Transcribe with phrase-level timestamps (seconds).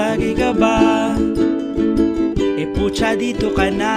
[0.00, 1.12] Tagay ka ba?
[2.56, 3.92] E pucha dito ka na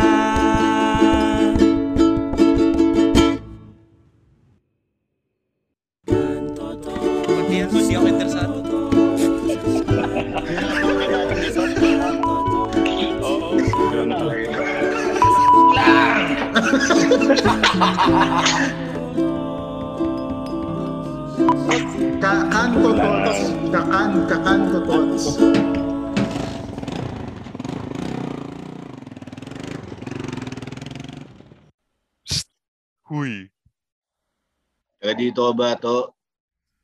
[35.34, 36.14] dito ka ba to?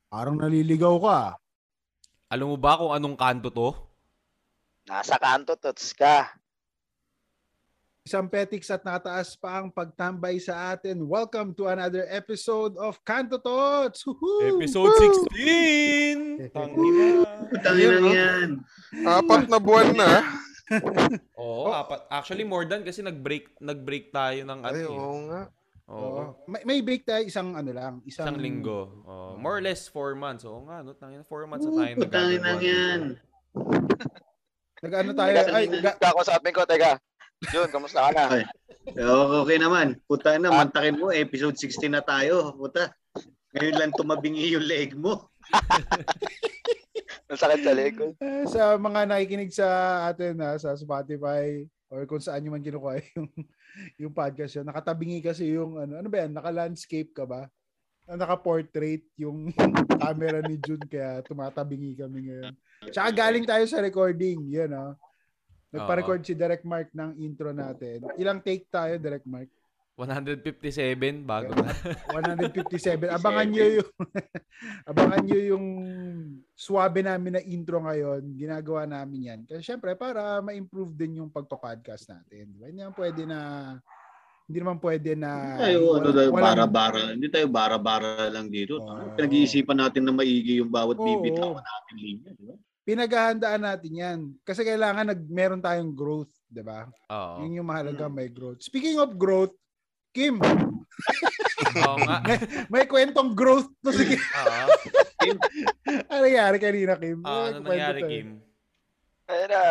[0.09, 1.38] Parang naliligaw ka.
[2.34, 3.77] Alam mo ba kung anong kanto to?
[4.89, 6.34] Nasa kanto, tots ka.
[8.02, 10.98] Isang petiks at nakataas pa ang pagtambay sa atin.
[11.05, 14.02] Welcome to another episode of Kanto Tots!
[14.09, 14.58] Woohoo!
[14.58, 14.97] Episode
[15.30, 16.50] 16!
[16.58, 17.05] Tangina.
[17.61, 18.50] Tangin lang yan.
[19.05, 20.25] Apat na buwan na.
[21.38, 22.09] Oo, apat.
[22.09, 24.89] Actually, more than kasi nag-break, nag-break tayo ng ano Ay, eh.
[24.89, 25.42] oo nga.
[25.90, 25.98] Oo.
[25.98, 26.23] Oo.
[26.45, 28.00] May, may break tayo isang ano lang.
[28.06, 29.02] Isang, Isang linggo.
[29.04, 30.45] Oh, more or less four months.
[30.45, 30.94] Oo nga, no?
[30.94, 33.02] Tangina, four months na tayo Oo, Tangin lang yan.
[34.86, 35.34] Nag-ano tayo.
[35.52, 36.95] Ay, ga- kakusapin ko, teka.
[37.50, 38.23] Jun, kamusta ka na?
[38.32, 38.44] Ay.
[38.86, 39.04] Okay,
[39.42, 39.88] okay naman.
[40.06, 41.10] Puta na, mantakin mo.
[41.10, 42.54] Episode 16 na tayo.
[42.54, 42.94] Puta.
[43.56, 45.28] Ngayon lang tumabingi yung leg mo.
[47.30, 48.14] Ang sakit sa likod.
[48.20, 49.67] eh, sa mga nakikinig sa
[50.06, 53.30] atin ha, sa Spotify or kung saan nyo man kinukuha yung,
[53.98, 54.66] yung podcast yun.
[54.70, 56.32] Nakatabingi kasi yung ano, ano ba yan?
[56.38, 57.50] Naka-landscape ka ba?
[58.09, 59.54] Ah, Naka-portrait yung
[60.02, 62.54] camera ni Jun kaya tumatabingi kami ngayon.
[62.90, 64.50] Tsaka galing tayo sa recording.
[64.50, 64.94] Yan ha.
[65.70, 68.02] Nagpa-record si Direct Mark ng intro natin.
[68.17, 69.50] Ilang take tayo, Direct Mark?
[70.00, 71.75] 157 bago na.
[72.16, 73.03] 157.
[73.19, 73.92] Abangan nyo yung
[74.89, 75.66] abangan nyo yung
[76.55, 78.23] swabe namin na intro ngayon.
[78.39, 79.39] Ginagawa namin yan.
[79.44, 82.48] Kasi syempre, para ma-improve din yung pagpo-podcast natin.
[82.48, 82.71] Di ba?
[82.71, 83.39] Hindi naman pwede na
[84.49, 86.99] hindi naman pwede na Hindi tayo, ano tayo, walang- bara-bara.
[87.14, 88.81] Hindi tayo bara-bara lang dito.
[88.81, 89.14] Oo.
[89.14, 91.05] Pinag-iisipan natin na maigi yung bawat Oo.
[91.05, 92.31] bibitawan natin linya.
[92.33, 92.55] Di ba?
[92.89, 94.20] pinaghahandaan natin yan.
[94.42, 96.89] Kasi kailangan nag meron tayong growth, 'di ba?
[97.14, 97.45] Oo.
[97.45, 98.66] Yun yung mahalaga may growth.
[98.66, 99.54] Speaking of growth,
[100.09, 100.42] Kim,
[101.86, 102.17] Oo nga.
[102.67, 104.21] may kwentong growth to si Kim.
[104.21, 104.65] Oo.
[106.09, 107.21] ano nangyari kanina, Kim?
[107.21, 108.09] Ah, May ano nangyari, tayo.
[108.09, 108.27] Kim?
[109.30, 109.61] Ayun na,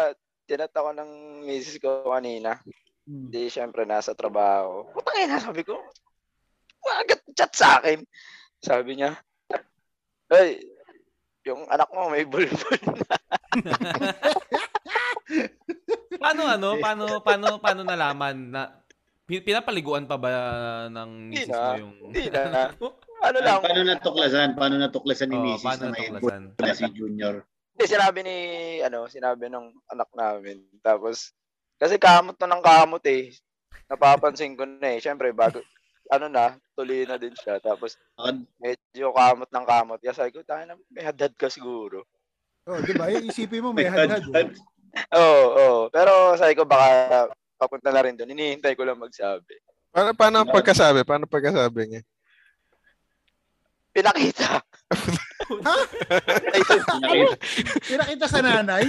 [0.46, 1.10] tinat ako ng
[1.44, 2.62] misis ko kanina.
[3.04, 3.28] Hmm.
[3.28, 4.86] Hindi, syempre, nasa trabaho.
[4.94, 5.74] Putang ina, sabi ko.
[6.88, 8.00] Agad chat sa akin.
[8.62, 9.18] Sabi niya,
[10.28, 10.60] Hey,
[11.42, 13.16] yung anak mo may bulbul na.
[16.20, 16.76] Paano ano?
[16.76, 18.62] Paano paano paano nalaman na
[19.28, 20.32] pinapaliguan pa ba
[20.88, 22.72] ng misis mo yung Hindi na.
[23.18, 24.54] Ano lang, Paano natuklasan?
[24.54, 25.62] Paano natuklasan ni Mrs.
[25.66, 26.42] paano na may natuklasan?
[26.54, 27.42] na si Junior?
[27.74, 28.36] Hindi, sinabi ni,
[28.78, 30.62] ano, sinabi ng anak namin.
[30.78, 31.34] Tapos,
[31.82, 33.34] kasi kamot na ng kamot eh.
[33.90, 35.02] Napapansin ko na eh.
[35.02, 35.58] Siyempre, bago,
[36.08, 37.58] ano na, tuloy na din siya.
[37.58, 37.98] Tapos,
[38.56, 39.98] medyo kamot ng kamot.
[39.98, 42.06] Kaya sabi ko, tayo na, may hadad ka siguro.
[42.70, 43.10] Oh, 'di ba?
[43.10, 44.22] Yung isipin mo may hadhad.
[44.30, 44.54] eh.
[45.10, 45.80] Oo, oo.
[45.90, 47.26] Pero sabi ko, baka
[47.58, 48.30] papunta na rin doon.
[48.30, 49.58] Hinihintay ko lang magsabi.
[49.90, 51.02] Paano, paano ang pagkasabi?
[51.02, 52.02] Paano pagkasabi niya?
[53.90, 54.62] Pinakita.
[55.48, 55.76] Ha?
[56.54, 56.94] Nakita.
[57.82, 58.84] Pinakita sa nanay?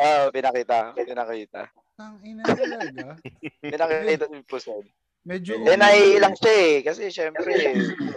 [0.00, 0.96] Oo, pinakita.
[0.96, 1.62] Pinakita.
[2.00, 3.20] Ang ina talaga.
[3.60, 4.86] Pinakita ni Puson.
[5.26, 6.74] Medyo Eh, naiilang siya eh.
[6.86, 7.50] Kasi syempre,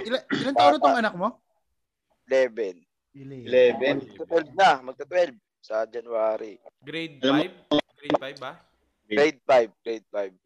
[0.06, 1.42] Ilan, ilan taon na tong anak mo?
[2.30, 2.78] 11.
[3.18, 4.06] 11.
[4.06, 4.70] Magta-12 na.
[4.86, 6.62] Magta-12 sa January.
[6.86, 7.98] grade Alam 5?
[8.00, 8.52] Grade 5 ba?
[9.09, 9.74] Grade 5.
[9.81, 10.38] Grade 5.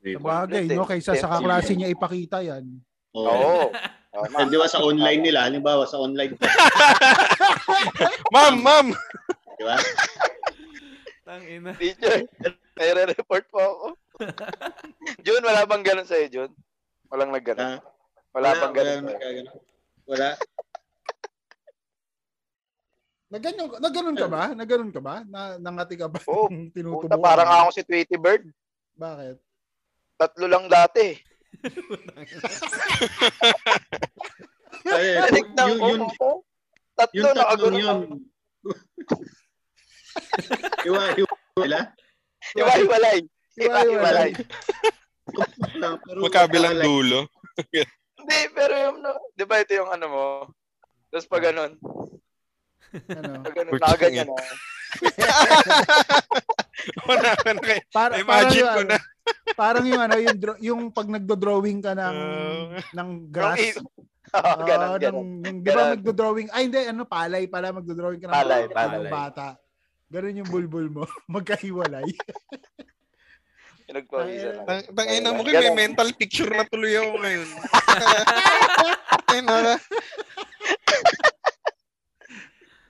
[0.00, 0.88] Sa bagay, no?
[0.88, 2.66] Kaysa sa kaklase niya ipakita yan.
[3.14, 3.30] Oo.
[3.30, 3.64] Oo.
[4.10, 4.50] Tama.
[4.50, 6.34] Di ba sa online nila, halimbawa sa online
[8.34, 8.90] Ma'am, ma'am!
[9.54, 9.78] di ba?
[11.22, 11.70] Tang ina.
[11.78, 12.26] Teacher,
[12.74, 13.86] nire-report po ako.
[15.24, 16.50] Jun, wala bang ganun sa'yo, Jun?
[17.06, 17.78] Walang nagganon.
[17.78, 17.86] Ha?
[18.34, 19.50] Wala, bang ganun wala,
[20.10, 20.28] wala,
[23.30, 23.38] wala.
[23.38, 24.50] Nagganyan, nagganon ka ba?
[24.58, 25.22] Nagganon ka ba?
[25.30, 26.18] Na, nangati ka ba?
[26.30, 26.50] Oo.
[26.74, 28.42] Tinutubo Puta, parang ako si Tweety Bird.
[28.98, 29.38] Bakit?
[30.18, 31.14] Tatlo lang dati.
[34.90, 35.22] Ay,
[35.54, 36.02] yun, yun.
[36.98, 37.86] Tatlo yung na tatlong agad.
[37.86, 38.00] yun.
[40.90, 41.94] Iwa, iwa, wala?
[42.58, 43.22] Iwa-iwalay.
[43.54, 44.34] Iwa-iwalay.
[45.78, 47.30] Lang, pero Magkabilang dulo.
[48.18, 50.50] Hindi, pero yung, no, di ba ito yung ano mo?
[51.14, 51.78] Tapos pag ganun,
[52.90, 53.30] Ano?
[53.72, 54.34] nakaganyan ina.
[54.34, 54.44] na.
[57.06, 57.80] Wala ka na kayo.
[57.88, 58.26] Para, Imagine
[58.62, 58.96] parang, ko yung na.
[58.96, 59.08] ano,
[59.54, 62.82] Parang yung ano, yung, yung pag nagdo-drawing ka ng, Ah.
[62.92, 63.78] ng grass.
[63.78, 63.86] Oo,
[64.32, 65.26] Oo, ganun, ng- ganun.
[65.42, 66.48] yung- di ba magdo-drawing?
[66.50, 69.10] Ay, hindi, ano, palay pala, magdo-drawing ka ng Palay, ng palay.
[69.10, 69.46] bata.
[70.08, 71.02] Ganun yung bulbul mo.
[71.30, 72.06] Magkahiwalay.
[73.86, 74.66] Pinagpawisan ako.
[74.66, 75.62] Tang, tangina mo, Ganun.
[75.64, 77.48] may mental picture na tuloy ako ngayon.
[79.30, 79.74] Ay, naka.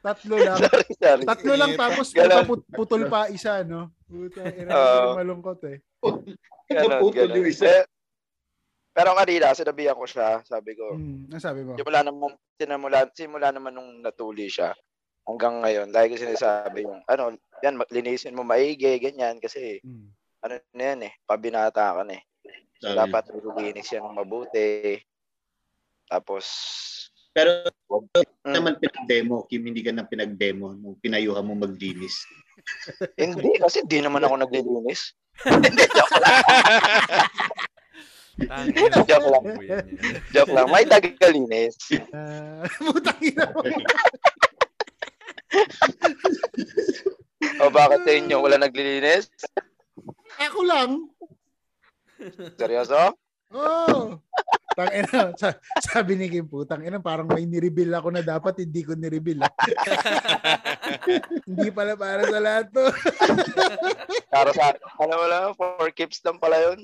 [0.01, 0.57] Tatlo lang.
[0.65, 1.25] sorry, sorry.
[1.29, 2.45] Tatlo lang tapos Ganun.
[2.49, 3.93] put- putol pa isa, no?
[4.09, 5.21] Puta, ina, Oo.
[5.21, 5.85] malungkot eh.
[6.67, 7.37] Ganon, ganon.
[7.37, 7.69] yung isa.
[7.69, 7.85] Eh,
[8.91, 11.79] Pero kanina, sinabihan ko siya, sabi ko, Hmm, ano sabi mo?
[11.79, 14.75] simula naman, sinamula, simula naman nung natuli siya,
[15.23, 17.31] hanggang ngayon, lagi ko sinasabi yung, ano,
[17.63, 20.11] yan, linisin mo maigi, ganyan, kasi, Hmm.
[20.43, 22.23] ano na yan eh, pabinata ka na eh.
[22.83, 22.99] So, Sabi.
[22.99, 24.97] dapat nililinis yan ng mabuti.
[26.09, 26.45] Tapos,
[27.31, 32.27] Pero mm, naman pinag-demo, Kim, hindi ka na pinag-demo nung pinayuhan mo maglinis.
[33.21, 35.15] hindi, kasi di naman ako naglilinis.
[35.47, 36.43] Hindi, joke lang.
[38.41, 38.97] Tangina.
[39.05, 39.45] Joke lang.
[40.33, 40.67] Joke lang.
[40.73, 41.77] May tagalinis.
[42.15, 43.61] Ah, putang ina mo.
[47.61, 49.29] O bakit sa inyo wala naglilinis?
[50.41, 50.91] Ako lang.
[52.57, 53.17] Seryoso?
[53.53, 54.21] Oh.
[54.81, 55.53] Tang ina, sa,
[55.85, 59.45] sabi ni Kim putang ina, parang may nireveal ako na dapat hindi ko nireveal.
[59.45, 59.53] ah.
[61.49, 62.85] hindi pala para sa lahat to.
[64.33, 66.81] Para sa, ano wala, for keeps lang pala yun.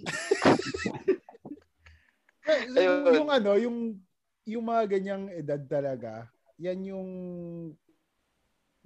[2.74, 3.16] Eh, Ayun.
[3.22, 3.76] yung ano, yung
[4.44, 6.26] yung mga ganyang edad talaga,
[6.60, 7.08] yan yung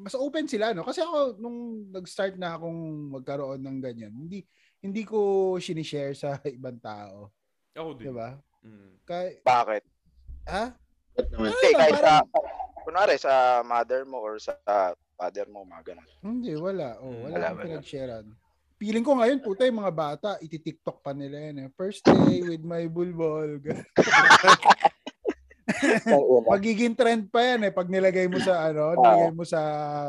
[0.01, 4.49] mas open sila no kasi ako nung nag-start na akong magkaroon ng ganyan hindi
[4.81, 7.29] hindi ko sinishare sa ibang tao
[7.77, 8.09] Ako din.
[8.09, 8.93] 'di ba Mm.
[9.03, 9.83] kay Bakit?
[10.47, 10.65] ha
[11.11, 11.49] Ba't naman?
[11.49, 12.29] Hindi, lang, kahit sa, parang-
[12.81, 14.53] kunwari sa mother mo or sa
[15.15, 16.07] father mo, mga ganun.
[16.21, 17.67] hindi wala oh Hmm, wala, wala, akong wala.
[17.67, 18.27] pinag-sharean
[18.81, 21.57] Feeling ko ngayon, puta, yung mga bata, iti-TikTok pa nila yan.
[21.61, 21.69] Eh.
[21.77, 23.61] First day with my bulbol.
[26.49, 29.61] Magiging trend pa yan eh pag nilagay mo sa ano, nilagay mo sa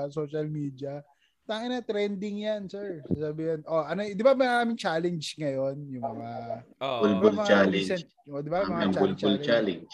[0.08, 1.04] social media.
[1.52, 3.04] Tangina na trending yan, sir.
[3.12, 6.32] Sabihan, oh, ano, 'di ba maraming challenge ngayon yung mga
[6.80, 7.76] ba, Bulbul mga challenge.
[7.92, 9.44] recent- oh, 'di ba mga Ang challenge, bulbul challenge.
[9.44, 9.92] challenge.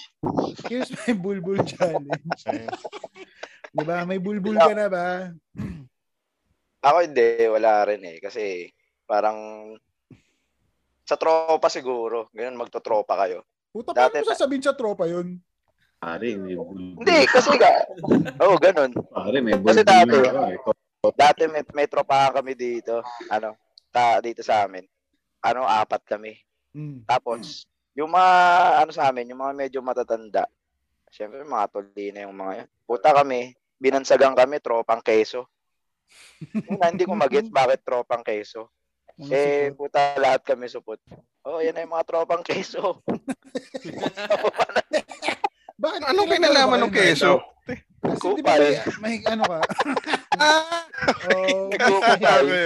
[0.69, 2.39] Here's my bulbul challenge.
[3.73, 4.05] 'Di ba?
[4.05, 5.33] May bulbul ka na ba?
[6.85, 8.17] Ako hindi, wala rin eh.
[8.21, 8.69] Kasi
[9.09, 9.73] parang
[11.09, 12.29] sa tropa siguro.
[12.37, 13.41] Ganun, magtotropa kayo.
[13.73, 15.41] Puta, paano Dati- mo sasabihin sa tropa yun?
[15.97, 17.01] Pare, may bulbul.
[17.01, 17.81] Hindi, kasi ka.
[18.45, 18.93] Oo, oh, ganun.
[19.09, 20.69] Pare, may Kasi bulbul dati- na ako.
[20.69, 20.85] eh.
[21.01, 23.01] Dati may, may tropa kami dito.
[23.29, 23.55] Ano,
[23.93, 24.83] ta, dito sa amin.
[25.45, 26.33] Ano, apat kami.
[26.73, 27.05] Mm.
[27.05, 28.33] Tapos, yung mga,
[28.83, 30.45] ano sa amin, yung mga medyo matatanda.
[31.09, 32.67] Siyempre, mga tuli na yung mga yan.
[32.83, 35.47] Puta kami, binansagan kami, tropang keso.
[36.69, 38.69] Una, hindi ko mag-get bakit tropang keso.
[39.17, 41.01] Mga Eh, puta, lahat kami supot.
[41.41, 43.01] Oh, yan yung mga tropang keso.
[45.77, 47.37] Bakit Anong ba ng keso?
[48.01, 48.57] Kasi di ba
[48.97, 49.59] may ano ka?
[50.37, 52.57] Oh, sabi.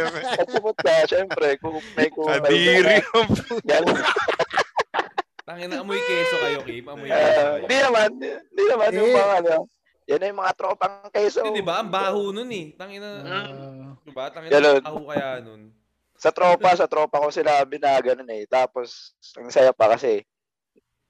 [0.61, 2.39] Pag ka, syempre, kukup may kupal.
[2.39, 2.97] Kadiri.
[3.65, 3.83] Yan.
[5.41, 6.85] Tangina, amoy keso kayo, Kim.
[6.85, 7.65] Amoy keso Ah, kayo.
[7.65, 8.09] Di naman,
[8.47, 9.15] di naman yung Eh.
[9.15, 9.55] mga ano.
[10.07, 11.39] Yan na yung mga tropang keso.
[11.41, 11.79] Hindi, di ba?
[11.79, 12.67] Ang baho nun eh.
[12.73, 13.47] Tangina, ah,
[13.99, 14.29] di ba?
[14.29, 14.79] Tangina, Ganun.
[14.79, 15.61] ang baho kaya nun.
[16.15, 18.45] sa tropa, sa tropa ko sinabi na ganun eh.
[18.45, 20.21] Tapos, ang saya pa kasi,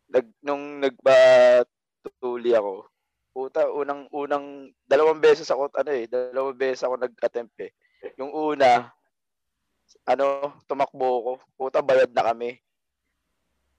[0.08, 2.88] nag, nung nagbatuli ako,
[3.32, 7.72] puta, unang, unang, dalawang beses ako, ano eh, dalawang beses ako nag-attempt eh.
[8.20, 8.92] Yung una,
[10.04, 12.60] ano, tumakbo ko, puta, bayad na kami.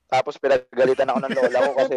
[0.09, 1.97] Tapos pinagalitan ako ng lola ko kasi,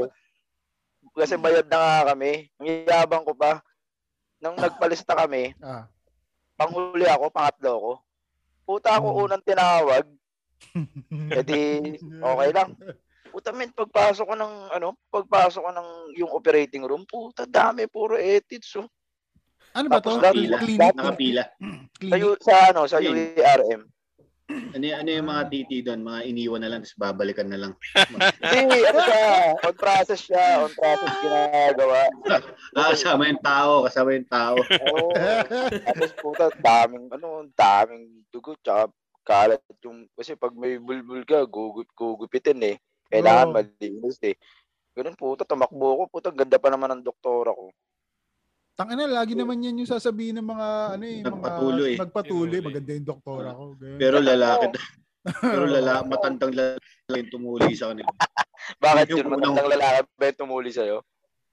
[1.19, 2.47] kasi bayad na nga kami.
[2.59, 3.59] Ang yabang ko pa,
[4.39, 5.87] nung nagpalista kami, ah.
[6.59, 7.91] panghuli ako, pangatlo ko.
[8.65, 9.21] Puta ako Hmm.
[9.27, 10.05] unang tinawag.
[11.35, 11.61] E di,
[12.01, 12.73] okay lang.
[13.35, 18.15] Puta men, pagpasok ko ng, ano, pagpasok ko ng yung operating room, puta, dami, puro
[18.15, 18.79] ethics.
[18.79, 18.87] Oh.
[19.75, 20.15] Ano ba to?
[20.23, 20.55] Tapos Pila.
[20.63, 20.95] Clinic?
[20.95, 21.43] Nakapila.
[21.59, 22.39] Sa, Clinic?
[22.39, 23.11] Sa, ano, sa Yun.
[23.11, 23.81] UARM.
[24.71, 25.99] Ano, ano yung mga titi doon?
[25.99, 27.73] Mga iniwan na lang, tapos babalikan na lang.
[28.55, 29.27] Hindi, ano siya,
[29.67, 31.99] on process siya, on process ginagawa.
[32.79, 34.55] Ah, kasama yung tao, kasama yung tao.
[34.95, 35.11] Oo.
[35.75, 38.95] Tapos puta, daming, ano, daming dugo, tsaka
[39.27, 42.77] kalat yung, kasi pag may bulbul ka, gugup, gugupitin eh.
[43.15, 43.55] Kailangan Oo.
[43.55, 44.35] malinis eh.
[44.95, 47.71] Ganun puta, tumakbo ko, puta, ganda pa naman ng doktora ko.
[48.75, 50.67] Tangina, lagi naman yan yung sasabihin ng mga
[50.99, 51.91] ano eh, Nagpatuloy.
[51.95, 52.67] mga nagpatuloy, Pinuli.
[52.67, 53.63] maganda yung doktora ko.
[53.79, 53.99] ganyan.
[54.03, 54.65] Pero lalaki,
[55.55, 58.11] pero lalaki, matandang lalaki yung tumuli sa kanila.
[58.83, 60.97] Bakit Yung yun, matandang lalaki ba yung tumuli sa'yo?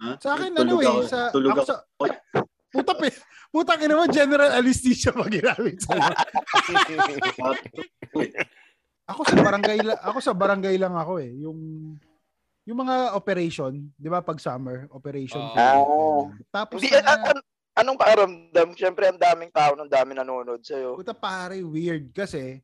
[0.02, 0.11] Ha?
[0.19, 1.66] Sa akin, ano eh, sa, tulog ako ako.
[1.71, 1.75] sa,
[2.75, 3.09] puta pe,
[3.52, 5.95] puta ka naman, general anesthesia pa ginamit sa
[9.06, 11.59] Ako sa barangay la- ako sa barangay lang ako eh, yung
[12.62, 15.42] yung mga operation, 'di ba pag summer, operation.
[15.50, 15.75] Field, Ah.
[15.75, 16.47] ganyan.
[16.49, 17.38] Tapos Hindi, na, an, an,
[17.75, 18.68] anong pakiramdam?
[18.78, 20.94] Siyempre, ang daming tao, ang daming nanonood sa'yo.
[20.94, 22.62] Puta pare, weird kasi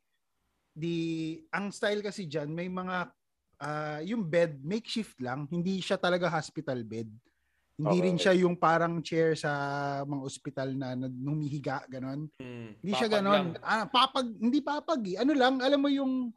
[0.70, 0.94] di
[1.50, 3.10] ang style kasi diyan may mga
[3.58, 7.10] ah, yung bed makeshift lang, hindi siya talaga hospital bed.
[7.78, 8.22] Hindi rin Okay.
[8.26, 9.50] siya yung parang chair sa
[10.02, 12.26] mga ospital na, na humihiga ganon.
[12.42, 13.54] Hmm, Hindi siya ganon.
[13.54, 13.62] lang.
[13.62, 15.16] Ah, papag, hindi papag eh.
[15.22, 16.34] Ano lang, alam mo yung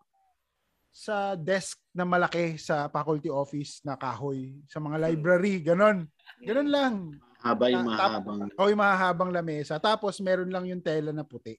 [0.94, 6.06] sa desk na malaki sa faculty office na kahoy, sa mga library, ganon.
[6.46, 6.94] Ganon lang.
[7.42, 8.40] Haba yung Ah, mahabang.
[8.54, 9.82] O yung mahahabang lamesa.
[9.82, 11.58] Tapos meron lang yung tela na puti.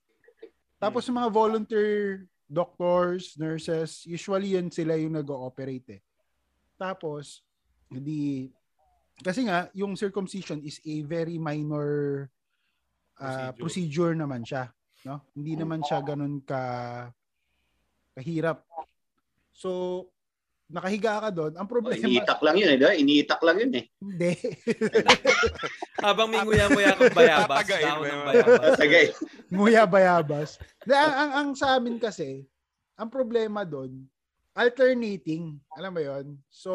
[0.79, 6.03] Tapos yung mga volunteer doctors, nurses, usually yan sila yung nag-ooperate eh.
[6.77, 7.43] Tapos,
[7.89, 8.53] hindi,
[9.23, 12.27] kasi nga, yung circumcision is a very minor
[13.17, 14.13] ah, procedure.
[14.13, 14.15] Procedure.
[14.19, 14.69] naman siya.
[15.03, 15.23] No?
[15.35, 16.61] Hindi naman siya ganun ka
[18.13, 18.63] kahirap.
[19.51, 20.05] So,
[20.69, 21.53] nakahiga ka doon.
[21.55, 22.77] Ang Oh, problema, iniitak lang yun eh.
[22.77, 22.95] di ba?
[22.95, 23.85] Iniitak lang yun eh.
[24.01, 24.33] hindi.
[26.07, 27.99] Habang may nguya-nguya kang bayabas, yun.
[28.27, 28.73] bayabas.
[28.81, 29.07] Tagay.
[29.53, 30.49] Nguya bayabas.
[30.89, 32.49] Ang, ang, ang sa amin kasi,
[32.97, 34.03] ang problema doon,
[34.53, 35.57] alternating.
[35.77, 36.73] Alam mo yon So,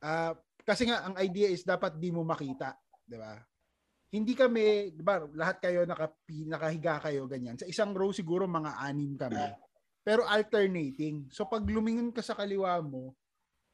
[0.00, 0.36] ah,
[0.70, 2.78] kasi nga, ang idea is dapat di mo makita.
[3.02, 3.34] Di ba?
[4.14, 7.58] Hindi kami, di ba, lahat kayo nakapi, nakahiga kayo, ganyan.
[7.58, 9.50] Sa isang row siguro mga anim kami.
[10.06, 11.26] Pero alternating.
[11.34, 13.18] So, pag lumingon ka sa kaliwa mo,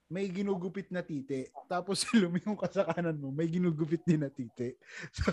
[0.07, 1.51] may ginugupit na titi.
[1.67, 4.73] Tapos lumingon ka sa kanan mo, may ginugupit din na titi.
[5.17, 5.29] So,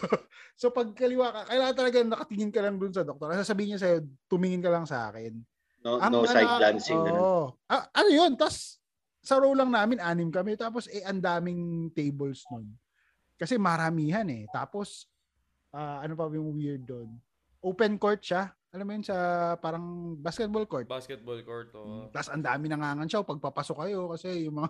[0.58, 3.32] so pag kaliwa ka, kailangan talaga nakatingin ka lang dun sa doktor.
[3.38, 5.40] Sasabihin niya sa'yo, tumingin ka lang sa akin.
[5.84, 7.00] No, Ang no side glancing.
[7.00, 7.54] Oo.
[7.68, 8.34] Ah, ano yun?
[8.40, 8.83] Tapos,
[9.24, 10.60] sa row lang namin, anim kami.
[10.60, 12.68] Tapos, eh, ang daming tables nun.
[13.40, 14.44] Kasi maramihan eh.
[14.52, 15.08] Tapos,
[15.72, 17.08] ah, ano pa yung weird doon?
[17.64, 18.52] Open court siya.
[18.74, 19.16] Alam mo yun sa
[19.62, 20.90] parang basketball court.
[20.90, 22.10] Basketball court, oh.
[22.10, 24.70] Tapos ang dami nangangansyaw pag papasok kayo kasi yung mga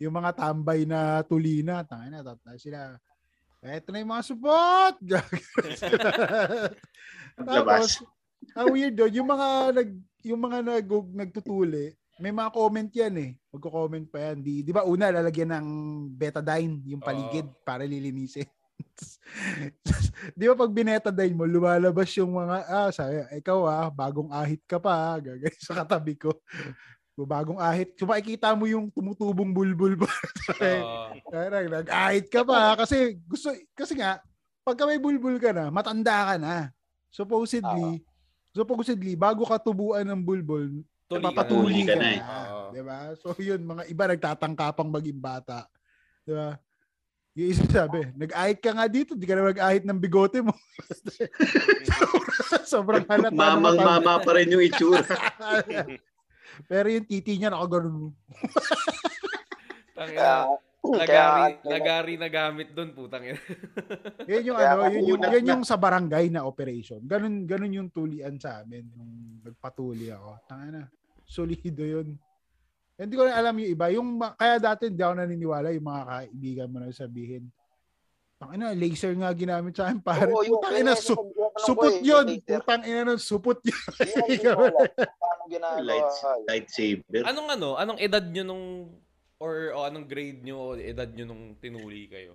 [0.00, 2.96] yung mga tambay na tulina, tangina na tat- sila.
[3.60, 4.96] Eto na yung mga support.
[7.52, 8.00] Tapos
[8.56, 9.90] ang weird doon, yung mga nag
[10.24, 11.92] yung mga nag nagtutuli,
[12.22, 13.30] may mga comment yan eh.
[13.50, 14.38] Magko-comment pa yan.
[14.46, 15.68] Di, di ba una lalagyan ng
[16.14, 18.46] betadine yung paligid para lilinisin.
[20.38, 24.78] di ba pag binetadine mo, lumalabas yung mga, ah, sabi, ikaw ah, bagong ahit ka
[24.78, 24.94] pa,
[25.26, 26.30] gagay sa katabi ko.
[27.18, 27.98] Bagong ahit.
[27.98, 30.10] So makikita mo yung tumutubong bulbul ba?
[30.62, 31.18] Oo.
[31.26, 34.22] Parang nag-ahit ka pa kasi gusto kasi nga
[34.62, 36.70] pagka may bulbul ka na, matanda ka na.
[37.12, 38.00] Supposedly,
[38.54, 40.86] supposedly bago ka tubuan ng bulbul,
[41.18, 41.36] Tuli na.
[41.36, 41.44] ka
[41.92, 42.20] ka na eh.
[42.22, 42.60] Oo.
[42.72, 42.98] 'Di ba?
[43.20, 45.68] So yun, mga iba nagtatangkapang maging bata.
[46.24, 46.56] 'Di ba?
[47.32, 50.52] Yung isa sabi, nag-ahit ka nga dito, di ka na mag-ahit ng bigote mo.
[52.68, 53.32] Sobrang halata.
[53.32, 55.00] na Mamang mama pa rin yung itsura.
[56.70, 58.12] Pero yung titi niya nakaganon.
[59.96, 60.20] Tangina.
[60.20, 63.38] Kaya, Lagari, kaya, lagari na gamit doon, putang ina.
[64.30, 66.98] Yan yung Kaya ano, yun yung, yan yung sa barangay na operation.
[67.06, 70.42] Ganun, ganun yung tulian sa amin nung nagpatuli ako.
[70.50, 70.82] Tanga na.
[71.36, 72.18] Solido yun.
[72.96, 73.86] Hindi ko na alam yung iba.
[73.90, 77.50] Yung, ma- kaya dati hindi ako naniniwala yung mga kaibigan mo na sabihin.
[78.38, 80.30] Tangina, laser nga ginamit sa akin pare.
[80.30, 82.26] Oo, yung- Putang ina, su- yung alam ko supot eh, yun.
[82.42, 83.82] Putang ina nun, supot yun.
[85.22, 85.82] Paano ginagawa.
[85.82, 86.10] Light,
[86.46, 87.22] lightsaber.
[87.22, 88.66] Anong ano, anong edad nyo nung,
[89.38, 92.34] or o anong grade nyo o edad nyo nung tinuli kayo?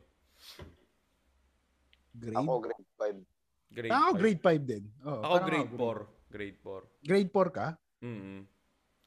[2.11, 2.39] Grade?
[2.39, 3.75] Ako, grade 5.
[3.77, 4.19] Grade ako five.
[4.19, 4.83] grade 5 din.
[5.05, 6.33] Oo, Ako grade ako 4.
[6.33, 7.07] Grade 4.
[7.07, 7.67] Grade 4 ka?
[8.01, 8.39] Mm-hmm.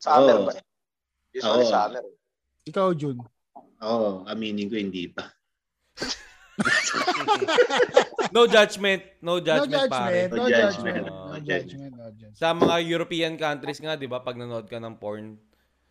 [0.00, 0.47] Summer Oo.
[0.49, 0.52] ba?
[1.30, 1.69] Usually Oo.
[1.69, 2.02] summer.
[2.64, 3.19] Ikaw, Jun.
[3.80, 5.28] Oo, aminin ko hindi pa.
[8.30, 9.00] No judgment.
[9.19, 10.28] No No judgment, pare.
[10.28, 10.30] judgment.
[10.30, 10.95] No No judgment.
[10.95, 11.04] judgment.
[11.09, 11.92] No No judgment.
[11.97, 12.35] No judgment.
[12.37, 15.40] Sa mga European countries nga, di ba, pag nanood ka ng porn,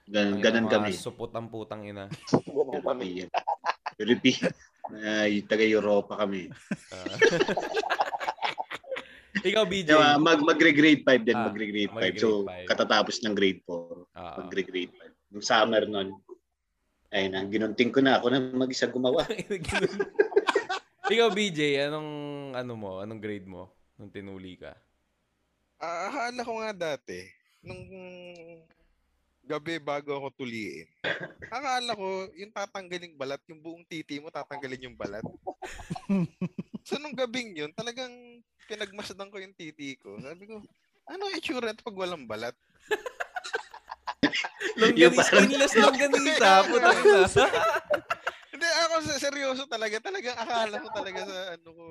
[0.05, 0.93] Ganun, ganun kami.
[0.93, 2.05] supot ang putang ina.
[2.45, 3.25] Ganun kami.
[3.25, 3.29] European.
[3.97, 4.51] European.
[4.89, 6.49] Uh, taga-Europa kami.
[6.89, 7.17] Ah.
[9.29, 9.93] Ikaw, BJ.
[9.93, 11.95] Diba, mag, magre-grade 5 din, Ah, magre-grade 5.
[11.95, 12.67] magre-grade So, five.
[12.67, 14.35] katatapos ng grade 4, Ah.
[14.41, 15.13] magre-grade 5.
[15.29, 16.09] Yung summer nun,
[17.09, 19.25] ay na, ginunting ko na ako na mag-isa gumawa.
[21.13, 22.09] Ikaw, BJ, anong,
[22.53, 24.73] ano mo, anong grade mo nung tinuli ka?
[25.79, 27.23] Ah, akala ko nga dati,
[27.63, 27.81] nung
[29.41, 30.85] gabi bago ako tuliin,
[31.49, 35.25] akala ko yung tatanggalin balat, yung buong titi mo tatanggalin yung balat.
[36.87, 38.13] so nung gabing yun, talagang
[38.69, 40.21] pinagmasdan ko yung titi ko.
[40.21, 40.61] Sabi ko,
[41.09, 42.53] ano itsura pag walang balat?
[44.79, 47.27] Yung Longganisa, skinless longganisa, putang ina.
[48.53, 49.99] Hindi, ako seryoso talaga.
[50.03, 51.85] Talagang akala ko talaga sa ano ko,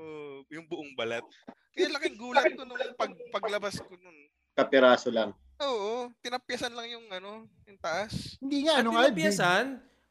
[0.53, 1.25] yung buong balat.
[1.73, 4.17] Kaya laking gulat ko nung pag, paglabas ko nun.
[4.53, 5.33] Kapiraso lang.
[5.65, 8.37] Oo, tinapyasan lang yung ano, yung taas.
[8.41, 9.33] Hindi nga, ano nga, big,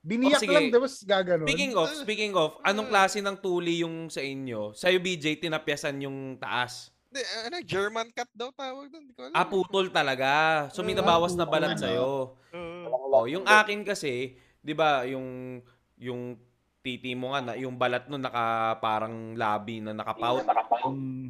[0.08, 0.56] Biniyak Oh, sige.
[0.56, 1.44] lang, tapos gaganon.
[1.44, 4.72] Speaking of, speaking of, anong klase ng tuli yung sa inyo?
[4.72, 6.96] Sa'yo, BJ, tinapyasan yung taas.
[7.08, 9.04] Hindi, ano, German cat daw tawag doon.
[9.12, 9.36] Ko alam.
[9.36, 10.28] Ah, putol talaga.
[10.72, 11.82] So, may nabawas na balat Ano?
[11.82, 12.08] sa'yo.
[12.56, 13.14] Oo.
[13.14, 15.60] Oh, yung akin kasi, 'di ba, yung
[15.98, 16.38] yung
[16.80, 20.46] titi mo nga na yung balat nun naka parang labi na nakapout.
[20.86, 21.28] Mm.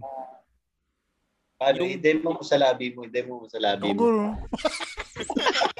[1.55, 1.77] Paano?
[1.79, 3.01] Yung- I-demo mo sa labi mo.
[3.01, 4.05] I-demo mo sa labi mo.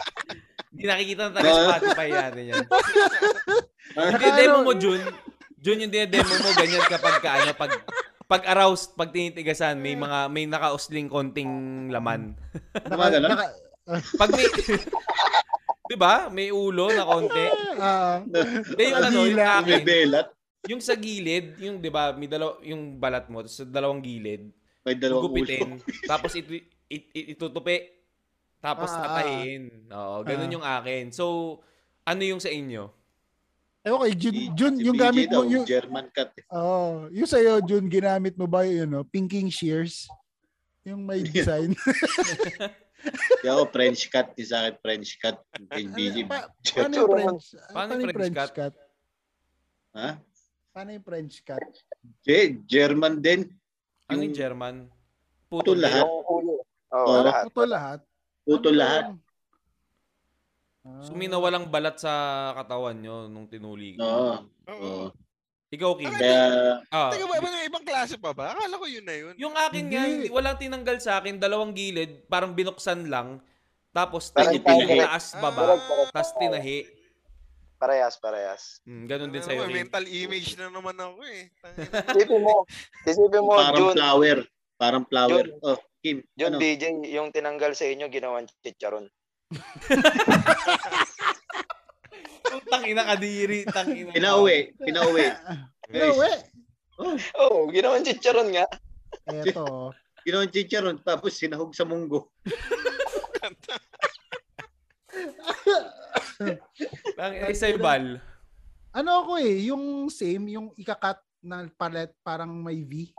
[0.78, 2.64] Hindi nakikita na taga Spotify yan yan.
[4.22, 5.02] Yung demo mo Jun,
[5.58, 7.72] Jun yung demo mo ganyan kapag ka, ano, pag
[8.28, 11.50] pag aroused, pag tinitigasan, may mga may nakausling konting
[11.90, 12.38] laman.
[12.78, 13.32] Tama ka lang?
[13.34, 13.58] naka-
[14.20, 14.46] Pag may
[15.88, 16.28] 'Di ba?
[16.28, 17.46] May ulo na konti.
[17.80, 20.28] ah, Hindi yung ano, yung akin, belat.
[20.68, 24.52] yung sa gilid, yung 'di ba, may dalaw yung balat mo sa dalawang gilid.
[24.84, 25.32] May dalawang ulo.
[25.32, 26.44] gugupitin, tapos it,
[26.86, 27.97] it, it, itutupi,
[28.68, 29.64] tapos Ah, ah, tatahiin.
[29.88, 30.54] Oo, ganun Ah.
[30.54, 31.06] yung akin.
[31.10, 31.26] So,
[32.04, 32.92] ano yung sa inyo?
[33.80, 36.44] eh, okay, Jun, Si- Jun, si yung gamit mo, yung, German eh.
[36.52, 40.12] oh, yung sa'yo, Jun, ginamit mo ba yung, ano, pinking shears?
[40.84, 41.72] Yung may design.
[43.40, 44.36] Kaya ako French cat.
[44.36, 45.40] Di sa akin French cat.
[45.70, 46.28] Kay BJ.
[46.28, 47.46] Pa- paano yung French?
[47.72, 48.74] Paano yung French cat?
[49.96, 50.10] Ha?
[50.74, 51.64] Paano yung French cat?
[52.22, 53.48] Je- German din.
[54.08, 54.76] Ano yung German?
[55.48, 56.04] Puto Puto lahat.
[56.04, 56.60] Oo,
[56.92, 57.24] Oo.
[57.24, 57.44] lahat.
[57.48, 58.00] Puto lahat.
[58.48, 59.04] Puto Ano lahat.
[60.88, 61.04] Ah.
[61.04, 62.14] So, may nawalang balat sa
[62.56, 64.00] katawan nyo nung tinuli.
[64.00, 64.08] ko.
[64.08, 64.32] Oo.
[64.72, 65.04] Oo.
[65.68, 66.08] Ikaw, Kim.
[66.08, 68.56] Kaya Ah, Teka ba, may ibang klase pa ba?
[68.56, 69.36] Akala ko yun na yun.
[69.36, 70.32] yung akin nga, Hindi.
[70.32, 73.44] walang tinanggal sa akin, dalawang gilid, parang binuksan lang,
[73.92, 75.04] tapos Parang tinahi, tiger.
[75.04, 75.44] taas Ah.
[75.44, 75.76] baba,
[76.08, 76.88] tapos tinahi.
[77.76, 78.80] Parehas, parehas.
[78.82, 79.76] Hmm, ganun din Ano sa'yo, Kim.
[79.76, 81.52] mental image na naman ako eh.
[81.62, 82.00] Tangina.
[82.16, 82.56] Isipin mo,
[83.04, 84.38] isipin mo, parang Jun, flower.
[84.78, 85.44] Parang flower.
[85.44, 85.60] Jun.
[85.62, 86.24] Oh, Kim.
[86.40, 86.64] Jun Ano?
[86.64, 89.12] DJ, yung tinanggal sa inyo, ginawan chicharon.
[92.72, 94.16] Tangina kadiri, tangina.
[94.16, 94.72] Pinauwi.
[94.80, 95.28] Pinauwi.
[95.92, 96.32] Pinauwi.
[96.96, 98.64] Oo, oh, ginawan chicharon nga.
[99.28, 99.92] Eto.
[100.28, 102.28] Ginawa yung chicharon tapos sinahog sa munggo.
[107.16, 108.20] Tangina, sa'yo, Bal.
[108.92, 113.16] Ano ako eh, yung same, yung ikakat na palet, parang may V.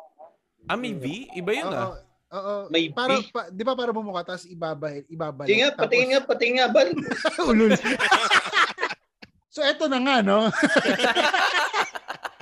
[0.69, 1.33] Ah, may V?
[1.33, 1.97] Iba yun ah.
[2.29, 2.69] Oo.
[2.69, 3.33] May para, V?
[3.33, 5.49] pa, di ba para bumuka, tapos ibabalik, ibabalik.
[5.49, 6.89] Patingin nga, patingin nga, patingin nga, bal.
[7.51, 7.73] Ulul.
[9.55, 10.53] so eto na nga, no?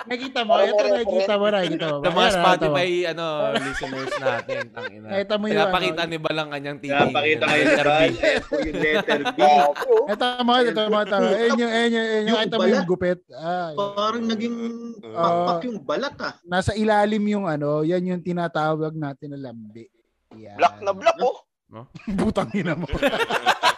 [0.07, 1.99] nakita mo, eto nakikita mo, nakikita mo.
[2.03, 3.25] Sa mga Spotify ano
[3.59, 5.07] listeners natin, tangina.
[5.13, 6.11] Nakita mo yung Pinapakita ano.
[6.11, 6.95] ni Balang kanyang TV.
[6.95, 8.07] Napakita kayo ni Letter B.
[8.07, 8.13] Bal.
[8.17, 9.39] Ito yung letter B.
[10.17, 11.29] Ito mo, ito mo, ito mo.
[11.35, 13.21] Ayun yung, ayun yung, ayun yung, ito mo yung gupit.
[13.35, 13.71] Ah.
[13.75, 14.57] Parang naging
[15.03, 16.35] pakpak yung balat ah.
[16.47, 19.91] Nasa ilalim yung ano, yan yung tinatawag natin na lambi.
[20.31, 21.43] Black na black, oh.
[22.19, 22.87] Butang ina mo.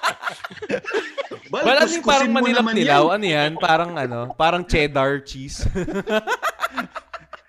[1.49, 3.03] Bal, Wala din kuskusin parang mo Manila naman Tilaw.
[3.05, 3.13] yan.
[3.17, 3.51] Ano yan?
[3.57, 4.19] Parang ano?
[4.37, 5.65] Parang cheddar cheese.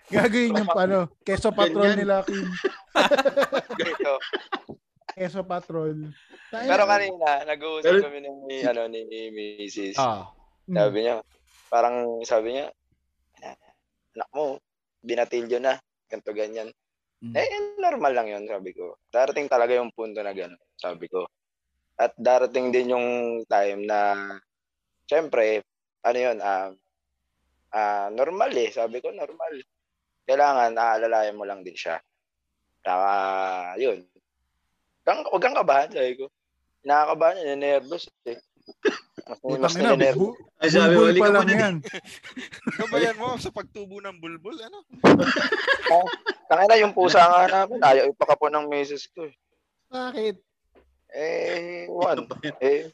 [0.10, 2.50] Gagawin yung ano, keso patrol nila, Kim.
[3.78, 4.14] Ito.
[5.14, 6.10] Keso patrol.
[6.50, 6.66] Tayo.
[6.66, 10.02] Pero kanina, nag-uusap Pero- kami ni, ano, ni Mrs.
[10.02, 10.34] ah.
[10.66, 11.22] Sabi niya,
[11.70, 12.74] parang sabi niya,
[14.18, 14.58] anak mo,
[15.06, 15.78] binatilyo na,
[16.10, 16.74] ganto ganyan.
[17.20, 17.36] Mm.
[17.36, 18.98] Eh, normal lang yun, sabi ko.
[19.12, 21.28] Darating talaga yung punto na gano'n, sabi ko.
[22.00, 23.08] At darating din yung
[23.44, 24.00] time na,
[25.04, 25.68] syempre,
[26.00, 26.72] ano yun, ah,
[27.76, 29.60] ah, normal eh, sabi ko, normal.
[30.24, 32.00] Kailangan, aalalayan mo lang din siya.
[32.80, 33.12] Saka,
[33.76, 34.00] yun.
[35.04, 36.32] Kang, huwag kang kabahan, sabi ko.
[36.88, 38.40] Nakakabahan niya, nervous eh.
[39.44, 40.16] Mas, mas ninenervous.
[40.16, 41.76] bu- Ay, sabi, bulbul pa ka lang yan.
[42.80, 44.88] Gabayan mo sa pagtubo ng bulbul, ano?
[46.50, 49.36] Tangina yung pusa nga namin, ayaw ipakapon ng misis ko eh.
[49.90, 50.36] Bakit?
[51.14, 52.30] Eh, one.
[52.62, 52.94] Eh,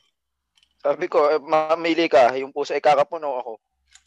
[0.79, 3.53] sabi ko, eh, mamili ka, yung pusa ikakapon o ako.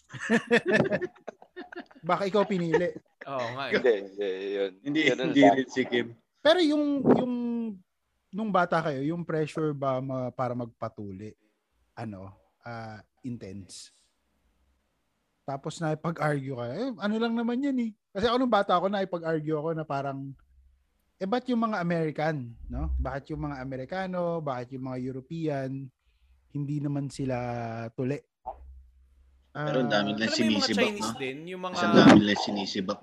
[2.08, 2.96] Baka ikaw pinili.
[3.28, 3.72] Oo nga eh.
[3.76, 4.72] Hindi, hindi, yun.
[4.80, 6.16] Hindi, Ganun hindi rin si Kim.
[6.40, 7.34] Pero yung, yung,
[8.32, 11.36] nung bata kayo, yung pressure ba ma- para magpatuli,
[11.98, 12.32] ano,
[12.64, 13.92] ah, intense?
[15.48, 16.66] Tapos na ipag-argue ka.
[16.76, 17.90] Eh, ano lang naman yan eh.
[18.12, 20.32] Kasi ako nung bata ako, na ipag-argue ako na parang,
[21.18, 22.94] eh ba't yung mga American, no?
[22.94, 25.90] Bakit yung mga Amerikano, bakit yung mga European,
[26.54, 27.36] hindi naman sila
[27.92, 28.22] tuli?
[29.50, 31.18] Pero ang dami mga sinisibak, Chinese no?
[31.18, 33.00] din, yung mga Kasi ang dami lang sinisibak.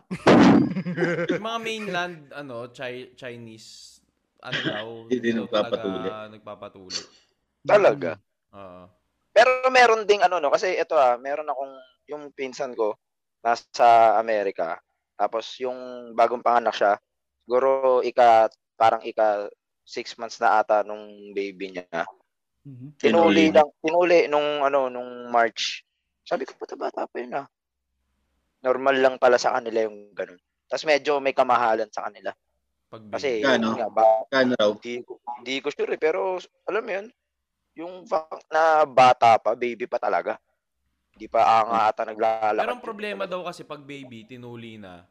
[1.27, 3.99] yung mga mainland ano, Chi- Chinese
[4.39, 5.99] ano daw, Hindi daw nagpapatuli.
[6.07, 7.01] talaga nagpapatuli.
[7.67, 8.11] Talaga.
[8.55, 8.83] Oo.
[9.35, 11.75] Pero meron ding ano no, kasi ito ah, meron akong,
[12.07, 12.95] yung pinsan ko,
[13.43, 14.79] nasa Amerika.
[15.19, 15.75] Tapos yung
[16.15, 16.95] bagong panganak siya,
[17.45, 19.47] siguro ika, parang ika
[19.85, 22.03] six months na ata nung baby niya.
[22.65, 22.97] Mhm.
[22.97, 25.85] Tinuli lang, tinuli nung ano, nung March.
[26.25, 27.45] Sabi ko, puta bata pa yun ah.
[28.65, 30.41] Normal lang pala sa kanila yung ganun.
[30.65, 32.33] Tapos medyo may kamahalan sa kanila.
[32.89, 33.77] Pag Kasi, Kano?
[33.77, 34.03] yun nga, ba,
[34.33, 34.73] Kano raw?
[34.73, 37.07] hindi, ko- hindi ko sure eh, pero alam mo yun,
[37.77, 40.41] yung fact na bata pa, baby pa talaga.
[41.13, 42.65] Hindi pa anga ata naglalakad.
[42.65, 45.05] Pero ang problema daw kasi pag baby, tinuli na,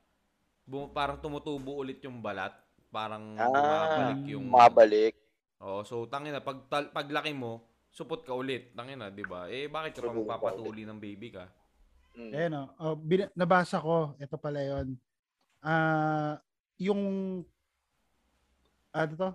[0.65, 2.53] bu- parang tumutubo ulit yung balat.
[2.89, 4.47] Parang Ah, bumabalik yung...
[4.49, 5.15] Mabalik.
[5.61, 8.75] Oo, so tangina, pag, tal- paglaki mo, supot ka ulit.
[8.75, 9.47] Tangina, di ba?
[9.49, 11.47] Eh, bakit ka pa magpapatuli ng baby ka?
[12.15, 12.31] Mm.
[12.31, 14.95] Eh no, oh, bin- nabasa ko, ito pala 'yon.
[15.59, 16.39] Ah,
[16.79, 17.43] yung
[18.95, 19.31] ano to?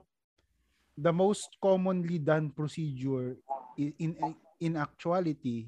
[0.96, 3.36] The most commonly done procedure
[3.76, 4.12] in in,
[4.60, 5.68] in actuality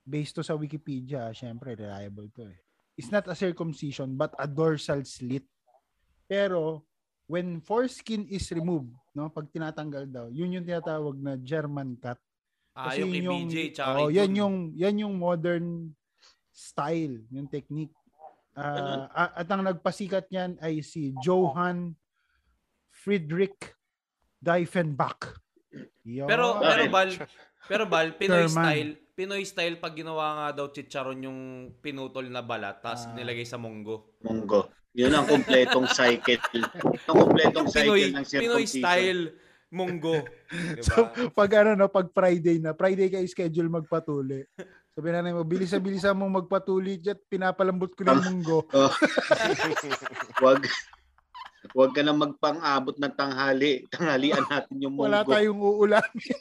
[0.00, 2.60] based to sa Wikipedia, syempre reliable to eh.
[2.98, 5.46] It's not a circumcision but a dorsal slit.
[6.30, 6.86] Pero
[7.30, 12.18] when foreskin is removed, no, pag tinatanggal daw, yun yung tinatawag na German cut.
[12.74, 15.90] Ah, Kasi yung kay yun BJ, tsaka oh, yan yung yan yung modern
[16.54, 17.94] style, yung technique.
[18.54, 21.94] A- at ang nagpasikat niyan ay si Johann
[22.90, 23.74] Friedrich
[24.42, 25.38] Diefenbach.
[26.04, 26.26] Yun.
[26.26, 26.82] Pero, pero?
[26.90, 27.10] Bal,
[27.62, 28.64] pero Bal, Pinoy German.
[28.64, 31.40] style, Pinoy style pag ginawa nga daw chicharon yung
[31.76, 33.12] pinutol na balat tapos Ah.
[33.12, 34.16] nilagay sa munggo.
[34.20, 34.70] Munggo.
[34.90, 36.40] Yun ang kompletong cycle.
[37.06, 38.80] Ang kompletong cycle Pinoy, ng Pinoy circumcision.
[38.80, 39.22] style
[39.70, 40.16] munggo.
[40.50, 40.82] Diba?
[40.82, 40.94] So,
[41.30, 44.42] pag ano no, pag Friday na, Friday ka schedule magpatuli.
[44.90, 48.66] Sabi na mo, bilis-bilisan mong magpatuli at pinapalambot ko na yung munggo.
[50.42, 50.66] Wag
[51.76, 53.84] Wag ka na magpang-abot ng tanghali.
[53.92, 55.12] Tanghalian natin yung munggo.
[55.12, 56.36] Wala tayong uulamin.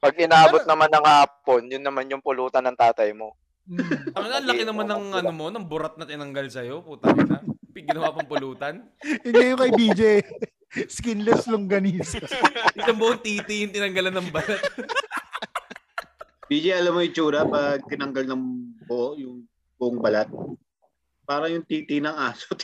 [0.00, 3.36] Pag inabot naman ng hapon, yun naman yung pulutan ng tatay mo.
[3.66, 4.14] Mm.
[4.14, 6.80] Ang ang laki naman ng ano mo, ng burat na tinanggal sa'yo.
[6.86, 7.42] Puta na.
[7.76, 8.88] Ginawa pang pulutan.
[9.04, 10.02] Nga yung kay BJ.
[10.90, 12.18] Skinless longganisa.
[12.78, 14.62] Isang buong titi yung tinanggalan ng balat.
[16.46, 18.42] BJ, alam mo yung tsura pag tinanggal ng
[18.86, 19.46] buo, yung
[19.78, 20.30] buong balat?
[21.26, 22.46] Parang yung titi ng aso.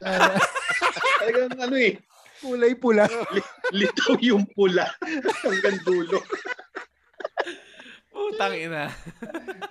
[0.00, 0.38] Ah,
[1.20, 1.98] Talagang ano eh,
[2.40, 3.04] kulay pula.
[3.70, 4.86] litaw yung pula
[5.44, 6.22] hanggang dulo.
[8.10, 8.88] Putang ina.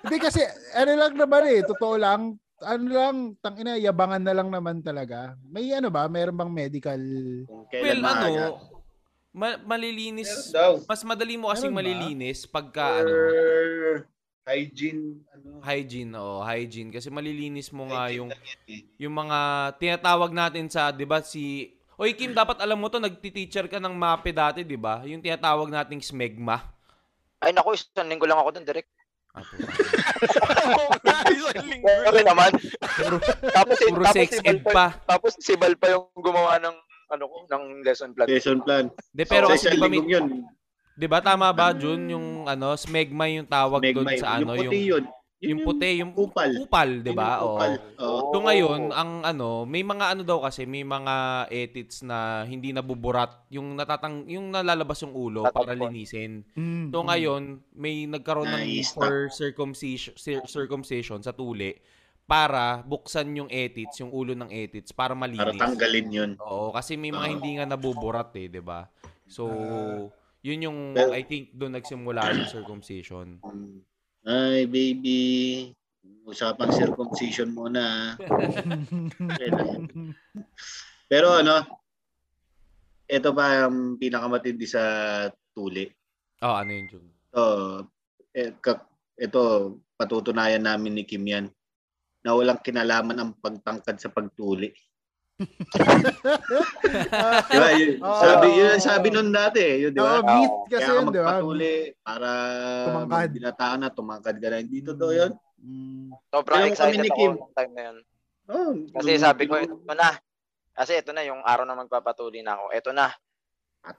[0.00, 0.40] Hindi kasi,
[0.72, 2.20] ano lang naman eh, totoo lang,
[2.60, 5.34] ano lang, tangina, yabangan na lang naman talaga.
[5.42, 7.00] May ano ba, meron bang medical?
[7.44, 8.46] Kung Well, kailan ano, maaga.
[9.32, 10.52] ma- malilinis.
[10.84, 13.12] Mas madali mo kasing malilinis pagka ano,
[14.50, 15.48] hygiene, ano.
[15.62, 18.82] hygiene, oh, hygiene kasi malilinis mo nga hygiene yung lang yan eh.
[18.98, 19.38] yung mga
[19.78, 23.92] tinatawag natin sa, 'di ba, si Oy Kim, dapat alam mo to, nagti-teacher ka ng
[23.92, 25.04] MAPE dati, 'di ba?
[25.04, 26.64] Yung tinatawag nating smegma.
[27.40, 28.88] Ay naku, isang linggo lang ako dun, direct.
[29.30, 31.14] Ah, puta.
[31.30, 32.50] Isang linggo Okay naman.
[33.56, 36.76] tapos, si, Puro tapos, sex si Bal pa, tapos si Bal pa yung gumawa ng
[37.10, 38.26] ano ko, ng lesson plan.
[38.28, 38.86] Lesson plan.
[39.12, 40.26] De, pero Sa kasi isang 'di ba, may, yun.
[40.96, 44.70] 'Di ba tama ba Jun yung ano, smegma yung tawag doon sa ano, yung yung
[44.70, 45.04] puti yun.
[45.40, 46.52] Yun yung puti, yung kupal.
[46.52, 47.40] kupal, 'di ba?
[47.40, 47.56] Oo.
[47.96, 48.28] Oo.
[48.28, 53.48] So ngayon, ang ano, may mga ano daw kasi, may mga edits na hindi nabuburat,
[53.48, 55.96] yung natatang yung nalalabas yung ulo para Tatapon.
[55.96, 56.44] linisin.
[56.52, 57.06] Mm, So mm.
[57.08, 58.92] ngayon, may nagkaroon ng Nice.
[58.92, 61.72] for circumcision cir- circumcision sa tuli
[62.28, 65.56] para buksan yung edits, yung ulo ng edits para Para malinis.
[65.56, 66.30] tanggalin yun.
[66.36, 67.34] Oo, kasi may mga Oo.
[67.40, 68.92] hindi nga nabuburat eh, 'di ba?
[69.24, 69.48] So,
[70.40, 73.40] yun yung Pero- I think doon nagsimula yung circumcision.
[73.44, 73.80] Mm.
[74.24, 75.20] Ay, baby.
[76.28, 77.82] Usapang circumcision muna.
[77.82, 78.08] ah.
[81.10, 81.56] Pero ano,
[83.10, 84.82] ito pa ang pinakamatindi sa
[85.50, 85.90] tuli.
[86.40, 87.06] Oh, ano yun, Jun?
[87.34, 87.40] So,
[88.32, 88.54] eh,
[89.18, 89.42] ito,
[89.98, 91.50] patutunayan namin ni Kim yan
[92.22, 94.70] na walang kinalaman ang pagtangkad sa pagtuli.
[97.10, 97.70] Ah, Di ba?
[97.72, 98.18] Yun, Oo.
[98.18, 99.60] sabi, yun sabi nun dati.
[99.60, 100.18] eh, Yun, di ba?
[100.18, 101.30] oh, meat kasi Kaya ka yun, di ba?
[102.00, 102.30] para
[102.86, 103.28] Tumangkad.
[103.32, 104.58] binataan na, tumangkad ka na.
[104.58, 105.32] Hindi totoo yun.
[105.60, 106.08] Mm.
[106.28, 107.98] Sobrang kami excited ako nung time na yun.
[108.50, 110.10] Oh, Kasi sabi ko, ito na.
[110.72, 112.64] Kasi ito na, yung araw na magpapatuli na ako.
[112.72, 113.06] Ito na,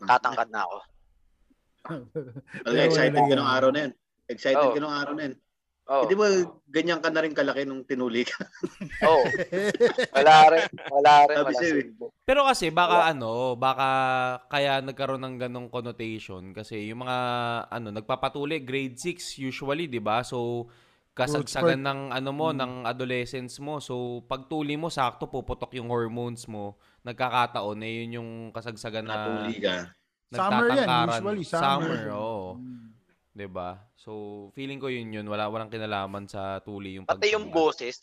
[0.01, 0.77] tatangkad na ako.
[2.62, 3.93] Talaga excited ka nung araw na yun.
[4.27, 4.73] Excited Oo.
[4.73, 5.36] ka nung araw na yun.
[5.91, 6.27] Oh, Hindi ba
[6.71, 8.39] ganyan ka na rin kalaki nung tinuli ka?
[9.12, 9.27] oh.
[10.15, 10.67] Wala rin.
[10.88, 11.36] Wala rin.
[11.43, 11.84] Wala sa'yo eh.
[11.91, 12.06] silbo.
[12.23, 13.89] Pero kasi baka ano, baka
[14.47, 17.17] kaya nagkaroon ng ganong connotation kasi yung mga
[17.67, 20.23] ano nagpapatuli grade 6 usually, 'di ba?
[20.23, 20.71] So
[21.12, 22.58] kasagsagan ng ano mo Mm.
[22.63, 23.84] ng adolescence mo.
[23.84, 26.80] So pagtuli mo sakto puputok yung hormones mo.
[27.04, 29.91] Nagkakataon eh yun yung kasagsagan na Natuli ka.
[30.32, 31.43] Summer yan, usually.
[31.43, 31.99] Summer.
[32.15, 32.56] oo.
[32.56, 32.81] Mm.
[33.32, 33.80] 'Di ba?
[33.96, 34.12] So
[34.52, 37.56] feeling ko yun yun, wala walang kinalaman sa tuli yung Pati yung pagtuli.
[37.56, 37.96] boses.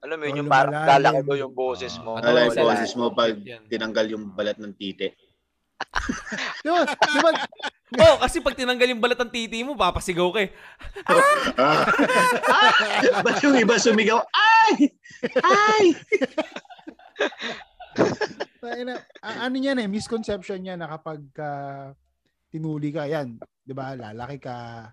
[0.00, 0.92] Alam mo yun, Oh, yung parang lumalalim.
[1.00, 2.10] lalaki mo yung boses mo.
[2.14, 2.64] Ah, Wala yung Wala.
[2.70, 3.64] boses mo pag Yan.
[3.64, 5.08] tinanggal yung balat ng titi.
[6.64, 7.30] Di ba, di ba,
[8.06, 10.50] oh, kasi pag tinanggal yung balat ng titi mo, papasigaw ka eh.
[11.56, 11.84] Ah.
[13.20, 14.20] Ba't yung iba sumigaw?
[14.30, 14.92] Ay!
[15.40, 15.84] Ay!
[18.58, 21.92] Tayo na, a- ano yan eh, misconception niya na kapag ah,
[22.54, 23.34] tinuli ka, yan,
[23.66, 24.86] di ba, lalaki ka,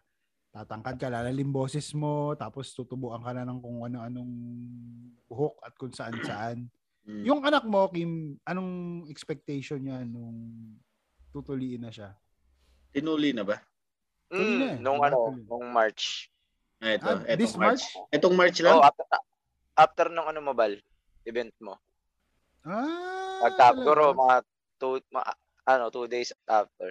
[0.49, 4.33] tatangkad ka, lalalim boses mo, tapos tutubuan ka na ng kung ano-anong
[5.29, 6.65] buhok at kung saan-saan.
[7.05, 7.21] Hmm.
[7.21, 10.73] Yung anak mo, Kim, anong expectation niya nung
[11.29, 12.17] tutuliin na siya?
[12.89, 13.61] Tinuli na ba?
[14.25, 14.75] Tuloy na eh.
[14.75, 16.33] Mm, nung ano, nung March.
[16.81, 17.85] Ah, Ito, Ah, etong this March.
[17.85, 18.09] March?
[18.09, 18.73] Etong March lang?
[18.73, 19.05] Oh, after,
[19.77, 20.81] after nung ano mo, Bal,
[21.29, 21.77] event mo.
[22.65, 23.85] Ah, Pagtap, talaga?
[23.85, 24.35] siguro mga
[24.81, 25.37] two, ma-
[25.69, 26.89] ano, two days after.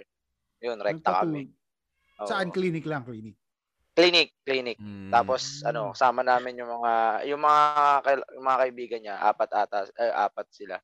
[0.61, 1.49] Yun, rekta kami.
[2.21, 2.29] Oo.
[2.29, 2.53] Saan?
[2.53, 3.37] Clinic lang, clinic.
[3.97, 4.79] Clinic, clinic.
[4.79, 5.11] Mm.
[5.11, 6.93] Tapos ano, kasama namin yung mga
[7.27, 7.65] yung mga
[8.39, 10.77] yung mga kaibigan niya, apat ata, eh, apat sila.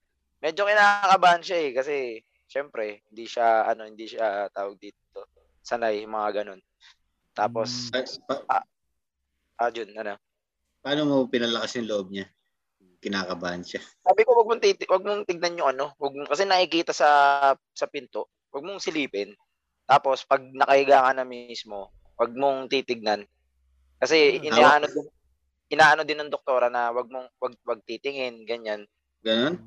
[0.43, 1.97] Medyo kinakabahan siya eh kasi
[2.51, 5.31] syempre, hindi siya ano, hindi siya tawag dito.
[5.63, 6.61] Sanay mga ganun.
[7.37, 8.67] Tapos Pa- pa-
[9.61, 10.17] ah, yun, ano.
[10.81, 12.27] paano mo pinalakas yung loob niya?
[13.01, 13.81] Kinakabahan siya.
[14.03, 17.09] Sabi ko wag mong titi, wag mong tignan yung ano, wag mong, kasi nakikita sa
[17.71, 19.37] sa pinto, wag mong silipin.
[19.87, 23.23] Tapos pag nakahiga ka na mismo, wag mong titignan.
[24.03, 24.47] Kasi Ah.
[24.51, 25.07] inaano din
[25.67, 28.87] inaano din ng doktora na wag mong wag wag titingin, ganyan.
[29.23, 29.59] Ganon?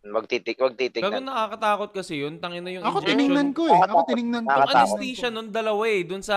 [0.00, 2.36] Wag titig, wag Pero nakakatakot kasi yun.
[2.36, 3.10] Tangin na yung Ako injection.
[3.12, 3.78] tiningnan ko eh.
[3.80, 4.48] Ako tiningnan ko.
[4.48, 4.80] Yung Nakakatakot.
[4.90, 6.00] anesthesia nun dalawa eh.
[6.02, 6.36] Dun sa,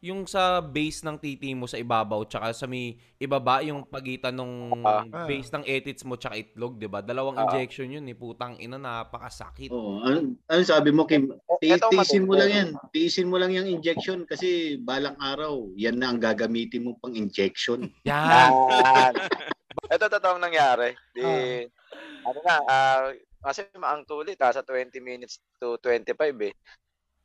[0.00, 4.54] yung sa base ng titi mo sa ibabaw, tsaka sa may ibaba, yung pagitan nung
[4.82, 5.06] Ah.
[5.24, 7.00] base ng etits mo tsaka itlog, di ba?
[7.00, 7.44] Dalawang Ah.
[7.46, 8.12] injection yun eh.
[8.12, 9.70] Putang ina, napakasakit.
[9.70, 10.02] Oo.
[10.02, 11.32] Ano, ano sabi mo, Kim?
[11.56, 12.68] Ti- Ito, tiisin mo lang yan.
[12.90, 17.88] Tiisin mo lang yung injection kasi balang araw, yan na ang gagamitin mo pang injection.
[18.04, 18.50] Yan.
[18.50, 19.14] Yan.
[19.84, 20.96] Ito totoong nangyari.
[21.12, 22.30] Di, Ah.
[22.32, 23.04] ano na, ah,
[23.46, 26.54] kasi maang tulit ha, sa 20 minutes to 25 eh.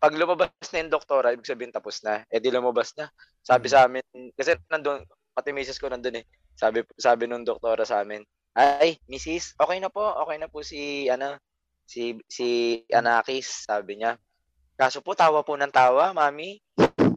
[0.02, 2.26] Pag lumabas na yung doktora, ibig sabihin tapos na.
[2.30, 3.10] Eh di lumabas na.
[3.42, 4.02] Sabi sa amin,
[4.34, 6.26] kasi nandun, pati misis ko nandun eh.
[6.58, 8.22] Sabi, sabi nung doktora sa amin,
[8.58, 11.40] ay, misis, okay na po, okay na po si, ano,
[11.88, 14.18] si, si Anakis, sabi niya.
[14.76, 16.60] Kaso po, tawa po ng tawa, mami.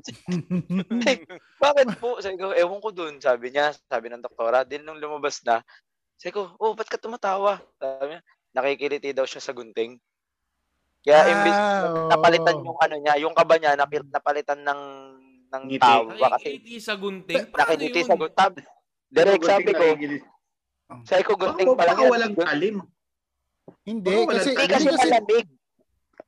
[1.65, 2.21] Bakit po?
[2.21, 3.17] Sabi ko, ewan ko dun.
[3.21, 4.63] Sabi niya, sabi ng doktora.
[4.65, 5.65] Din nung lumabas na,
[6.21, 7.61] sabi ko, oh, ba't ka tumatawa?
[7.81, 8.21] Sabi niya,
[8.55, 9.97] nakikiliti daw siya sa gunting.
[11.05, 12.09] Kaya imbis Ah, oo.
[12.09, 14.81] napalitan yung ano niya, yung kaba niya, napalitan ng
[15.53, 15.85] ng Ngiti.
[15.85, 17.37] tawa kasi Nakikiliti sa gunting.
[17.45, 18.09] Yun?
[18.09, 18.67] sa gunting.
[19.15, 19.85] Direct sabi ko,
[21.05, 22.77] sabi ko gunting Baka, pa lang walang talim.
[23.85, 25.47] Hindi, kasi, Hindi kasi kasi, malamig.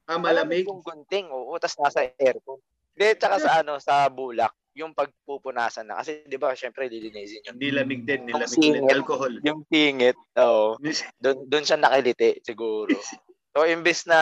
[0.07, 0.65] Ah, malamig.
[0.69, 2.61] yung gunting, oo, tas nasa aircon.
[2.97, 6.01] Hindi, tsaka sa ano, sa bulak, yung pagpupunasan na.
[6.01, 7.57] Kasi di ba, syempre, lilinisin yun.
[7.61, 8.85] Nilamig din, nilamig din.
[8.89, 9.37] Alcohol.
[9.45, 10.81] Yung pingit, oo.
[11.21, 12.93] Doon doon siya nakiliti siguro.
[13.57, 14.21] So imbes na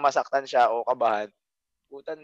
[0.00, 1.28] masaktan siya o kabahan,
[1.92, 2.16] putan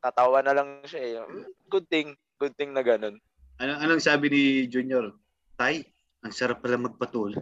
[0.00, 1.20] tatawa na lang siya.
[1.20, 1.44] Eh.
[1.68, 3.20] Good thing, good thing na ganun.
[3.60, 5.12] Anong, anong sabi ni Junior?
[5.60, 5.84] Tay,
[6.24, 7.36] ang sarap pala magpatuloy.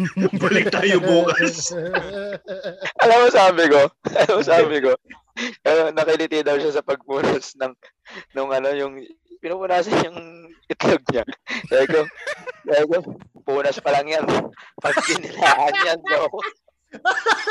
[0.40, 1.76] Balik tayo bukas.
[3.04, 3.80] Alam mo sabi ko,
[4.16, 4.96] alam mo sabi ko,
[5.68, 7.74] ano, nakiliti daw siya sa pagpunas ng
[8.34, 9.02] nung ano yung
[9.42, 11.24] pinupunasan yung itlog niya.
[11.68, 12.00] Sabi ko,
[12.64, 12.96] sabi ko,
[13.44, 14.24] punas pa lang yan.
[14.80, 16.28] Pag kinilaan yan, no?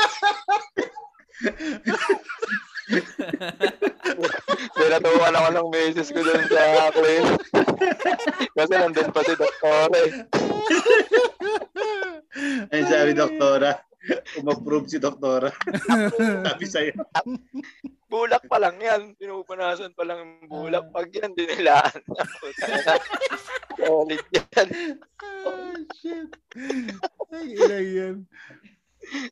[4.74, 7.24] Pinatuwan ako ng misis ko dun sa claim.
[8.52, 10.10] Kasi nandun pa si Doktor eh.
[12.74, 13.78] Ayun sabi doktora.
[14.40, 15.48] Umapprove si doktora.
[16.48, 16.92] sabi sa'yo.
[18.08, 19.16] Bulak pa lang yan.
[19.16, 20.84] Pinupunasan pa lang yung bulak.
[20.92, 21.98] Pag yan, dinilaan.
[23.80, 24.68] Solid yan.
[25.18, 26.30] ah, shit.
[27.32, 28.16] Ay, ilang yan.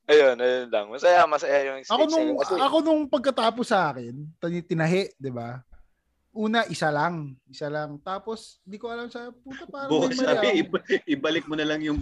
[0.05, 0.87] Ayun, ayun lang.
[0.93, 1.93] Masaya, masaya yung stage.
[1.97, 2.29] Ako nung.
[2.37, 4.29] Kasi, ako nung pagkatapos sa akin,
[4.69, 5.65] tinahi, di ba?
[6.33, 7.37] Una, isa lang.
[7.45, 8.01] Isa lang.
[8.01, 10.57] Tapos, di ko alam sa puta parang Bukas may mali sabi, ako.
[10.59, 12.01] iba- ibalik mo na lang yung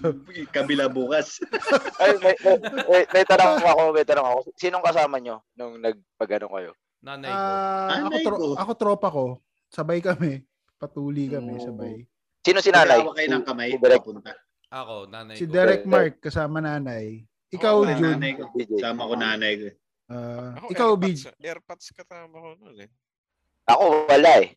[0.48, 1.42] kabila bukas.
[2.00, 4.38] ay, may, may, may, may tanong ako, may tanong ako.
[4.54, 6.70] Sinong kasama nyo nung nagpagano kayo?
[7.00, 7.34] Nanay ko.
[7.34, 8.46] Ah, ako, tro- ko.
[8.54, 9.24] ako tropa ko.
[9.66, 10.46] Sabay kami.
[10.76, 11.64] Patuli kami, Mm.
[11.66, 11.94] sabay.
[12.40, 13.02] Sino si nanay?
[13.02, 13.68] Hawak kayo ng kamay.
[13.68, 14.32] Si papunta.
[14.70, 15.50] Ako, nanay Si ko.
[15.50, 17.26] Derek Mark, kasama nanay.
[17.50, 18.14] Ikaw, Oo, Jun.
[18.14, 18.46] nanay ko.
[18.54, 18.78] DJ.
[18.78, 19.66] Sama ko nanay ko.
[20.06, 21.18] Ah, Ako, ikaw, airpods, Big.
[21.42, 22.90] airpods kasama ko nun eh.
[23.76, 24.48] Ako, wala eh.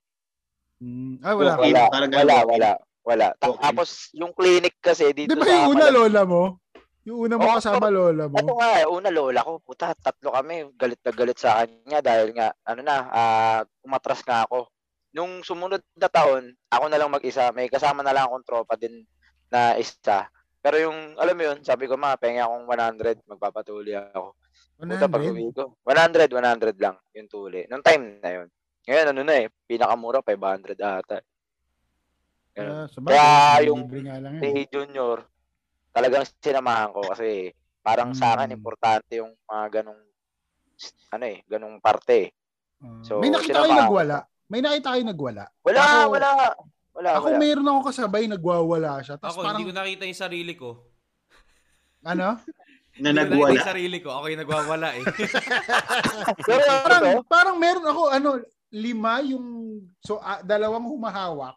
[0.83, 1.51] Mm, ah, wala.
[1.57, 2.49] Wala, wala, ganun.
[2.49, 2.71] wala.
[3.03, 3.27] Wala.
[3.35, 3.59] Okay.
[3.59, 6.63] Tapos, yung clinic kasi dito Di ba yung una lola mo?
[7.03, 8.39] Yung una mo Oo, kasama lola mo?
[8.39, 12.31] Ito nga, eh, una lola ko, puta, tatlo kami, galit na galit sa kanya dahil
[12.31, 14.71] nga, ano na, ah, umatras nga ako.
[15.11, 19.03] Nung sumunod na taon, ako na lang mag-isa, may kasama na lang akong tropa din
[19.51, 20.31] na isa.
[20.63, 24.39] Pero yung, alam mo yun, sabi ko, ma, pengi akong 100, magpapatuloy ako.
[24.79, 25.51] Puta, pag 100?
[25.51, 25.75] ko.
[25.83, 27.67] 100, 100 lang yung tuli.
[27.67, 28.47] Nung time na yun.
[28.83, 31.17] Ngayon, ano na eh, pinakamura, 500 ata.
[32.53, 32.75] Ganun.
[32.75, 33.27] Ah, sa Kaya
[33.65, 34.67] yung- lang Si yan.
[34.69, 35.17] Junior,
[35.89, 38.57] talagang sinamahan ko kasi parang sa akin Hmm.
[38.57, 40.01] importante yung mga ganong
[41.09, 42.29] ano eh, ganong parte eh.
[42.79, 44.17] Ah, So, may nakita kayo nagwala.
[44.47, 45.43] May nakita kayo nagwala.
[45.63, 46.29] Wala, Ako- wala.
[46.93, 47.37] Wala, Ako wala.
[47.39, 49.15] mayroon ako kasabay nagwawala siya.
[49.17, 50.69] Tapos Ako, parang hindi ko nakita yung sarili ko.
[52.03, 52.37] ano?
[52.93, 53.61] Na Hindi ko nagwala.
[53.63, 54.09] sarili ko.
[54.11, 55.03] Ako yung nagwawala eh.
[56.39, 58.29] Pero Parang parang meron ako ano
[58.73, 61.53] lima yung so ah, dalawang humahawak.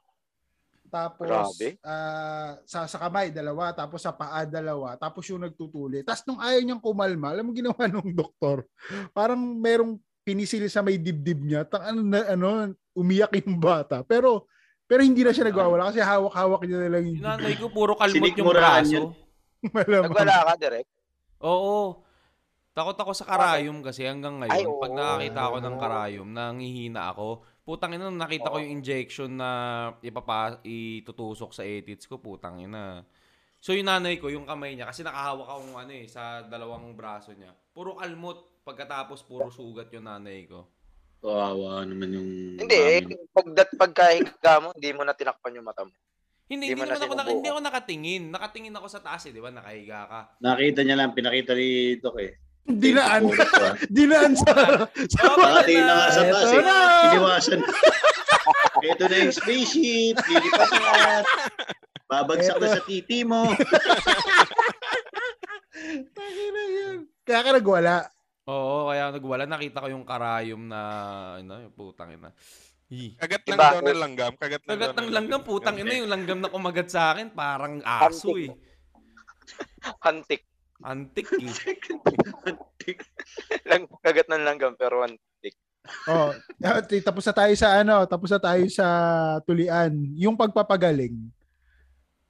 [0.87, 1.81] Tapos Grabe.
[1.81, 6.05] ah, sa sa kamay dalawa, tapos sa paa dalawa, tapos yung nagtutuli.
[6.05, 8.68] Tapos nung ayaw niyang kumalma, alam mo ginawa nung doktor?
[9.16, 11.64] Parang merong pinisil sa may dibdib niya.
[11.64, 12.48] Tang ano na ano,
[12.92, 14.05] umiyak yung bata.
[14.05, 14.44] Pero
[14.87, 18.35] pero hindi na siya nagwawala kasi hawak-hawak niya na lang yung nanay ko, puro kalmot
[18.38, 18.92] yung braso.
[18.94, 19.07] yun.
[19.74, 20.14] malamang.
[20.14, 20.90] nagwala ka direct.
[21.42, 22.06] Oo.
[22.77, 24.53] Takot ako sa karayom kasi hanggang ngayon.
[24.53, 24.99] Ay, pag oo.
[25.01, 27.41] nakakita ako ng karayom, nangihina ako.
[27.65, 29.51] Putang ina, nakita ko yung injection na
[30.05, 33.01] ipapa itutusok sa etits ko, putang ina.
[33.65, 37.33] So yung nanay ko, yung kamay niya, kasi nakahawak akong ano eh, sa dalawang braso
[37.33, 37.57] niya.
[37.73, 40.69] Puro kalmot, pagkatapos puro sugat yung nanay ko.
[41.25, 42.31] Kawawa naman yung...
[42.61, 43.17] Hindi, eh, mami.
[43.33, 45.97] pag dat pagkahiga mo, hindi mo na tinakpan yung mata mo.
[46.45, 47.37] Hindi, Hindi hindi mo na naman ako, naka, sinubukan.
[47.41, 48.25] hindi ako nakatingin.
[48.31, 49.49] Nakatingin ako sa taas eh, di ba?
[49.49, 50.21] Nakahiga ka.
[50.45, 52.45] Nakita niya lang, pinakita ni Doc eh.
[52.66, 53.79] Dinaan, ah.
[53.96, 54.52] dinaan sa,
[54.90, 56.62] sa Oh, na nga sa Eto eh.
[56.66, 56.79] na!
[57.14, 57.61] Iniwasan.
[58.83, 60.14] Ito na yung spaceship.
[60.26, 61.22] Lilipat na.
[62.11, 63.46] Babagsak na sa titi mo.
[66.16, 66.98] Tangina yan.
[67.22, 67.94] Kaya ka nagwala.
[68.46, 69.42] Oo, kaya nagwala.
[69.46, 70.81] Nakita ko yung karayom na,
[71.42, 72.31] ano, putang ina.
[73.18, 73.66] Kagat lang Diba?
[73.74, 74.33] daw ng langgam.
[74.38, 78.38] Kagat lang Kagat ng langgam, putang ina, yung langgam na kumagat sa akin, parang aso
[78.38, 78.50] eh.
[80.02, 80.46] Hantik.
[80.83, 81.53] Antik eh.
[83.65, 85.55] Lang, kagat ng langgam, pero hantik.
[86.11, 86.35] Oh,
[87.01, 88.87] tapos na tayo sa ano, tapos na tayo sa
[89.47, 89.91] tulian.
[90.19, 91.15] Yung pagpapagaling.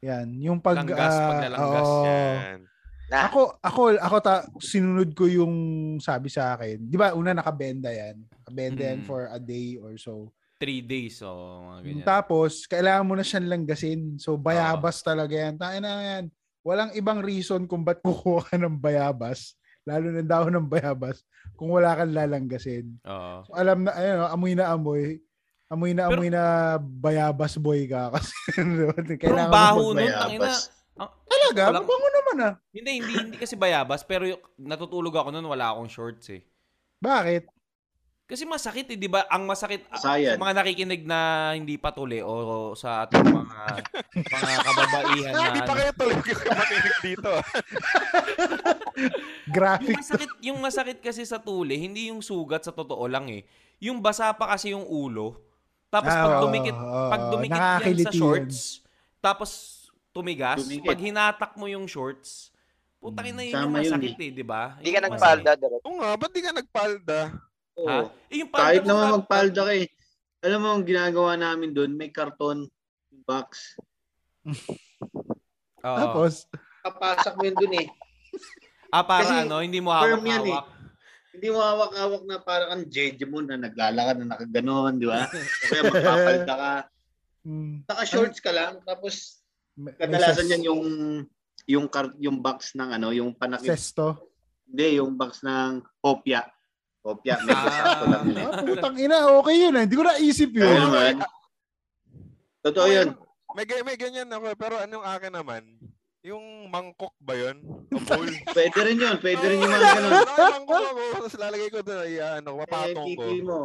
[0.05, 1.89] Yan, yung pag Langgas, ah, paglalanggas.
[1.89, 2.05] oo.
[2.05, 2.61] Yan.
[3.07, 5.55] Ako ako ako ta sinunod ko yung
[5.99, 6.85] sabi sa akin.
[6.85, 8.19] 'Di ba una nakabenda yan.
[8.43, 9.07] Nakabenda yan Mm.
[9.07, 10.35] for a day or so.
[10.59, 11.31] Three days, o
[11.63, 12.03] mga ganyan.
[12.03, 14.19] Tapos kailangan mo na siyang langgasin.
[14.19, 15.55] So bayabas talaga yan.
[15.55, 16.25] Tayo na yan.
[16.67, 19.55] Walang ibang reason kung ba't kukuha ka ng bayabas,
[19.87, 21.23] lalo ng dahon ng bayabas,
[21.55, 22.99] kung wala kang lalanggasin.
[23.07, 23.47] Oo.
[23.47, 25.23] So, alam na, ayun, amoy na amoy.
[25.67, 26.43] Amoy na Pero- amoy na
[26.79, 30.23] bayabas boy ka kasi Pero kailangan baho nun, Bayabas.
[30.23, 30.51] tangina.
[31.27, 32.55] Talaga, Walang- mabango naman ah.
[32.71, 36.43] Hindi, hindi, hindi kasi bayabas, pero yung, natutulog ako nun, wala akong shorts eh.
[36.99, 37.47] Bakit?
[38.27, 39.23] Kasi masakit eh, di ba?
[39.31, 40.35] Ang masakit, ah, Sayad.
[40.35, 41.19] sa mga nakikinig na
[41.55, 42.35] hindi pa tuli o
[42.75, 43.59] sa ating mga
[44.35, 47.31] mga kababaihan na Hindi pa ano, kayo tulog yung makinig dito.
[47.31, 47.47] ah.
[48.99, 49.15] yung
[49.47, 49.95] Graphic.
[49.97, 53.47] masakit, yung masakit kasi sa tuli, hindi yung sugat sa totoo lang eh.
[53.79, 55.39] Yung basa pa kasi yung ulo.
[55.87, 58.83] Tapos Ah, pag dumikit, pag dumikit yan sa shorts,
[59.23, 59.51] tapos
[60.11, 60.83] tumigas, Dumikit.
[60.85, 62.51] pag hinatak mo yung shorts,
[62.99, 64.75] putang ina yun yung Tama yun masakit eh, di ba?
[64.77, 65.83] hindi ka nagpalda direct.
[65.87, 67.19] Oo nga, ba't di ka nagpalda?
[67.77, 67.87] Oo.
[67.87, 68.09] Ha?
[68.33, 69.87] Eh, yung Kahit palda mo naman pa- magpalda ka eh.
[70.45, 72.69] Alam mo, ang ginagawa namin doon, may karton
[73.25, 73.77] box.
[75.87, 75.99] Oo.
[75.99, 76.47] Tapos,
[76.83, 77.87] Kapasak mo yun doon eh.
[78.95, 80.55] ah, para kasi ano, hindi mo firm yan eh.
[80.55, 80.67] hawak-hawak.
[81.37, 85.27] Hindi mo hawak-hawak na parang ang jeje mo na naglalakad na nakaganon, di ba?
[85.27, 86.75] O kaya magpapalda ka.
[87.51, 89.43] mm, Naka-shorts ka lang, tapos
[89.99, 90.83] kadalasan yan yung
[91.67, 93.75] yung kar- yung box ng ano, yung panakit.
[93.75, 94.31] sesto.
[94.65, 96.47] Hindi, yung box ng kopya.
[97.07, 97.71] Kopya, Ah.
[97.71, 98.45] sakto lang yun eh.
[98.45, 99.83] Ah, putang ina, okay yun ah.
[99.83, 100.67] Hindi ko naisip yun.
[100.67, 101.15] naman,
[102.61, 103.09] totoo yun.
[103.55, 105.63] May, may ganyan ako, pero anong akin naman?
[106.21, 107.63] Yung mangkok ba yun?
[107.87, 108.27] O bowl?
[108.51, 110.13] Pwede rin yun, pwede rin yung mga ganun.
[110.27, 111.03] Mangkok ako.
[111.15, 113.23] Tapos lalagay ko doon, ay, ano, Eh, papatong ko.
[113.23, 113.61] titi mo.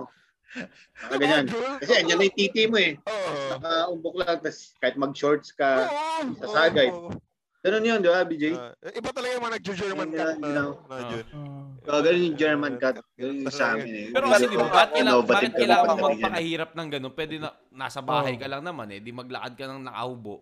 [1.02, 1.46] Naka ganyan.
[1.82, 2.94] Kasi andyan na yung titi mo eh.
[3.02, 3.32] Oo.
[3.52, 5.90] Naka-umbok lang, tapos kahit mag-shorts ka,
[6.38, 6.94] sasagay.
[6.94, 7.10] oo.
[7.62, 8.44] Ganun yun, di ba, BJ?
[8.58, 10.72] Ah, iba talaga yung mga nag-German Yun cut na, na, you know.
[10.90, 11.26] na yun.
[11.32, 11.64] Ah.
[11.82, 12.96] So, ganun yung German cut.
[13.18, 14.08] Ganun yung sa amin eh.
[14.14, 17.14] Pero Hindi kasi di ba, pa- bakit kailangan, innovative bakit kailangan magpakahirap ng ganun?
[17.14, 19.00] Pwede na, nasa bahay ka lang naman eh.
[19.02, 20.36] Di maglakad ka ng nakaubo.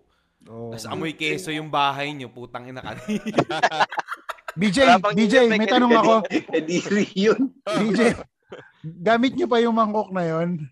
[0.47, 0.71] Oh.
[0.71, 2.31] Tapos amoy keso yung bahay nyo.
[2.31, 2.95] Putang ina ka.
[4.59, 6.13] BJ, BJ, yun, may tanong ako.
[6.55, 7.41] Eh, di rin yun.
[7.63, 8.17] BJ,
[8.83, 10.67] gamit niyo pa yung mangkok na yon?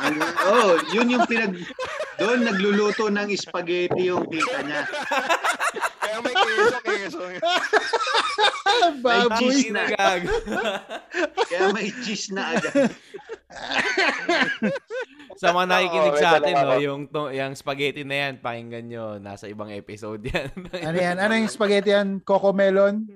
[0.00, 0.16] Ang,
[0.48, 1.56] oh, yun yung pinag...
[2.20, 4.84] Doon nagluluto ng spaghetti yung tita niya.
[6.12, 7.20] Kaya may keso, keso.
[9.00, 9.40] Baboy.
[9.40, 9.84] cheese Ang na.
[11.48, 12.92] Kaya may cheese na agad.
[15.40, 18.84] Sa mga nakikinig Oo, sa may atin, no, yung, to, yung spaghetti na yan, pakinggan
[18.84, 19.16] nyo.
[19.16, 20.52] Nasa ibang episode yan.
[20.84, 21.16] Ano yan?
[21.16, 22.20] Ano yung spaghetti yan?
[22.20, 23.08] Coco melon?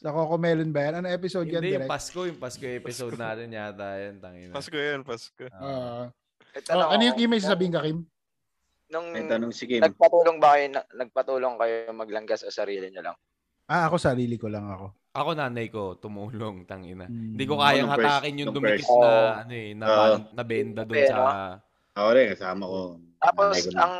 [0.00, 1.04] Sa Coco Melon ba yan?
[1.04, 1.92] Ano episode yan, Hindi, yung direct?
[1.92, 4.56] Pasko, yung Pasko episode natin yata yan, tangina.
[4.56, 5.44] Pasko yan, Pasko.
[5.52, 6.08] Ah.
[6.56, 8.08] May Oh, ano yung ako, Kim may sasabihin ka, Kim?
[8.90, 9.78] Nung May tanong si Kim.
[9.78, 13.16] nagpatulong ba kayo, na- nagpatulong kayo maglanggas o sarili nyo lang?
[13.70, 14.90] Ah, ako sarili ko lang ako.
[15.14, 17.06] Ako nanay ko, tumulong, tangina.
[17.06, 17.34] Hmm.
[17.34, 19.30] Hindi ko kayang first- hatakin yung dumikit na, Oo.
[19.38, 20.18] ano eh, na, Oo.
[20.34, 21.22] na benda doon sa...
[21.94, 22.82] Ako rin, kasama ko.
[23.18, 23.94] Tapos, ko ang,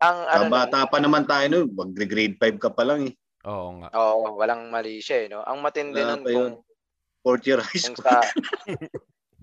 [0.00, 1.68] ang ano, nun, Kabata pa naman tayo nun.
[1.68, 3.14] Mag-grade 5 ka pa lang eh.
[3.44, 3.88] Oo nga.
[3.92, 5.44] oo, walang mali siya, eh, no?
[5.44, 6.64] Ang matindi nun kung,
[7.20, 8.08] Fourth year high kung school.
[8.08, 8.24] sa,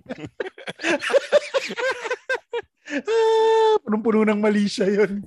[2.92, 5.24] Ah, punong-puno ng mali siya yun.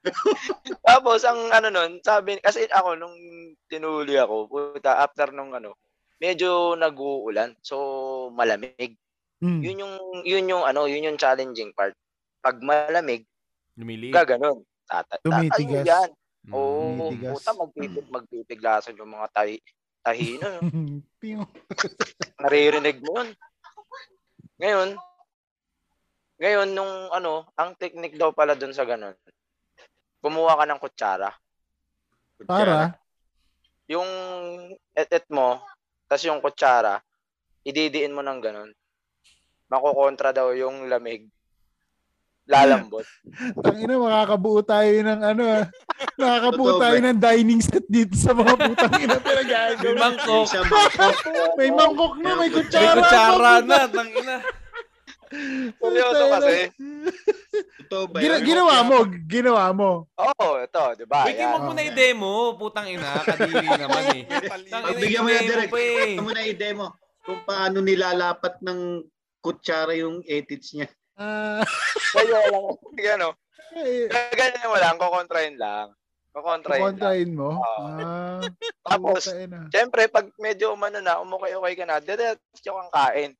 [0.86, 3.16] Tapos ang ano nun, sabi kasi ako nung
[3.68, 5.76] tinuli ako, puta after nung ano,
[6.16, 7.52] medyo nag-uulan.
[7.60, 7.76] So
[8.32, 8.96] malamig.
[9.40, 9.60] Hmm.
[9.60, 9.94] Yun yung
[10.24, 11.96] yun yung ano, yun yung challenging part.
[12.40, 13.24] Pag malamig,
[13.76, 14.08] Lumili.
[14.12, 14.64] gaganon.
[14.88, 15.86] Tata, Tumitigas.
[15.86, 16.10] yan.
[16.48, 16.52] Mm.
[16.56, 17.32] Oo, Tumitigas.
[17.36, 19.60] puta magpipig magpipiglasan yung mga tahi
[20.00, 20.46] tahino.
[20.48, 20.60] no?
[21.20, 21.44] Piyo.
[22.40, 23.28] Naririnig mo yun.
[24.60, 24.88] Ngayon,
[26.40, 29.14] ngayon nung ano, ang technique daw pala dun sa ganon.
[30.20, 31.30] Kumuha ka ng kutsara.
[32.48, 32.96] Para?
[33.90, 34.06] yung
[34.94, 35.58] etet mo,
[36.06, 37.02] tas yung kutsara,
[37.66, 38.70] ididiin mo ng ganun.
[39.66, 41.26] Makokontra daw yung lamig.
[42.46, 43.02] Lalambot.
[43.66, 45.64] Tangina, makakabuo tayo ng ano ah.
[46.18, 49.98] Makakabuo Totoo, tayo ng dining set dito sa mga putang ina May pinagagawa.
[49.98, 50.46] mangkok.
[51.54, 52.94] May mangkok na, may May kutsara.
[52.94, 54.36] kutsara na, tangina.
[55.30, 56.56] Seryoso kasi.
[57.80, 58.46] Totoo ba Gina- yun?
[58.46, 59.90] ginawa mo, ginawa mo.
[60.12, 61.22] Oo, oh, ito, di ba?
[61.24, 61.62] Wait, Yan.
[61.62, 62.32] mo na i-demo.
[62.54, 64.22] Putang ina, kadiri naman eh.
[64.66, 65.70] Pagbigyan mo na direct.
[65.70, 66.12] pa eh.
[66.12, 66.84] Ano mo na i-demo
[67.22, 69.06] kung paano nilalapat ng
[69.38, 70.88] kutsara yung edits niya.
[71.14, 71.62] Ah,
[72.12, 72.74] Kaya lang.
[72.92, 73.28] Gano.
[73.76, 75.92] eh, Ganyan mo lang, kukontrahin lang.
[76.30, 76.86] Kukontrahin lang.
[76.90, 77.50] kontrahin mo.
[77.54, 77.86] Oo.
[77.86, 78.40] Ah,
[78.84, 79.26] Tapos.
[79.68, 83.32] Siyempre, pag medyo umano na, umukay-ukay ka na, diretso kang kain.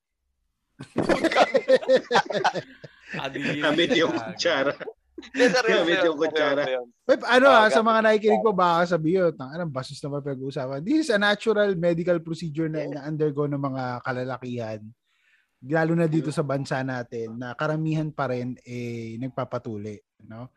[3.60, 4.72] Gamit yung kutsara.
[5.36, 6.62] Yun, yung kutsara.
[7.04, 10.80] Wait, ano Ah, sa mga nakikinig ko baka sabihin, tang anong basis na ba pag-uusapan?
[10.80, 14.80] This is a natural medical procedure na ina-undergo ng mga kalalakihan.
[15.60, 20.48] Lalo na dito sa bansa natin na karamihan pa rin eh nagpapatuli, no?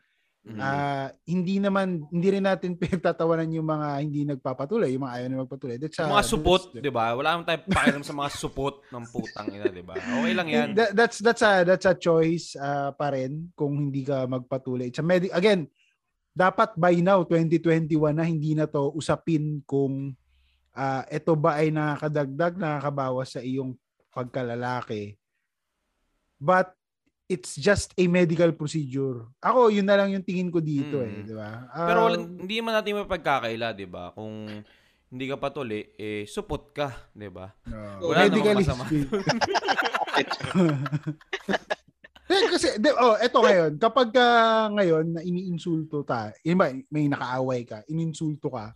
[0.44, 0.60] Mm.
[0.60, 5.40] Ah, hindi naman hindi rin natin pinagtatawanan yung mga hindi nagpapatuloy, yung mga ayaw na
[5.40, 5.76] magpatuloy.
[5.80, 7.16] That's a- mga supot, that's- 'di ba?
[7.16, 9.96] Wala naman tayong pakialam sa mga supot ng putang ina, 'di ba?
[9.96, 10.68] Okay lang 'yan.
[10.76, 14.92] That- that's that's a that's a choice ah, pa rin kung hindi ka magpatuloy.
[14.92, 15.64] It's a medi- again,
[16.36, 20.12] dapat by now 2021 na hindi na to usapin kung
[20.76, 23.72] ah, ito ba ay nakakadagdag, nakakabawas sa iyong
[24.12, 25.16] pagkalalaki.
[26.36, 26.76] But
[27.26, 29.24] it's just a medical procedure.
[29.40, 31.24] Ako, yun na lang yung tingin ko dito eh, Mm.
[31.24, 31.48] di ba?
[31.70, 34.10] Pero Ah, wala, hindi man natin mapagkakaila, 'di ba?
[34.10, 34.50] Kung
[35.06, 37.50] hindi ka patuli, eh supot ka, 'di ba?
[37.64, 38.10] no.
[38.10, 38.84] Wala Medically namang masama.
[42.24, 44.24] Eh, kasi, de, oh, eto ngayon, kapag ka
[44.72, 48.72] ngayon na iniinsulto ta, yun ba, may nakaaway ka, ininsulto ka,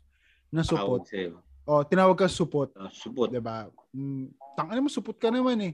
[0.53, 1.32] na supot, Tawag sa'yo.
[1.64, 3.26] o tinawag ka supot, Ah, Subot.
[3.26, 3.64] di ba?
[3.90, 5.72] Mm, tangina mo, supot ka naman eh.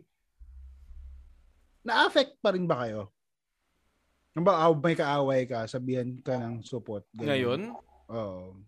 [1.85, 3.12] Na-affect pa rin ba kayo?
[4.35, 7.07] Ano ba, aw, may kaaway ka, sabihan ka ng supot.
[7.14, 7.28] ganun.
[7.28, 7.61] Ngayon,
[8.11, 8.59] Oo.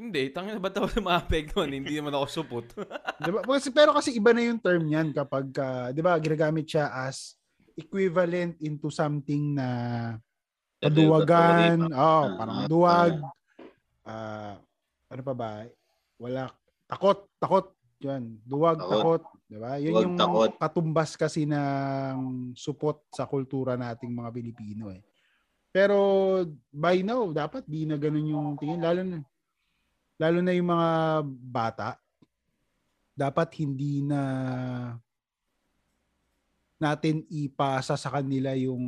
[0.00, 1.70] hindi, tangina ba tayo maapektuhan?
[1.70, 2.66] hindi naman ako supot.
[3.22, 3.44] Di ba?
[3.46, 7.38] Kasi, pero kasi iba na yung term niyan kapag, ka, di ba, ginagamit siya as
[7.76, 9.68] equivalent into something na
[10.80, 13.12] paduwagan, oh, parang duwag,
[14.02, 14.58] ah,
[15.12, 15.50] ano pa ba?
[16.18, 16.50] Wala,
[16.88, 18.92] takot, takot, yan, duwag, Takot.
[18.92, 19.80] takot, di ba?
[19.80, 20.52] Yun Duwag, yung takot.
[20.60, 25.00] katumbas kasi ng supot sa kultura nating mga Pilipino eh.
[25.72, 25.96] Pero
[26.72, 29.18] by now, dapat di na ganun yung tingin, lalo na,
[30.16, 30.90] lalo na yung mga
[31.52, 31.88] bata,
[33.16, 34.20] dapat hindi na
[36.76, 38.84] natin ipasa sa kanila yung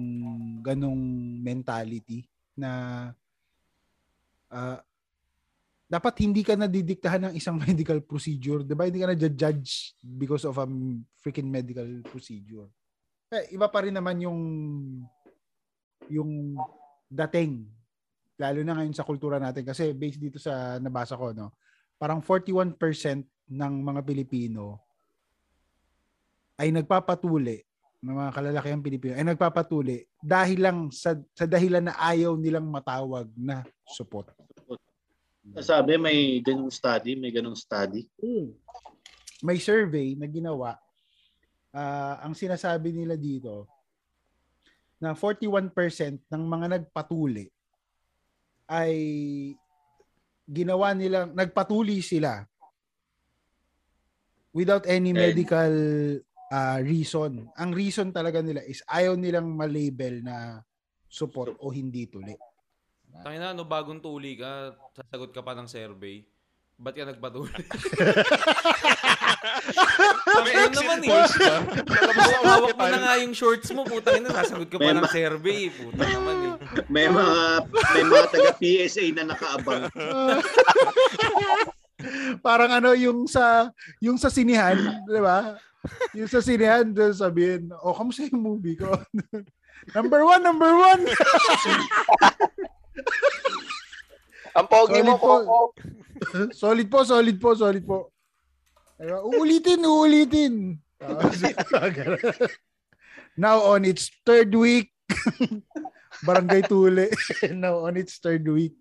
[0.60, 1.00] ganong
[1.40, 2.70] mentality na
[4.52, 4.80] ah,
[5.88, 8.86] dapat hindi ka nadidiktahan ng isang medical procedure, 'di ba?
[8.86, 10.68] Hindi ka na judge because of a
[11.24, 12.68] freaking medical procedure.
[13.32, 14.40] Eh, iba pa rin naman yung
[16.08, 16.56] yung
[17.08, 17.64] dating
[18.38, 21.58] lalo na ngayon sa kultura natin kasi based dito sa nabasa ko no
[21.98, 22.78] parang 41%
[23.50, 24.78] ng mga Pilipino
[26.54, 27.58] ay nagpapatuli
[27.98, 33.26] ng mga kalalakihang Pilipino ay nagpapatuli dahil lang sa, sa dahilan na ayaw nilang matawag
[33.34, 34.30] na support.
[35.56, 38.04] Sabi, may ganung study, may ganung study.
[39.40, 40.76] May survey na ginawa.
[41.72, 43.68] ah, ang sinasabi nila dito
[44.98, 45.70] na 41%
[46.26, 47.46] ng mga nagpatuli
[48.66, 48.94] ay
[50.48, 52.42] ginawa nilang nagpatuli sila
[54.50, 55.72] without any medical
[56.50, 57.46] ah, reason.
[57.54, 60.64] Ang reason talaga nila is ayaw nilang malabel na
[61.06, 62.34] support o hindi tuli.
[63.24, 66.22] Tangina, no, bagong tuli ka, sasagot ka pa ng survey.
[66.78, 67.50] Ba't ka nagpatuli?
[70.38, 71.10] May Ano naman eh.
[72.46, 75.74] Hawak mo na nga yung shorts mo, putang ina, sasagot ka pa ng survey.
[75.74, 76.52] Puta naman eh.
[76.86, 77.34] May mga
[77.94, 79.90] may mga taga PSA na nakaabang.
[82.46, 84.78] Parang ano yung sa yung sa sinihan,
[85.10, 85.58] 'di ba?
[86.14, 88.94] Yung sa sinihan, doon sabihin, "Oh, kamusta yung movie ko?"
[89.98, 91.02] number one, number one.
[94.58, 95.28] Ang pogi mo, Solid po.
[95.28, 95.58] Coco.
[96.62, 97.98] solid po, solid po, solid po.
[98.98, 99.22] Diba?
[99.22, 100.54] Uulitin, uulitin.
[103.38, 104.90] Now on its third week,
[106.26, 107.06] Barangay Tule.
[107.54, 108.74] Now on its third week.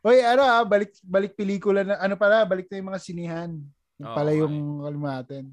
[0.00, 3.50] Oy, ano ah, balik balik pelikula na ano pala, balik na yung mga sinihan.
[4.00, 5.44] Yung pala nga yung alam natin.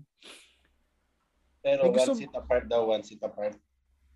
[1.59, 3.59] Pero one gusto- seat apart daw, one seat apart.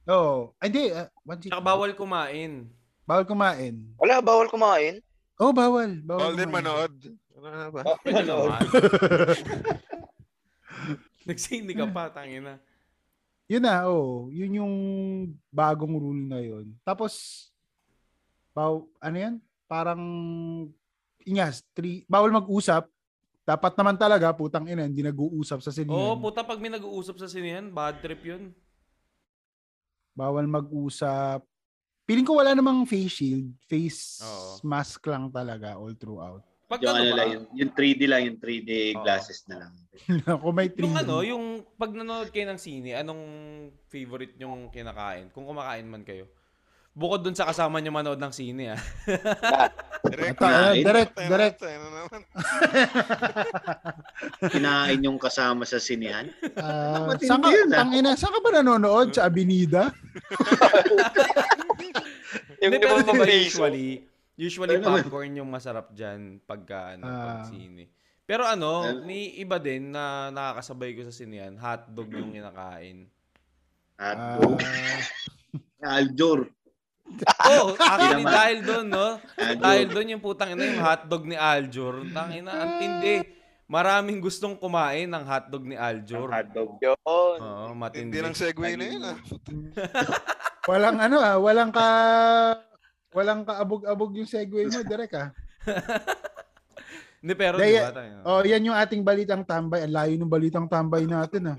[0.07, 0.55] Oo.
[0.55, 1.51] Oh, hindi, ah, one seat.
[1.51, 2.71] Tsaka bawal kumain.
[3.09, 3.73] Bawal kumain.
[3.97, 5.01] Wala, bawal kumain.
[5.41, 5.97] Oh, bawal.
[6.05, 6.93] Bawal Bawal din manood.
[7.33, 7.81] Ano na ba?
[7.81, 8.21] Oh, ano?
[8.21, 8.61] naman.
[11.25, 12.61] Nagsindi ka pa, tangina.
[13.49, 14.29] Yun na, oh.
[14.29, 14.75] Yun yung
[15.49, 16.77] bagong rule na yun.
[16.85, 17.49] Tapos,
[18.53, 19.35] baw, ano yan?
[19.65, 20.01] Parang,
[21.25, 22.85] inyas, three, bawal mag-usap.
[23.41, 26.21] Dapat naman talaga, putang ina, hindi nag-uusap sa Oo, sinihan.
[26.21, 28.53] puta, pag may nag-uusap sa sinihan, bad trip yun.
[30.13, 31.48] bawal mag-usap.
[32.09, 33.53] Piling ko wala namang face shield.
[33.69, 34.57] Face Oo.
[34.65, 36.41] mask lang talaga all throughout.
[36.65, 39.01] Pag Yung, ano ano ba, lang, yung, yung 3D lang, yung 3D Oo.
[39.05, 39.73] glasses na lang.
[40.41, 40.81] Kung may 3D.
[40.85, 41.45] yung ano, yung
[41.77, 43.21] pag nanonood kayo ng sine, anong
[43.89, 45.29] favorite yung kinakain?
[45.29, 46.25] Kung kumakain man kayo.
[46.99, 48.81] Bukod dun sa kasama nyo manood ng sine, ah.
[50.03, 51.59] Direct eh, direct, direct.
[54.49, 56.27] Kinain yung kasama sa sinihan.
[56.55, 57.77] Ah, Matindi saan ka, yun, ah.
[57.79, 59.15] tangina, saan ka ba nanonood?
[59.15, 59.87] Sa Avenida?
[62.59, 63.63] Yung Hindi, di pero ba di ba piso?
[63.63, 63.89] usually,
[64.35, 64.99] usually Ano naman?
[65.01, 67.47] popcorn yung masarap dyan pagka ano, pag Ah.
[67.47, 67.87] sine.
[68.27, 68.69] Pero ano,
[69.01, 73.07] may iba din na nakakasabay ko sa sinihan, hotdog yung kinakain.
[73.95, 74.43] At
[75.79, 76.03] Ah,
[77.49, 78.35] Oh, actually naman.
[78.35, 79.07] dahil doon, no?
[79.35, 79.61] Aljur.
[79.61, 82.05] Dahil doon yung putang ina yung hotdog ni Aljur.
[82.13, 83.15] Tangina, ang tindi.
[83.69, 86.29] Maraming gustong kumain ng hotdog ni Aljur.
[86.29, 86.77] Hotdog.
[86.81, 86.97] Yun.
[87.37, 88.17] Oo, matindi.
[88.17, 89.17] Hindi ng segue na yun ah.
[90.69, 91.87] walang ano ah, walang ka
[93.09, 95.29] walang kaabog-abog yung segue mo, direct ah.
[97.19, 98.15] Hindi, pero Dahil- di ba tayo?
[98.23, 99.83] Oh, yan yung ating balitang tambay.
[99.83, 101.57] Ang layo ng balitang tambay natin ah.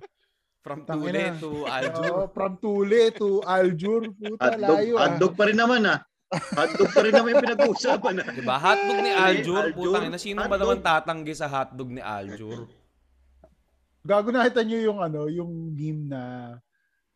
[0.61, 0.85] From.
[0.85, 2.13] Tule to Aljur.
[2.13, 4.13] Oh, from Tule to Aljur.
[4.13, 5.09] Puta, Hotdog, layo ah.
[5.09, 5.99] hotdog pa rin naman ah.
[6.31, 8.29] Hotdog pa rin naman yung pinag-uusapan ah.
[8.29, 8.57] Diba?
[8.61, 9.73] Hotdog ni Aljur.
[9.73, 9.77] Aljur.
[9.77, 12.69] Putang ina, sino ba naman tatanggi sa hotdog ni Aljur?
[14.01, 16.23] Gago nakita niyo yung ano, yung meme na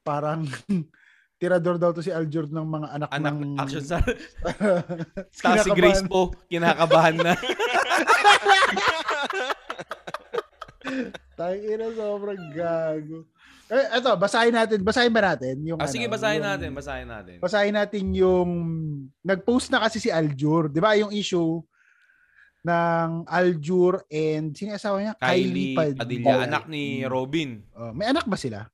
[0.04, 0.44] parang
[1.40, 4.00] tirador daw to si Aljur ng mga anak, Anak, ng action sa...
[4.00, 5.76] Tapos si Kinakabahan.
[5.76, 7.36] Grace po, kinakabahan na.
[11.34, 13.26] Tangina sobrang gago.
[13.64, 14.78] Eh, eto, basahin natin.
[14.80, 15.56] Basahin ba natin?
[15.64, 17.36] Yung, Ah, sige, ano, basahin yung- natin, basahin natin.
[17.40, 18.50] Basahin natin yung
[19.20, 20.92] nag-post na kasi si Aljur, 'di ba?
[20.94, 21.64] Yung issue
[22.62, 25.14] ng Aljur and sino yung asawa niya?
[25.16, 27.60] Kylie Pad- Padilla, anak ni Robin.
[27.72, 28.68] Oh, may anak ba sila?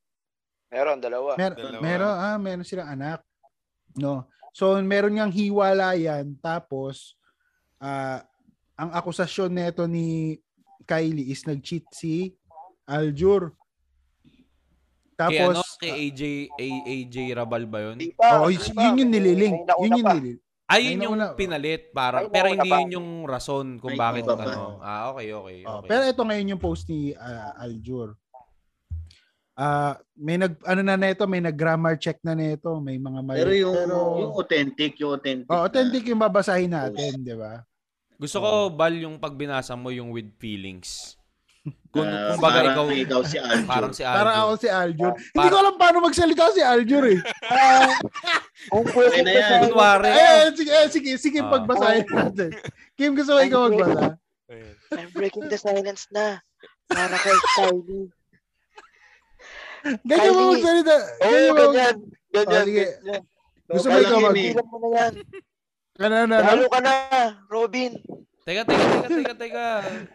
[0.71, 1.35] Meron, dalawa.
[1.35, 1.83] Mer- Dalawa.
[1.83, 3.23] meron ah, meron silang anak.
[3.95, 4.27] No.
[4.51, 7.15] So meron niyang hiwalayan tapos
[7.79, 8.23] ah
[8.75, 10.39] ang akusasyon nito ni
[10.83, 12.35] Kylie is nag-cheat si
[12.85, 13.55] Aljur.
[15.21, 16.23] Kay Tapos ano, kay AJ,
[16.57, 17.97] A- AJ Rabal ba yun?
[18.17, 19.57] Oh, yun, yun yung nililink.
[19.69, 20.41] Yun yung nililink.
[20.71, 21.93] Ay, yun yung pinalit.
[21.93, 24.81] Para, pero hindi yun yung rason kung bakit ano.
[24.81, 25.59] Ah, okay, okay.
[25.69, 25.89] Oh, okay.
[25.93, 28.17] pero ito ngayon yung post ni ah, Aljur.
[29.61, 33.45] Ah, may nag ano na nito, may nag-grammar check na nito, may mga mali.
[33.45, 35.53] Pero yung, Pero- yung authentic, yung authentic.
[35.53, 37.61] oh, na- authentic yung babasahin natin, 'di ba?
[38.17, 41.20] Gusto ko, Bal, yung pag binasa mo yung with feelings.
[41.91, 43.67] Kung, Ah, kung baga parang ikaw, ikaw si Aljur.
[43.69, 44.17] parang si Aljo.
[44.17, 45.11] Para ako si Aljur.
[45.11, 47.19] Oh, Hindi ko alam paano magsalita si Aljur eh.
[48.73, 49.59] Kung Okay na yan.
[49.67, 51.51] Kunwari, eh, sige, eh, sige, sige, Ah.
[51.51, 52.51] pagbasahin natin.
[52.95, 54.17] Kim, gusto mo ikaw magbasa?
[54.91, 56.41] I'm breaking the silence na.
[56.87, 58.09] Para kay Kylie.
[60.03, 60.95] Ganyan mo magsalita.
[60.95, 61.63] Oo, Ganyan mo.
[61.71, 61.97] ganyan.
[62.31, 62.85] Ganyan, Oh, sige.
[63.01, 63.23] ganyan.
[63.67, 64.35] Gusto mo ikaw mag...
[64.35, 65.13] Bilang mo na yan.
[66.01, 66.49] Ano, ano, ano?
[66.49, 66.95] Lalo ka na,
[67.47, 67.93] Robin.
[68.51, 69.67] Teka, teka, teka, teka, teka.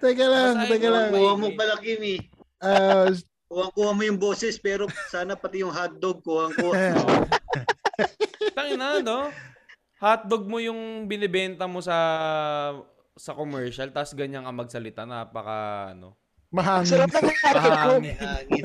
[0.04, 1.08] Teka lang, Basahin teka lang.
[1.08, 2.20] Kuha mo pala, Kimi.
[2.60, 3.08] Ah,
[3.48, 6.76] Kuha-kuha mo yung boses, pero sana pati yung hotdog, kuha-kuha.
[8.60, 9.32] Tangina, no?
[10.04, 11.96] Hotdog mo yung binibenta mo sa
[13.16, 16.20] sa commercial, tapos ganyan ka magsalita, napaka, ano.
[16.52, 16.92] Mahangin.
[16.92, 17.72] Sarap na ng hotdog ko.
[17.72, 18.16] Mahangin.
[18.20, 18.64] Hangin.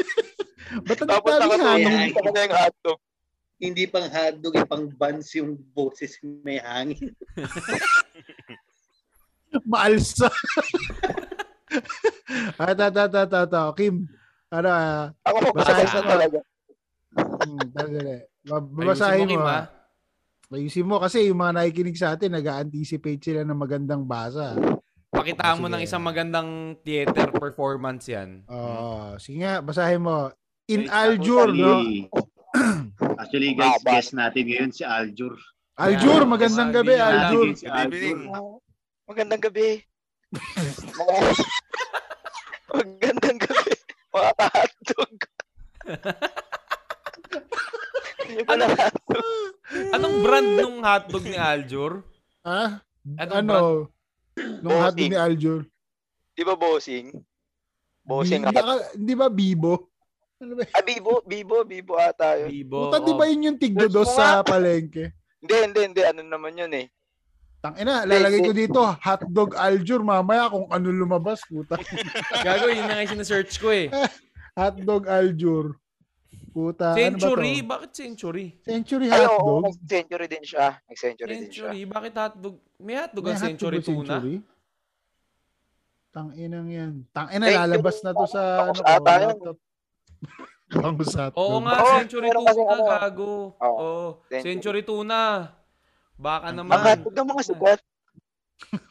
[0.88, 1.52] Ba't ang Tapos hangin?
[1.52, 2.98] sa kanya yung hotdog.
[3.60, 7.12] Hindi pang hotdog, eh, pang buns yung boses may hangin.
[9.64, 10.28] Maalsa.
[12.60, 13.60] ah, ta, ta, ta, ta, ta.
[13.72, 14.08] Kim,
[14.48, 16.00] ano, ah, Ako, Basahin basahin mo.
[16.00, 16.38] na talaga.
[17.16, 17.60] hmm,
[18.76, 19.58] Babasahin mo, Kim, ha?
[19.60, 19.64] ah.
[20.48, 24.56] Ayusin mo kasi yung mga nakikinig sa atin, nag-anticipate sila ng magandang basa.
[25.12, 28.44] Pakitaan mo ng isang magandang theater performance yan.
[28.48, 29.16] Oo.
[29.20, 30.32] sige nga, basahin mo.
[30.68, 31.80] In Aljur, no?
[33.20, 35.36] Actually, guys, guest natin ngayon si Aljur.
[35.76, 37.52] Aljur, magandang gabi, Aljur.
[37.52, 38.32] Good evening.
[39.08, 39.80] Magandang gabi.
[40.30, 41.46] Mga-
[42.76, 43.72] Magandang gabi.
[44.12, 45.14] Mga hotdog.
[48.44, 48.72] Hotdog.
[49.90, 52.04] Anong brand nung hotdog ni Aljur?
[52.42, 52.84] Ah,
[53.16, 53.56] Anong ano?
[54.60, 54.84] Nung Bossing.
[54.84, 55.60] hotdog ni Aljur.
[56.30, 57.06] Di ba bossing?
[58.04, 58.64] Bossing Hindi, hot.
[58.78, 59.74] ka- hindi ba Bibo?
[60.38, 60.62] Ano ba?
[60.70, 62.48] Ah, Bibo, Bibo, Bibo ata yun.
[62.48, 62.78] Bibo.
[62.86, 65.10] Puta, di ba yun yung tigdodos sa palengke?
[65.40, 66.02] Hindi, hindi, hindi.
[66.02, 66.86] Ano naman yun eh.
[67.68, 71.76] Tangina, lalagay ko dito, hotdog Aljur, mamaya kung ano lumabas, puta.
[72.46, 73.92] Gago, yun na nga yung sinesearch ko eh.
[74.58, 75.76] Hotdog Aljur.
[76.50, 77.60] Puta, Century?
[77.60, 78.46] ano ba Bakit century?
[78.64, 79.62] Century Ay, oo, hotdog?
[79.70, 80.66] nag-century din siya.
[80.90, 81.70] Nag-century din siya.
[81.70, 81.80] Century?
[81.86, 82.56] Bakit hotdog?
[82.80, 84.16] May hotdog May ang hotdog century tuna?
[84.18, 84.36] Century?
[86.10, 86.92] Tanginang yan.
[87.12, 87.58] Tangina, you.
[87.60, 88.42] lalabas na to sa
[88.72, 89.28] ano ata yan.
[89.30, 89.56] laptop.
[90.82, 91.38] Bangus hotdog.
[91.38, 92.84] Oo nga, Oo, century tuna, ano.
[92.90, 93.32] gago.
[93.62, 93.90] Oo,
[94.26, 94.42] century.
[94.42, 95.20] century tuna.
[96.18, 96.74] Baka naman.
[96.76, 97.80] hotdog ng mga sikat.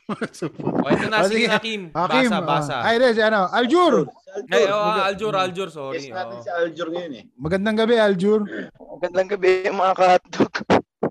[0.07, 1.91] O, ito na, Oh, sige na, Kim.
[1.91, 2.75] Hakim, Basa, basa.
[2.80, 4.07] ah, ay, des, ano, Aljur!
[4.47, 5.99] Ay, oh, Mag- Aljur, Aljur, sorry.
[5.99, 6.43] Guest natin oo.
[6.43, 7.23] si Aljur ngayon eh.
[7.36, 8.41] Magandang gabi, Aljur.
[8.80, 10.51] Magandang gabi mga ka-hotdog.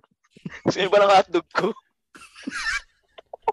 [0.64, 1.66] Gusto niyo ba ng hotdog ko?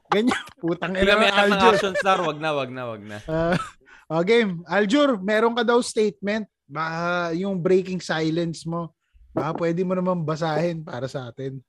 [0.07, 1.74] Ganyan, putang ina ng Aljur.
[1.76, 2.20] action star.
[2.24, 3.18] Wag na, wag na, wag na.
[3.28, 3.59] Ah,
[4.07, 4.64] oh, game.
[4.64, 6.47] Aljur, meron ka daw statement.
[6.64, 8.95] Baka yung breaking silence mo.
[9.36, 11.59] Baka pwede mo naman basahin para sa atin.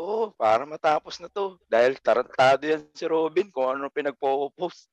[0.00, 1.60] Oo, para matapos na to.
[1.68, 4.88] Dahil tarantado yan si Robin kung ano pinagpo-post.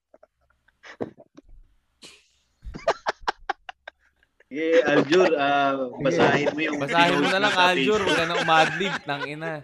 [4.47, 7.99] Sige, Aljur, ah, basahin mo yung Basahin mo na lang, Aljur.
[7.99, 8.93] Huwag ka na umadlib.
[9.03, 9.59] Nang ina.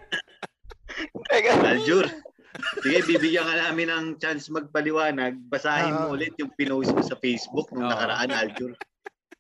[1.64, 2.08] Aljur.
[2.84, 5.40] Sige, bibigyan ka namin ng chance magpaliwanag.
[5.48, 6.14] Basahin mo Ah.
[6.16, 7.92] ulit yung pinost mo sa Facebook nung Oo.
[7.96, 8.76] nakaraan, Aljur.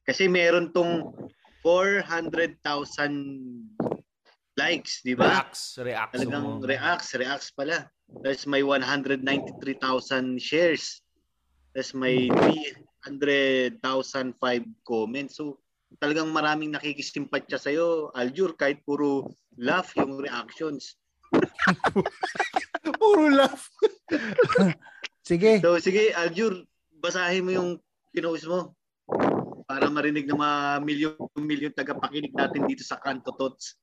[0.07, 1.11] Kasi meron tong
[1.59, 3.72] 400,000
[4.57, 5.29] likes, di ba?
[5.29, 6.13] Reacts, reacts.
[6.19, 6.61] Talagang mo.
[6.61, 7.89] reacts, reacts pala.
[8.21, 11.01] Tapos may 193,000 shares.
[11.73, 12.29] Tapos may
[13.09, 13.81] 300,005
[14.85, 15.41] comments.
[15.41, 15.57] So
[15.97, 20.97] talagang maraming nakikisimpatya sa'yo, Aljur, kahit puro laugh yung reactions.
[22.99, 23.71] Puro laugh.
[25.29, 25.63] Sige.
[25.63, 26.67] So sige, Aljur,
[26.99, 27.69] basahin mo yung
[28.13, 28.75] pinost mo
[29.65, 33.79] para marinig ng mga milyon-milyon tagapakinig natin dito sa Kanto Tots.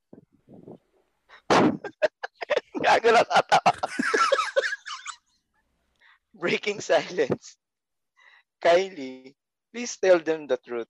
[2.85, 3.27] gago lang.
[6.35, 7.57] Breaking silence.
[8.63, 9.35] Kylie,
[9.73, 10.89] please tell them the truth.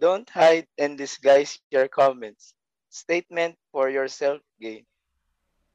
[0.00, 2.54] Don't hide and disguise your comments.
[2.90, 4.84] Statement for your self-gain.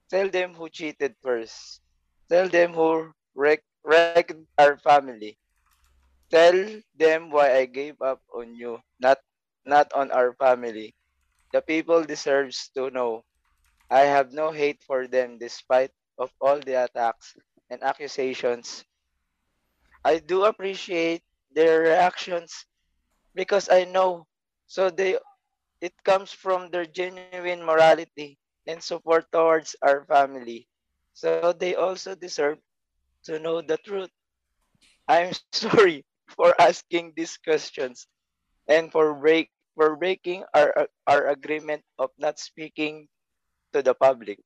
[0.09, 1.81] Tell them who cheated first.
[2.29, 5.37] Tell them who wrecked, wrecked our family.
[6.29, 6.47] Tell
[6.95, 9.19] them why I gave up on you, not
[9.65, 10.93] not on our family.
[11.53, 13.23] The people deserves to know.
[13.91, 17.35] I have no hate for them despite of all the attacks
[17.69, 18.85] and accusations.
[20.03, 22.65] I do appreciate their reactions
[23.35, 24.27] because I know
[24.67, 25.19] so they
[25.81, 30.67] it comes from their genuine morality and support towards our family.
[31.13, 32.59] So they also deserve
[33.25, 34.09] to know the truth.
[35.07, 38.07] I'm sorry for asking these questions
[38.67, 43.09] and for break for breaking our our agreement of not speaking
[43.73, 44.39] to the public.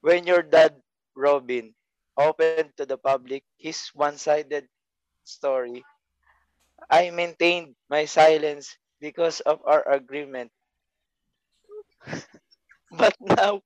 [0.00, 0.74] When your dad,
[1.16, 1.74] Robin,
[2.16, 4.56] opened to the public his one-sided
[5.24, 5.84] story,
[6.90, 10.52] I maintained my silence because of our agreement.
[12.90, 13.62] but now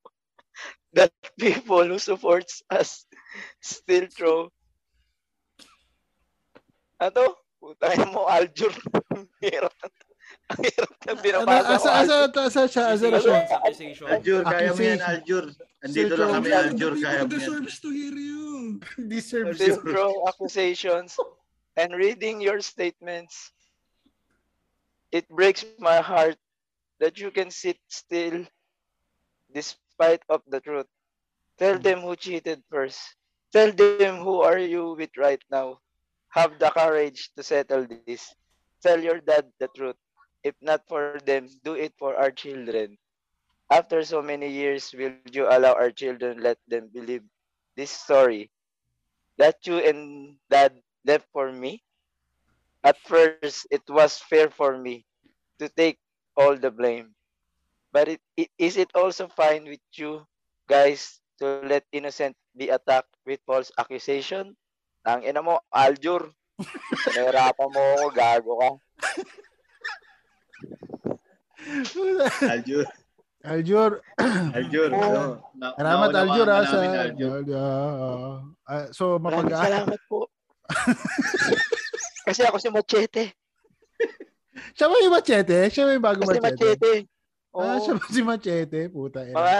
[0.93, 3.05] that people who supports us
[3.61, 4.51] still throw
[6.99, 7.25] Ato?
[7.61, 8.73] Putang mo, Aljur.
[9.41, 9.73] Hirap
[10.53, 12.41] Ang hirap na Ano, binabasa asa, ko, asa, Aljur.
[12.45, 13.33] asa siya, asa na siya.
[13.33, 14.07] Accusation, accusation.
[14.11, 15.01] Aljur, kaya mo yan.
[15.01, 15.45] Aljur.
[15.83, 16.49] Andito lang kami.
[16.51, 16.93] Aljur.
[16.99, 17.29] Kaya mo yan.
[17.29, 18.43] deserves to hear you.
[19.13, 21.17] Deserves Still throw accusations
[21.77, 23.51] and reading your statements.
[25.13, 26.37] It breaks my heart
[26.97, 28.45] that you can sit still
[29.53, 30.89] despite of the truth.
[31.61, 32.97] Tell them who cheated first.
[33.53, 35.83] Tell them who are you with right now.
[36.33, 38.33] have the courage to settle this.
[38.81, 39.95] Tell your dad the truth.
[40.43, 42.99] If not for them, do it for our children.
[43.71, 47.23] After so many years, will you allow our children let them believe
[47.79, 48.51] this story?
[49.39, 50.75] That you and dad
[51.07, 51.81] left for me?
[52.83, 55.07] At first, it was fair for me
[55.57, 55.97] to take
[56.35, 57.15] all the blame.
[57.95, 60.27] But it, it, is it also fine with you
[60.67, 64.59] guys to let innocent be attacked with false accusation?
[65.07, 66.27] Ang ina mo, Aljur.
[67.15, 68.69] Nahirapan mo ako, gago ka.
[72.53, 72.85] Aljur.
[73.43, 73.91] Aljur.
[74.55, 74.89] Aljur.
[74.91, 77.41] No, na, Salamat Aljur ha sa namin, Aljur.
[77.51, 80.27] Ah, ah, so mapag salamat po.
[82.27, 83.23] Kasi ako si Machete.
[84.73, 85.59] Siya ba yung machete?
[85.73, 86.55] Siya ba yung bago Kasi machete?
[86.77, 86.93] Machete.
[87.53, 87.81] Ah, Oo.
[87.83, 88.79] siya ba si machete?
[88.89, 89.19] Puta.
[89.25, 89.35] ina.
[89.37, 89.57] Mga,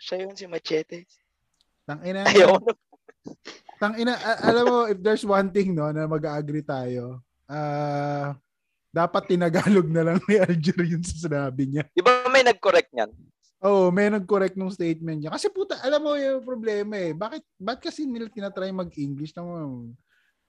[0.00, 0.98] siya yun si Machete.
[1.84, 2.24] Tang ina.
[2.24, 2.56] Ayaw.
[3.76, 7.20] Tang ina, a- alam mo if there's one thing no na mag-agree tayo.
[7.44, 8.32] Ah,
[8.90, 11.86] dapat tinagalog na lang ni Aljur yung sa sinabi niya.
[11.94, 13.10] Di ba may nag-correct niyan?
[13.60, 15.30] Oo, oh, may nag-correct nung statement niya.
[15.30, 17.14] Kasi puta, alam mo yung problema eh.
[17.14, 19.30] Bakit, ba't kasi nila tinatry mag-English?
[19.30, 19.62] Tama,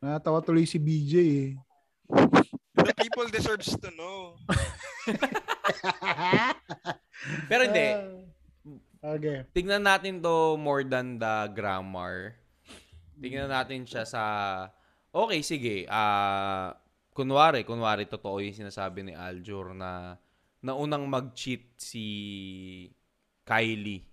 [0.01, 1.49] natawa tuloy si BJ eh.
[2.81, 4.41] The people deserves to know.
[7.51, 7.87] Pero hindi.
[9.05, 9.45] Ah, okay.
[9.53, 12.41] Tignan natin to more than the grammar.
[13.21, 14.23] Tignan natin siya sa
[15.11, 15.83] Okay, sige.
[15.91, 16.80] Ah,
[17.12, 20.16] kunwari, kunwari totoo yung sinasabi ni Aljur na
[20.64, 22.05] naunang mag-cheat si
[23.45, 24.07] Kylie.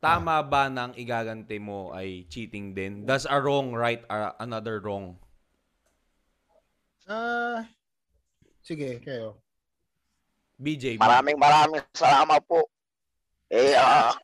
[0.00, 3.08] Tama ba na ang igagante mo ay cheating din?
[3.08, 5.16] Does a wrong right a- another wrong?
[7.06, 7.66] Ah,
[8.62, 9.38] sige, kayo.
[10.58, 10.98] BJ.
[10.98, 12.66] Maraming maraming salamat po.
[13.52, 14.16] Eh, ah,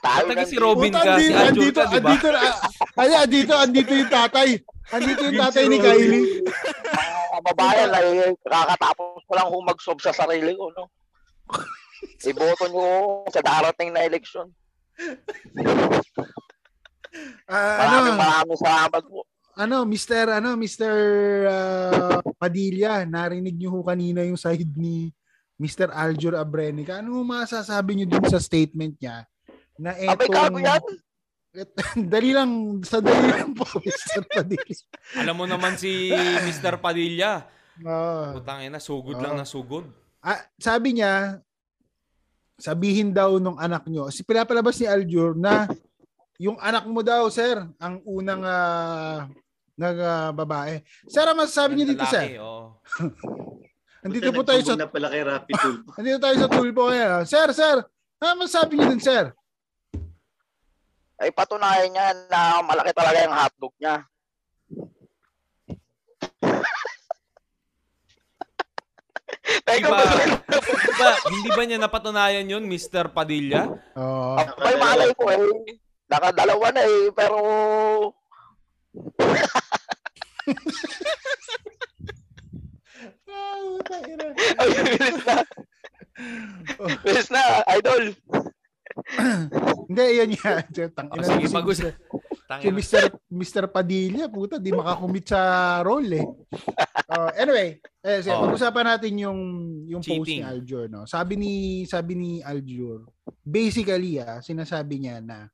[0.00, 0.56] tayo Taga si.
[0.56, 2.08] Robin Puta, ka, si andito, andito, ka, di ba?
[2.10, 2.28] andito,
[2.98, 4.48] ay, andito, andito yung tatay.
[4.88, 6.24] Andito yung tatay ni Kylie.
[6.42, 10.88] Mga kababayan, eh, kakatapos ko lang humagsob sa sarili ko, no?
[12.22, 12.88] Iboto nyo
[13.30, 14.50] sa darating na eleksyon.
[17.48, 19.22] Maraming ano, maraming salamat po.
[19.58, 20.38] ano, Mr.
[20.38, 20.94] ano, Mr.
[21.50, 25.10] ah, Padilla, narinig niyo ho kanina yung side ni
[25.58, 25.90] Mr.
[25.90, 27.02] Aljur Abrenica.
[27.02, 29.26] Ano masasabi niyo dun sa statement niya
[29.78, 30.84] na Abay, gago etong yan.
[32.12, 32.50] dali lang
[32.84, 34.22] sa dali lang po Mr.
[34.26, 34.74] Padilla.
[35.16, 36.12] Alam mo naman si
[36.44, 36.76] Mr.
[36.78, 37.46] Padilla.
[37.82, 38.34] Ah.
[38.34, 39.22] Putang ina, sugod Oo.
[39.22, 39.86] lang na sugod.
[40.18, 41.38] Ah, sabi niya,
[42.58, 45.70] sabihin daw nung anak nyo, si pinapalabas ni Aljur na
[46.38, 49.26] yung anak mo daw, sir, ang unang uh,
[49.78, 50.82] nag ah, babae.
[51.06, 52.26] Sir, ano masasabi niyo dito, Lalaki, sir?
[52.42, 52.62] oo.
[54.06, 55.76] Andito po tayo sa na pala kay Rapid Tool.
[55.98, 57.10] andito tayo sa tulpo ngayon.
[57.18, 57.22] ah.
[57.26, 57.76] Sir, sir,
[58.22, 59.24] ano masasabi niyo dun, sir?
[61.18, 64.06] Ay patunayan niya na malaki talaga yung hotdog niya.
[69.64, 70.12] Teka, ba, ba?
[70.44, 73.08] di ba, hindi ba niya napatunayan yun, Mr.
[73.12, 73.64] Padilla?
[73.96, 75.80] Oh, May malay ko eh.
[76.08, 77.38] Nakadalawa na eh, pero...
[84.58, 85.36] Ay, bilis na.
[87.04, 87.42] Bilis na,
[87.76, 88.04] idol.
[89.88, 90.64] Hindi, yan yan.
[90.96, 91.74] Tang Oh, sige, Mr.
[91.74, 91.84] Si
[92.48, 92.74] Tangina.
[92.80, 93.02] Mr.
[93.28, 93.64] Mr.
[93.68, 95.40] Padilla, puta, di makakumit sa
[95.84, 96.26] role eh.
[97.08, 98.48] Oh, anyway, eh, sige, Oh.
[98.48, 99.40] pag-usapan natin yung
[99.84, 100.44] yung post ni Cheating.
[100.44, 101.04] Aljur, no.
[101.04, 101.52] Sabi ni
[101.84, 103.08] sabi ni Aljur,
[103.44, 105.48] basically ah, sinasabi niya na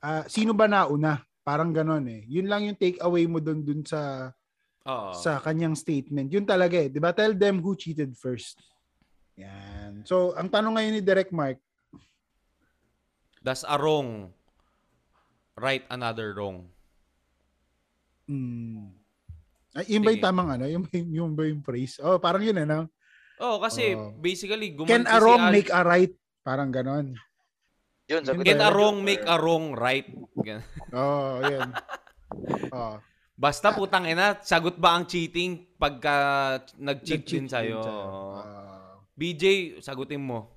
[0.00, 1.20] ah, sino ba nauna?
[1.46, 2.26] Parang ganon eh.
[2.26, 4.32] Yun lang yung take away mo doon dun sa
[4.82, 5.14] Oo.
[5.14, 6.26] sa kanyang statement.
[6.32, 6.88] Yun talaga eh.
[6.90, 7.12] 'Di ba?
[7.14, 8.58] Tell them who cheated first.
[9.36, 10.02] Yan.
[10.08, 11.60] So, ang tanong ngayon ni Direct Mark,
[13.46, 14.34] Does a wrong
[15.54, 16.66] right another wrong?
[18.26, 18.90] hmm,
[19.78, 20.66] ay, yun ba yung tamang ano?
[20.66, 20.84] Yung,
[21.22, 22.02] yung ba yung phrase?
[22.02, 22.90] Oh, parang yun ano?
[23.38, 24.18] Oh, kasi Oo.
[24.18, 26.12] basically gumanti Can a si wrong Al- make a right?
[26.42, 27.14] Parang ganon.
[28.10, 30.10] Yun, sabi Can a wrong make a wrong right?
[30.94, 31.70] Oh, yun.
[32.70, 32.98] Oh.
[33.36, 36.16] Basta putang ina, sagot ba ang cheating pagka
[36.80, 37.82] nag-cheat din sa'yo?
[37.82, 40.56] Ah, BJ, sagutin mo.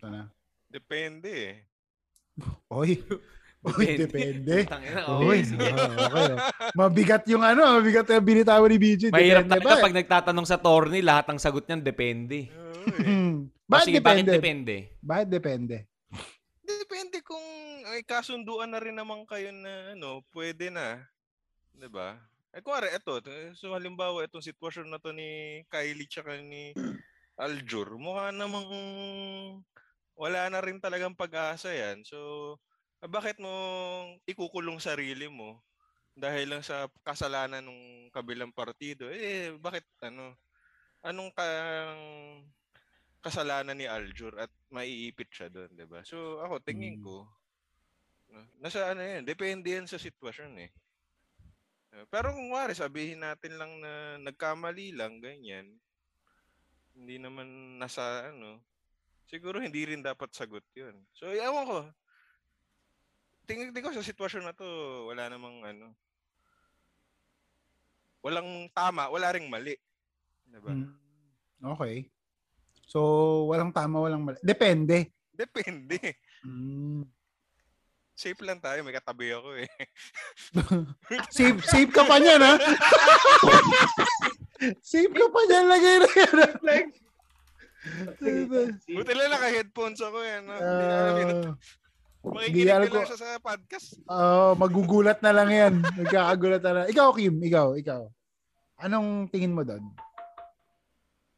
[0.00, 0.30] na.
[0.70, 1.54] Depende eh.
[2.70, 3.00] Oy.
[3.66, 4.62] Oy, depende.
[4.70, 6.38] Ina, Oy, okay.
[6.78, 9.10] Mabigat yung ano, mabigat yung binitawan ni BJ.
[9.10, 9.84] Mahirap Depende talaga ba?
[9.90, 12.46] pag nagtatanong sa tourney, lahat ng sagot niyan depende.
[12.46, 13.02] Eh.
[13.02, 13.50] Hmm.
[13.66, 14.38] Bakit sige, bakit depende?
[14.38, 14.76] depende?
[15.02, 15.76] Bakit depende?
[16.62, 17.42] Depende kung
[17.90, 21.02] ay kasunduan na rin naman kayo na ano, pwede na.
[21.74, 22.14] 'Di ba?
[22.54, 23.18] Eh kuwari ito,
[23.58, 26.70] so halimbawa itong sitwasyon na to ni Kylie tsaka ni
[27.36, 28.70] Aljur, mukha namang
[30.16, 32.02] wala na rin talagang pag-asa yan.
[32.06, 32.18] So,
[33.04, 33.52] bakit mo
[34.26, 35.62] ikukulong sarili mo
[36.16, 37.82] dahil lang sa kasalanan ng
[38.14, 40.36] kabilang partido, eh bakit ano,
[41.04, 42.02] anong kang
[43.24, 46.00] kasalanan ni Aljur at maiipit siya doon, 'di ba?
[46.10, 47.04] So ako tingin Mm.
[47.04, 47.28] ko
[48.62, 50.70] nasa ano yan, depende yan sa sitwasyon eh.
[52.12, 53.92] Pero kung wari, sabihin natin lang na
[54.26, 55.66] nagkamali lang, ganyan.
[56.96, 58.50] Hindi naman nasa ano,
[59.26, 60.94] siguro hindi rin dapat sagot yun.
[61.14, 61.78] So, ewan ko.
[63.46, 64.66] Tingin, tingin ko sa sitwasyon na to,
[65.10, 65.94] wala namang ano.
[68.22, 69.78] Walang tama, wala ring mali.
[70.50, 70.74] Diba?
[70.74, 70.90] Mm.
[71.78, 72.10] Okay.
[72.86, 73.00] So,
[73.50, 74.38] walang tama, walang mali.
[74.42, 75.10] Depende.
[75.30, 75.98] Depende.
[76.42, 77.06] Mm.
[78.16, 79.68] Safe lang tayo, may katabi ako eh.
[81.36, 82.56] Save, save ka pa niyan, ha?
[84.90, 85.64] save ka pa niyan.
[85.68, 86.34] Lagay na yan.
[86.64, 86.90] Like,
[88.86, 90.40] Buti lang naka-headphones ako eh.
[90.42, 90.52] No?
[90.56, 91.30] Hindi na alam yun.
[91.30, 91.54] Ah,
[92.26, 93.88] Makikinig ko lang siya sa podcast.
[94.10, 95.74] Oo, magugulat na lang yan.
[95.78, 96.86] Nagkakagulat na lang.
[96.90, 98.02] Ikaw, Kim, ikaw, ikaw.
[98.82, 99.82] Anong tingin mo doon?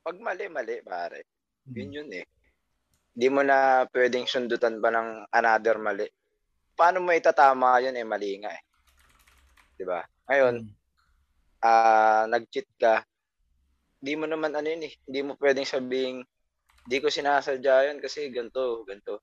[0.00, 1.28] Pag mali, mali, pare.
[1.68, 1.76] Hmm.
[1.76, 2.24] Yun yun eh.
[3.12, 6.08] Hindi mo na pwedeng sundutan pa ng another mali.
[6.72, 8.62] Paano mo itatama yun eh, mali nga eh.
[9.76, 10.00] 'Di ba?
[10.30, 10.70] Ngayon, Mm.
[11.66, 13.02] ah nag-cheat ka,
[13.98, 14.92] hindi mo naman ano yun eh.
[15.04, 16.22] Hindi mo pwedeng sabing,
[16.88, 19.20] hindi ko sinasadya yun kasi ganto, ganto.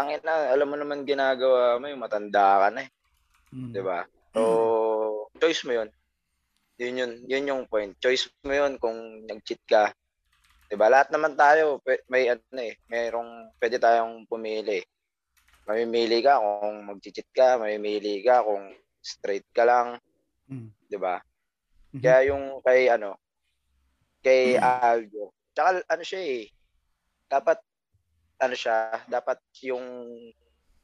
[0.00, 2.90] Ang ina, alam mo naman ginagawa mo, yung matanda ka na eh.
[3.52, 3.68] Mm.
[3.76, 4.00] 'di ba?
[4.32, 4.40] So,
[5.36, 5.88] choice mo 'yun.
[6.80, 7.92] Yun yun, yun yung point.
[8.00, 9.92] Choice mo 'yun kung nag-cheat ka.
[10.72, 10.88] 'Di ba?
[10.88, 14.80] Lahat naman tayo may ano eh, mayroong pwede tayong pumili.
[15.68, 18.72] Mamimili ka kung mag-cheat ka, mamimili ka kung
[19.04, 20.00] straight ka lang,
[20.48, 20.72] Mm.
[20.88, 21.20] 'di ba?
[21.92, 22.00] Mhm.
[22.00, 23.20] Kaya yung kay ano,
[24.24, 25.36] kay Aljo.
[25.52, 26.48] Tsaka ano siya eh,
[27.32, 27.58] dapat
[28.36, 29.80] ano siya, dapat yung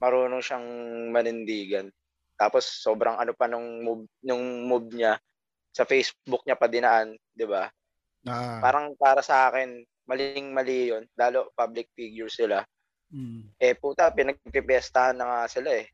[0.01, 0.67] marunong siyang
[1.13, 1.93] manindigan.
[2.39, 5.19] Tapos sobrang ano pa nung move, nung move niya
[5.75, 7.69] sa Facebook niya pa dinaan, 'di ba?
[8.25, 12.63] Ah, Parang para sa akin, maling mali 'yon, lalo public figure sila.
[13.13, 13.59] mm.
[13.59, 15.91] Eh puta, pinagpipiestahan na nga sila eh.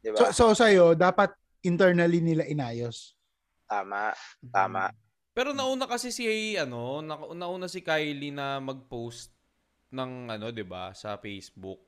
[0.00, 0.32] 'Di ba?
[0.32, 3.12] So, so sa'yo, dapat internally nila inayos.
[3.68, 4.12] tama,
[4.54, 4.88] tama.
[5.34, 9.33] Pero nauna kasi si ano, na- nauna si Kylie na mag-post
[9.94, 11.78] ng ano, 'di ba, sa Facebook.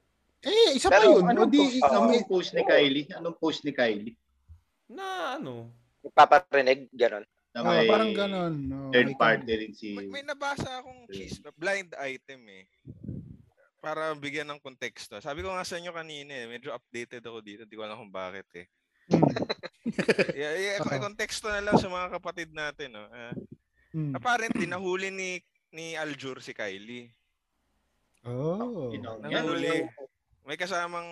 [0.46, 1.26] Eh, isa pa Pero yun.
[1.26, 3.06] Anong, di, post, ikaw, anong post ni Kylie?
[3.10, 4.14] Anong post ni Kylie?
[4.86, 5.74] Na ano,
[6.14, 7.26] Paparinig ganun.
[7.50, 8.54] Na ah, may parang ganun.
[8.62, 9.96] No, third may- party rin si...
[9.96, 12.70] May, may nabasa akong chisme, blind item eh.
[13.82, 15.18] Para bigyan ng konteksto.
[15.18, 17.66] Sabi ko nga sa inyo kanina eh, medyo updated ako dito.
[17.66, 18.66] Hindi ko alam kung bakit eh.
[19.10, 19.24] Mm.
[20.36, 20.98] Yeah, yeah, Oo.
[20.98, 22.94] konteksto na lang sa mga kapatid natin.
[22.94, 23.06] No?
[23.08, 23.32] Ah,
[23.96, 24.12] Mm.
[24.12, 25.30] apparently, nahuli ni
[25.72, 27.08] ni Aljur si Kylie.
[28.26, 28.90] Oh.
[28.90, 29.30] Ginong yan.
[29.32, 29.86] Nahuli.
[30.42, 31.06] May kasamang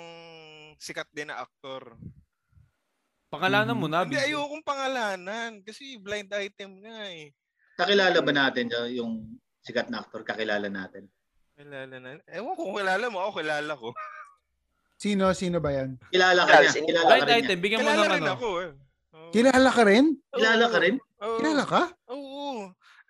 [0.77, 1.95] sikat din na aktor.
[3.27, 4.27] pangalanan mo na, Hindi, Bigo.
[4.31, 5.51] ayokong pangalanan.
[5.61, 7.35] Kasi blind item nga eh.
[7.75, 9.27] Kakilala ba natin yung
[9.59, 10.23] sikat na actor?
[10.23, 11.11] Kakilala natin.
[11.55, 12.23] Kilala na.
[12.31, 13.19] Ewan ko kung kilala mo.
[13.21, 13.91] Ako kilala ko.
[14.95, 15.99] Sino, sino ba yan?
[16.09, 16.71] Kilala ka niya.
[16.79, 17.43] Kilala ka Blind rin niya.
[17.43, 18.33] item, bigyan mo Kilala ng rin ano.
[18.33, 18.71] ako eh.
[19.15, 19.31] Oo.
[19.35, 20.05] Kilala ka rin?
[20.31, 20.95] Kilala ka rin?
[21.19, 21.37] Oo.
[21.43, 21.83] Kilala ka?
[22.09, 22.24] Oo.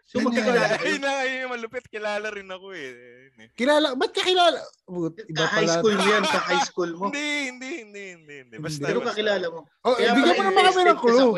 [0.05, 1.85] So magkakilala ayun na, ayun yung malupit.
[1.89, 2.93] Kilala rin ako eh.
[3.57, 3.97] Kilala?
[3.97, 4.61] Ba't ka kilala?
[4.85, 5.75] But, iba Ka-high pala.
[5.81, 7.05] school mo yan, ka-high school mo.
[7.09, 8.57] Hindi, hindi, hindi, hindi, hindi.
[8.61, 8.85] Basta.
[8.85, 9.65] Pero kakilala mo.
[9.83, 11.33] Oh, eh, Kaya bigyan mo naman kami ng ka clue.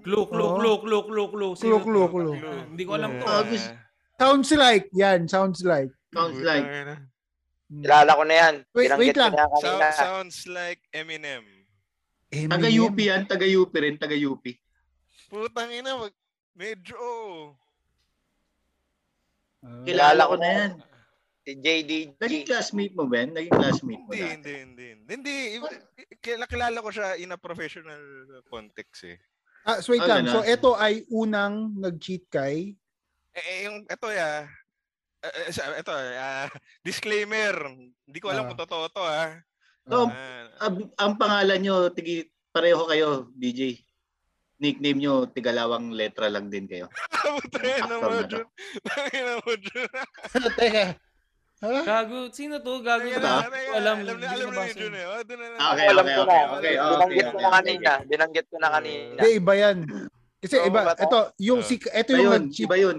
[0.00, 1.52] Clue, clue, clue, clue, clue, clue.
[1.58, 2.12] Clue, clue, to?
[2.14, 2.34] clue.
[2.70, 3.26] Hindi ko alam to.
[3.26, 3.42] Ah,
[4.14, 4.86] Sounds like.
[4.94, 5.90] Yan, sounds like.
[6.14, 6.62] Sounds like.
[6.64, 7.82] Mm.
[7.82, 8.54] Kilala ko na yan.
[8.70, 9.34] Wait, wait lang.
[9.98, 11.42] sounds like Eminem.
[12.30, 12.50] Eminem.
[12.54, 14.44] Taga UP yan, taga UP rin, taga UP.
[15.26, 15.98] Putang ina,
[16.54, 17.58] medyo, oh.
[17.58, 17.63] Ah.
[19.84, 20.70] Kilala ko na yan.
[21.44, 22.16] Si JDG.
[22.16, 23.28] Naging classmate mo, Ben?
[23.28, 24.32] Naging classmate mo Hindi, na.
[24.32, 24.86] hindi, hindi.
[25.04, 25.82] Hindi, iba-
[26.48, 28.00] kilala, ko siya in a professional
[28.48, 29.20] context eh.
[29.64, 30.28] Ah, so wait Ah, lang.
[30.28, 32.72] So, ito ay unang nag-cheat kay...
[33.36, 34.48] Eh, eh, yung, ito ya,
[35.20, 36.48] eh, eh, ito, ah,
[36.80, 37.52] disclaimer,
[38.08, 38.48] hindi ko alam Ah.
[38.52, 39.36] kung totoo to ah.
[39.84, 43.83] So, Ah, Ang, ang pangalan nyo, tigi, pareho kayo, DJ.
[44.64, 46.88] Nickname nyo, tigalawang letra lang din kayo.
[47.44, 48.28] Puta yan Actor mo, na to.
[48.32, 48.46] Jun.
[48.82, 49.90] Tangina mo, Jun.
[50.56, 50.84] Teka.
[51.64, 51.76] Ha?
[51.82, 52.80] Gago, sino to?
[52.80, 53.20] Gago to.
[53.20, 55.04] Alam, Alam na, alam na nabasa Jun eh.
[55.04, 55.44] Oh, na.
[55.56, 56.48] Ah, Okay, alam okay, ko okay, na.
[56.56, 57.52] okay, okay, Binanggit ko okay, na okay.
[57.54, 57.90] kanina.
[58.02, 59.12] Binanggit ko na kanina.
[59.14, 59.76] Hindi, iba yan.
[60.40, 61.02] Kasi iba, ba to?
[61.04, 61.66] ito, yung Ah.
[61.66, 62.64] si, ito Iba yung yun, nag-cheat.
[62.64, 62.98] iba yun.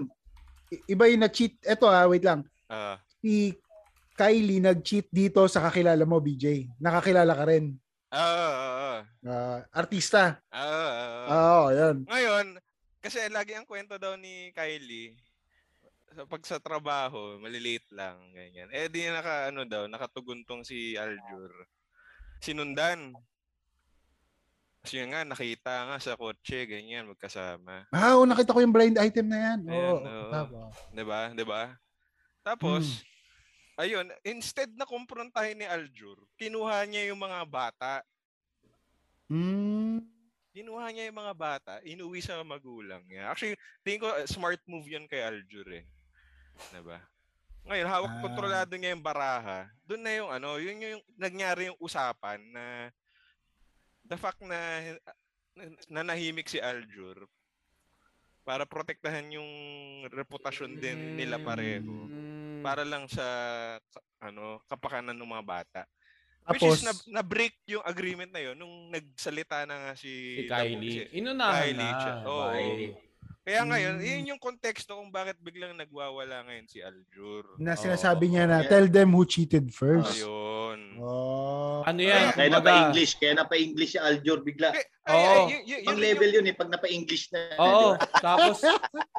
[0.86, 1.54] Iba yung na-cheat.
[1.62, 2.40] Ito ah, wait lang.
[2.66, 3.54] Ah, Si
[4.14, 6.70] Kylie nag-cheat dito sa kakilala mo, BJ.
[6.78, 7.74] Nakakilala ka rin.
[8.08, 8.85] ah,
[9.26, 10.38] Ah, artista.
[10.48, 11.26] Ah, ah, ah.
[11.26, 11.96] Oo, oh, yan.
[12.06, 12.46] Ngayon,
[13.02, 15.18] kasi lagi ang kwento daw ni Kylie,
[16.16, 18.72] sa pag sa trabaho, malilate lang, ganyan.
[18.72, 21.52] Eh, di naka, ano daw, nakatuguntong si Aljur.
[22.40, 23.12] Sinundan.
[24.86, 27.90] yun nga, nakita nga sa kotse, ganyan, magkasama.
[27.90, 29.60] Ah, oo, nakita ko yung blind item na yan.
[29.66, 30.30] Oo, oo.
[30.30, 30.70] tama.
[30.94, 31.20] Di ba?
[31.34, 31.74] Di ba?
[32.46, 33.82] Tapos, Hmm.
[33.82, 38.06] ayun, instead na kumprontahin ni Aljur, kinuha niya yung mga bata.
[39.26, 40.02] Hmm.
[40.50, 43.28] Kinuha niya yung mga bata, inuwi sa magulang niya.
[43.28, 45.84] Actually, tingin ko uh, smart move yun kay Aljur eh.
[46.72, 46.96] Di ba?
[47.66, 48.22] Ngayon, hawak Ah.
[48.22, 49.68] kontrolado niya yung baraha.
[49.84, 52.88] Doon na yung ano, yun yung nangyari yung usapan na
[54.06, 54.56] the fact na
[55.90, 57.26] nanahimik si Aljur
[58.46, 59.50] para protektahan yung
[60.08, 62.62] reputasyon din nila pareho Mm.
[62.62, 63.26] para lang sa
[64.22, 65.82] ano kapakanan ng mga bata.
[66.46, 70.46] Which Tapos, is na, na-break yung agreement na yun nung nagsalita na nga si, Si
[70.46, 70.92] Kylie.
[71.02, 71.98] si- Inunahan Kylie na.
[71.98, 72.14] siya.
[72.22, 72.86] Bye.
[73.42, 74.02] Kaya ngayon, Mm.
[74.04, 77.46] yun yung konteksto kung bakit biglang nagwawala ngayon si Aljur.
[77.58, 78.32] na sinasabi Oo.
[78.32, 78.68] niya na, Yeah.
[78.68, 80.18] tell them who cheated first.
[80.18, 80.98] Ayun.
[80.98, 81.82] Oh.
[81.82, 82.30] Ano yan?
[82.32, 84.70] Kaya kumbaga- napa-English, kaya napa-English si Aljur bigla.
[84.70, 85.14] Ay, Oo.
[85.14, 87.40] ay, ay, y- y- Pang yun- level yun- eh, pag napa-English na.
[87.56, 87.88] Oo.
[88.16, 88.58] Tapos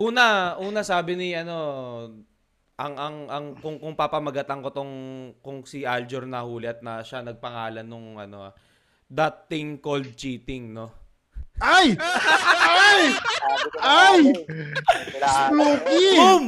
[0.00, 0.26] una,
[0.58, 1.56] una sabi ni ano
[2.82, 4.94] ang ang ang kung kung papamagatan ko tong
[5.38, 8.50] kung si Aljor nahuli at na siya nagpangalan nung ano
[9.06, 10.90] that thing called cheating, no?
[11.60, 11.94] Ay!
[11.94, 13.00] Ay!
[13.78, 14.20] Ay!
[15.20, 16.06] Spooky!
[16.16, 16.44] Boom!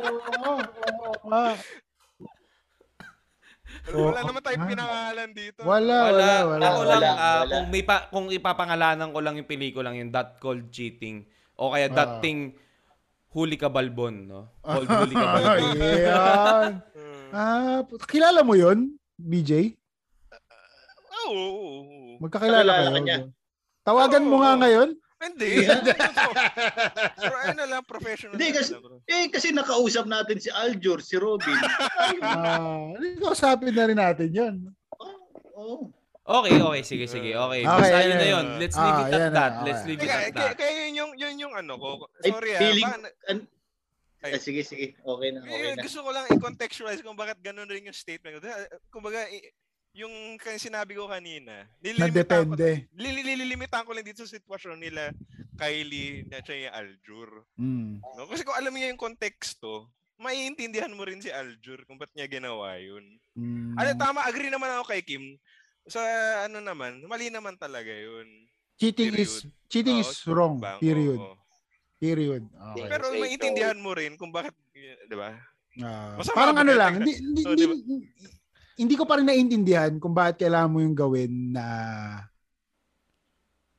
[0.00, 0.18] Oo,
[0.48, 1.54] oo, oo.
[3.90, 4.70] Wala naman tayong Ah.
[4.70, 5.60] pinangalan dito.
[5.62, 6.64] Wala, Wala, wala, wala.
[6.64, 7.50] ako lang Wala, ah, wala.
[7.50, 11.88] kung may pa, kung ipapangalanan ko lang yung pelikulang yung that called cheating o kaya
[11.88, 12.22] that Ah.
[12.22, 12.54] thing
[13.30, 14.40] huli ka balbon, no?
[14.64, 15.62] Called huli ka balbon.
[16.90, 17.28] Hmm.
[17.30, 19.78] Ah, put- kilala mo yun, BJ?
[20.30, 22.12] Ah, Oo, oo, oo.
[22.18, 22.90] Magkakilala Kakilala kayo?
[22.90, 23.18] ka niya.
[23.80, 24.88] Tawagan mo nga ngayon?
[25.20, 25.68] Hindi.
[27.20, 28.34] Pero ano na lang, professional.
[28.34, 28.76] Hindi, na kasi-.
[29.04, 31.60] Eh, kasi nakausap natin si Aljur, si Robin.
[32.20, 32.88] Ah,
[33.20, 34.54] kausapin na rin natin yun.
[35.54, 35.92] Oo.
[36.22, 37.32] Okay, okay, sige, sige.
[37.32, 38.46] Okay, Okay, basta yun na yun.
[38.56, 39.52] Let's leave Ah, it at that.
[39.52, 39.64] okay.
[39.66, 40.54] Let's leave it Kaya, at kaya, that.
[40.54, 41.90] kaya yun yung, yun yung ano ko.
[42.20, 42.60] Ay, Sorry ah.
[42.60, 42.92] feeling-
[43.26, 43.48] An-
[44.20, 44.30] Ay.
[44.30, 44.86] Ah, sige, sige.
[44.94, 45.80] Okay na, okay Eh, na.
[45.80, 48.40] gusto ko lang i-contextualize kung bakit ganun rin yung statement ko.
[48.40, 49.48] Dahil, Kumbaga, i-
[49.92, 52.54] yung kan sinabi ko kanina, Na nililimitan ko,
[52.94, 55.10] nililimitan ko lang dito sa sitwasyon nila
[55.56, 57.30] Kylie at siya yung Aljur.
[57.56, 57.92] Mm.
[58.14, 58.28] No?
[58.28, 62.76] Kasi kung alam niya yung konteksto, maiintindihan mo rin si Aljur kung ba't niya ginawa
[62.76, 63.02] yun.
[63.34, 63.74] Mm.
[63.74, 65.40] Ano, tama, agree naman ako kay Kim.
[65.86, 66.00] Sa
[66.44, 68.26] ano naman, mali naman talaga yun.
[68.76, 69.22] Cheating Period.
[69.22, 69.32] is
[69.66, 70.56] cheating Oo, is wrong.
[70.56, 71.18] bang, Period.
[71.18, 71.36] oo.
[71.96, 72.42] Period.
[72.48, 72.88] Okay.
[72.88, 74.56] Pero maintindihan mo rin kung bakit,
[75.04, 75.36] di ba?
[76.16, 77.76] Masama parang ano lang, hindi, hindi, Oh, hindi, diba?
[78.74, 81.66] hindi ko pa rin naiintindihan kung bakit kailangan mo yung gawin na,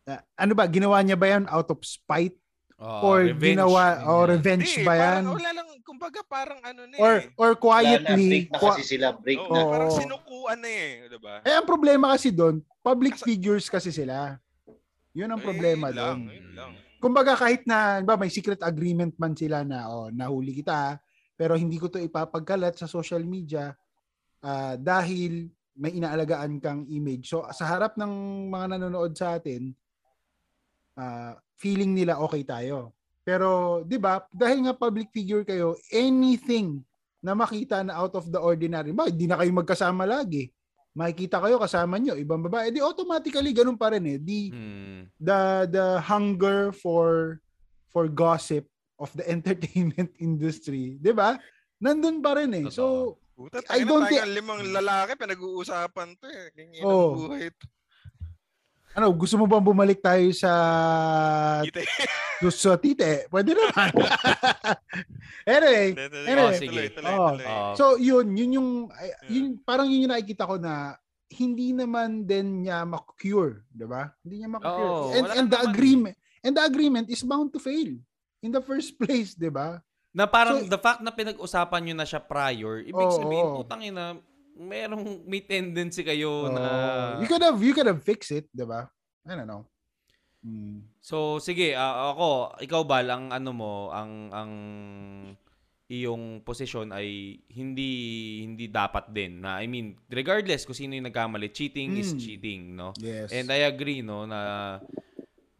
[0.05, 2.37] na- ano ba, ginawa niya ba yan out of spite?
[2.77, 3.57] Oh, or revenge.
[3.57, 4.31] ginawa, or yan.
[4.31, 5.21] revenge Hindi, ba yan?
[5.23, 5.67] Parang, wala lang,
[6.01, 7.29] kumbaga parang ano na Or, eh.
[7.37, 9.61] or na, quietly, break na kasi sila, break Oo, na.
[9.69, 11.45] parang sinukuan na eh, di ba?
[11.45, 14.41] eh, ang problema kasi doon, public Kasi- figures kasi sila.
[15.13, 16.73] Yun ang Eh, problema lang, doon.
[16.97, 20.97] Kumbaga kahit na, ba, may secret agreement man sila na, oh, nahuli kita,
[21.37, 23.77] pero hindi ko to ipapagkalat sa social media
[24.41, 27.29] ah, dahil may inaalagaan kang image.
[27.29, 28.09] So, sa harap ng
[28.49, 29.69] mga nanonood sa atin,
[30.97, 32.89] ah, feeling nila okay tayo.
[33.31, 33.49] Pero,
[33.87, 36.83] di ba, dahil nga public figure kayo, anything
[37.23, 40.51] na makita na out of the ordinary, ba, hindi na kayo magkasama lagi.
[40.91, 44.19] Makikita kayo kasama nyo, ibang babae, di automatically ganun pa rin eh.
[44.19, 45.07] Di, Hmm.
[45.15, 45.39] the
[45.71, 47.39] the hunger for
[47.87, 48.67] for gossip
[48.99, 51.39] of the entertainment industry, 'di ba?
[51.79, 52.65] Nandun pa rin eh.
[52.67, 56.51] So, Puta, I don't don't thi- limang lalaki pinag-uusapan to eh.
[56.51, 57.65] Ganyan ang buhay to.
[58.91, 60.51] Ano, gusto mo bang bumalik tayo sa
[61.63, 61.85] Kita-
[62.51, 63.29] sa tite?
[63.29, 63.89] Pwede naman.
[65.47, 65.93] anyway,
[66.25, 66.57] Anyway.
[66.57, 67.29] Tuloy, Oo.
[67.37, 67.45] tuloy.
[67.45, 67.71] Oo.
[67.77, 68.69] so yun, yun yung
[69.27, 70.97] yun parang yun yung nakikita ko na
[71.31, 74.11] hindi naman din niya ma-cure, 'di ba?
[74.19, 74.91] Hindi niya ma-cure.
[74.91, 75.71] Oo, and and the naman.
[75.71, 77.95] agreement and the agreement is bound to fail
[78.41, 79.79] in the first place, 'di ba?
[80.11, 83.55] Na parang So- the fact na pinag-usapan nyo na siya prior, ibig Oo, sabihin, oo.
[83.57, 84.19] putang ina,
[84.55, 86.61] merong may tendency kayo na...
[86.61, 88.89] Oh, you could have you could have fixed it, 'di ba?
[89.23, 89.65] I don't know.
[90.41, 90.81] Hmm.
[90.97, 94.51] So sige, ah, ako, ikaw ba ang ano mo, ang ang
[95.91, 97.91] iyong posisyon ay hindi
[98.47, 102.19] hindi dapat din na I mean, regardless kung sino yung nagkamali, cheating is Mm.
[102.19, 102.95] cheating, no?
[102.97, 103.29] Yes.
[103.35, 104.79] And I agree no na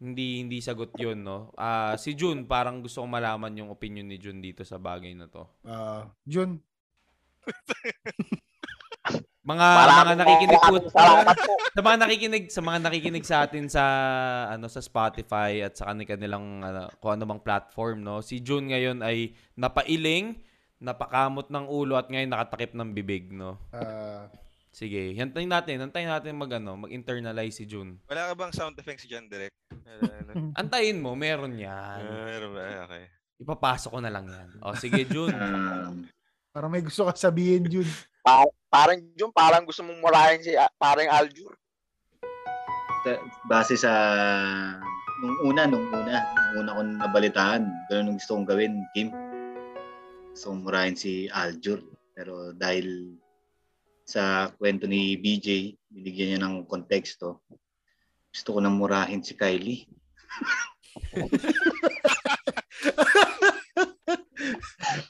[0.02, 1.52] hindi hindi sagot 'yun, no.
[1.54, 5.28] Ah, si Jun parang gusto kong malaman yung opinion ni Jun dito sa bagay na
[5.30, 5.46] to.
[5.62, 6.58] Ah, Jun,
[9.42, 11.52] Mga Maraming mga nakikinig po salamat po.
[11.74, 13.84] sa mga nakikinig sa mga nakikinig sa atin sa
[14.54, 19.02] ano sa Spotify at sa kanilang ano, kung ano bang platform no si June ngayon
[19.02, 20.38] ay napailing
[20.78, 24.30] napakamot ng ulo at ngayon nakatakip ng bibig no ah,
[24.72, 25.84] Sige, hintayin natin.
[25.84, 28.00] Hintayin natin mag, ano, mag-internalize si June.
[28.08, 29.52] Wala ka bang sound effects dyan, direct?
[29.68, 30.48] Ano?
[30.64, 32.00] Antayin mo, meron yan.
[32.00, 32.88] Ah, meron ba?
[32.88, 33.04] Okay.
[33.36, 34.48] Ipapasok ko na lang yan.
[34.64, 35.36] O, sige, June.
[36.56, 37.84] Parang may gusto ka sabihin, Jun.
[38.22, 41.54] Pa- parang Jun, parang gusto mong murahin si ah, parang Aljur.
[43.50, 43.90] base sa
[45.22, 46.22] nung una, nung una,
[46.54, 49.10] nung una kong nabalitaan, ganun ang gusto kong gawin, Kim.
[50.30, 51.82] Gusto kong murahin si Aljur.
[52.14, 53.18] Pero dahil
[54.06, 57.42] sa kwento ni BJ, binigyan niya ng konteksto,
[58.30, 59.82] gusto ko nang murahin si Kylie.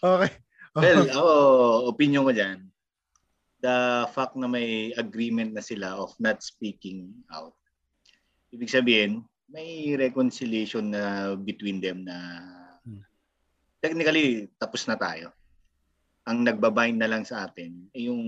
[0.02, 0.30] Okay.
[0.74, 1.32] Well, ako,
[1.94, 2.71] opinion ko dyan,
[3.62, 7.54] the fact na may agreement na sila of not speaking out,
[8.50, 12.18] ibig sabihin, may reconciliation na between them na
[12.82, 12.98] Hmm.
[13.78, 15.30] technically, tapos na tayo.
[16.26, 18.22] Ang nagbabind na lang sa atin ay yung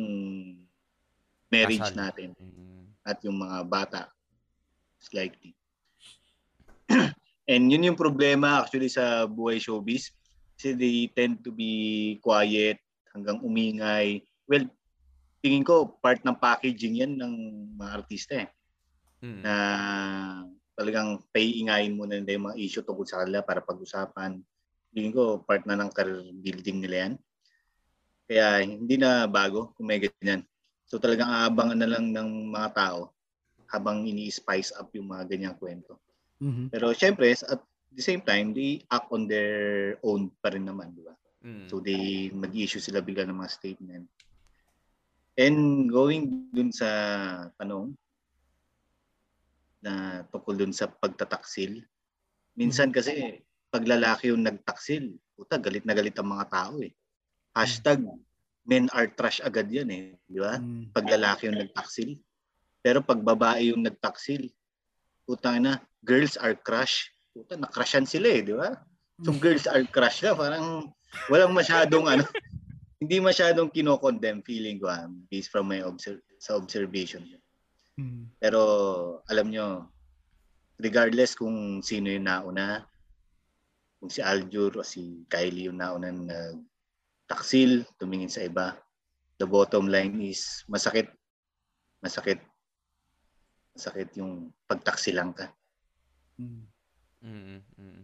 [1.51, 1.99] marriage Kasal.
[1.99, 2.87] natin Mm.
[3.03, 4.03] at yung mga bata
[4.99, 5.59] slightly.
[7.51, 10.15] And yun yung problema actually sa buhay showbiz.
[10.55, 12.79] Kasi they tend to be quiet
[13.11, 14.23] hanggang umingay.
[14.47, 14.71] Well,
[15.45, 17.33] tingin ko part ng packaging yan ng
[17.77, 18.49] mga artista eh.
[19.21, 19.45] Mm.
[19.45, 19.55] Na
[20.73, 24.41] talagang paiingayin muna nila yung mga issue tungkol sa kanila para pag-usapan.
[24.97, 27.15] Tingin ko part na ng career building nila yan.
[28.25, 30.49] Kaya hindi na bago kung may ganyan.
[30.89, 33.13] So talagang aabangan na lang ng mga tao
[33.69, 36.01] habang ini-spice up yung mga ganyang kwento.
[36.41, 36.73] Mhm.
[36.73, 37.61] Pero syempre, at
[37.93, 41.13] the same time, they act on their own pa rin naman, di ba?
[41.45, 41.69] Mm.
[41.69, 44.09] So they mag-issue sila bigla ng mga statement.
[45.35, 46.89] And going dun sa
[47.59, 47.99] tanong
[49.83, 51.83] na tungkol dun sa pagtataksil,
[52.55, 53.43] minsan kasi
[53.75, 56.95] pag lalaki yung nagtaksil, puta, galit na galit ang mga tao eh.
[57.51, 58.07] Hashtag
[58.65, 60.57] men are trash agad yan eh, di ba?
[60.63, 60.95] Mm.
[60.95, 62.11] pag lalaki yung nagtaksil.
[62.81, 64.49] Pero pag babae yung nagtaksil,
[65.27, 67.11] putang na, girls are crush.
[67.35, 68.71] Puta, na-crushan sila eh, di ba?
[69.27, 70.95] So girls are crush na, parang
[71.27, 72.23] walang masyadong ano,
[73.05, 77.21] hindi masyadong kino-condemn feeling ko ah, based from my obser- sa observation.
[78.01, 78.33] Mm.
[78.41, 78.61] Pero
[79.29, 79.93] alam nyo,
[80.81, 82.83] regardless kung sino yung nauna,
[84.01, 86.57] kung si Aljur o si Kylie yung nauna na
[87.29, 88.77] taksil, tumingin sa iba,
[89.37, 91.13] the bottom line is masakit.
[92.01, 92.41] Masakit.
[93.77, 95.53] Masakit yung pagtaksilang ka.
[96.41, 96.65] Mm.
[97.25, 98.03] Mm, mm.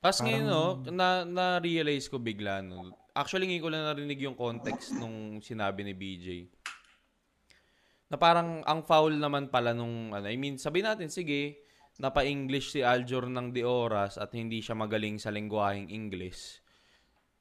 [0.00, 2.96] Tapos ngayon, no, na, na-realize ko bigla, no.
[3.20, 6.48] Actually, ngayon ko lang narinig yung context nung sinabi ni BJ.
[8.08, 11.60] Na parang ang foul naman pala nung, ano, I mean, sabi natin, sige,
[12.00, 16.64] napa-English si Aljur ng di oras at hindi siya magaling sa lengguaheng English.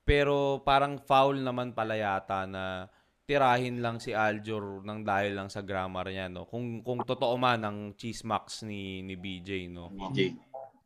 [0.03, 2.83] Pero parang foul naman pala yata na
[3.23, 6.49] tirahin lang si Aljur ng dahil lang sa grammar niya, no.
[6.49, 9.93] Kung kung totoo man ang chismax ni ni BJ, no.
[9.93, 10.33] BJ.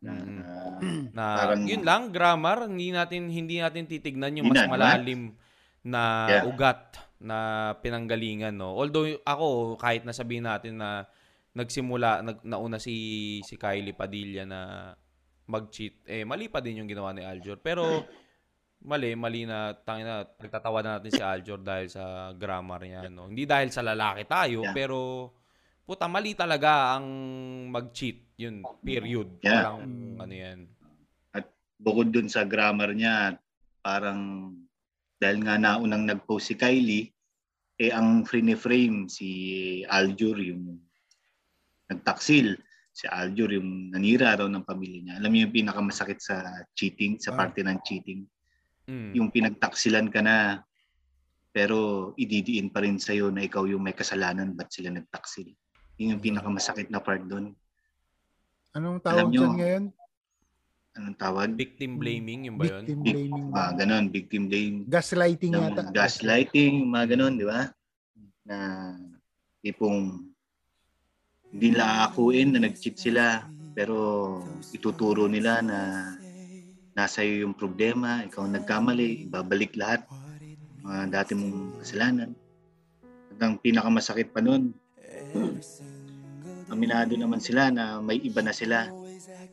[0.04, 0.42] Na, Mm.
[1.16, 5.32] Na Parang- yun lang grammar, hindi natin hindi natin titignan yung mas malalim
[5.82, 6.44] na Yeah.
[6.44, 7.38] ugat na
[7.80, 8.76] pinanggalingan, no.
[8.76, 11.08] Although ako kahit nasabihin natin na
[11.54, 12.94] nagsimula nag, nauna si
[13.42, 14.60] si Kylie Padilla na
[15.46, 17.60] mag-cheat, eh mali pa din yung ginawa ni Aljur.
[17.60, 18.04] Pero
[18.82, 23.28] mali, mali na tangin na pagtatawa na natin si Aljur dahil sa grammar niya, no.
[23.28, 24.74] Hindi dahil sa lalaki tayo, Yeah.
[24.74, 24.98] pero
[25.84, 27.06] puta mali talaga ang
[27.68, 29.28] mag-cheat, yun period.
[29.44, 29.76] Yeah.
[29.76, 30.16] Walang Mm.
[30.20, 30.60] ano yan.
[31.74, 33.36] bukod dun sa grammar niya,
[33.84, 34.54] parang
[35.20, 37.12] dahil nga naunang nag-post si Kylie,
[37.76, 39.28] eh ang frame si
[39.84, 40.80] Aljur yung
[41.90, 42.56] nagtaksil.
[42.94, 45.14] Si Aljur yung nanira raw ng pamilya niya.
[45.20, 47.44] Alam niyo yung pinakamasakit sa cheating, sa Ah.
[47.44, 48.22] parte ng cheating.
[48.86, 49.12] Mm.
[49.18, 50.62] Yung pinagtaksilan ka na,
[51.50, 55.52] pero ididiin pa rin sa'yo na ikaw yung may kasalanan, ba't sila nagtaksil?
[55.98, 57.54] Yun yung pinakamasakit na part doon.
[58.74, 59.84] Anong Alam tawag nyo, dyan ngayon?
[60.94, 61.48] Anong tawag?
[61.54, 62.82] Victim blaming, yung ba yun?
[62.86, 63.50] Victim Big, blaming.
[63.54, 64.76] ah, ganon, victim blame.
[64.90, 65.82] Gaslighting ng yata.
[65.94, 67.70] gaslighting, mga ganun, di ba?
[68.46, 68.58] Na
[69.62, 70.26] tipong
[71.54, 73.46] hindi nila aakuin na nag-cheat sila,
[73.78, 74.42] pero
[74.74, 75.78] ituturo nila na
[76.94, 80.06] nasa iyo yung problema, ikaw ang nagkamali, ibabalik lahat,
[80.82, 82.30] mga dati mong kasalanan.
[83.34, 84.74] Hanggang pinakamasakit pa nun,
[86.68, 88.90] aminado naman sila na may iba na sila.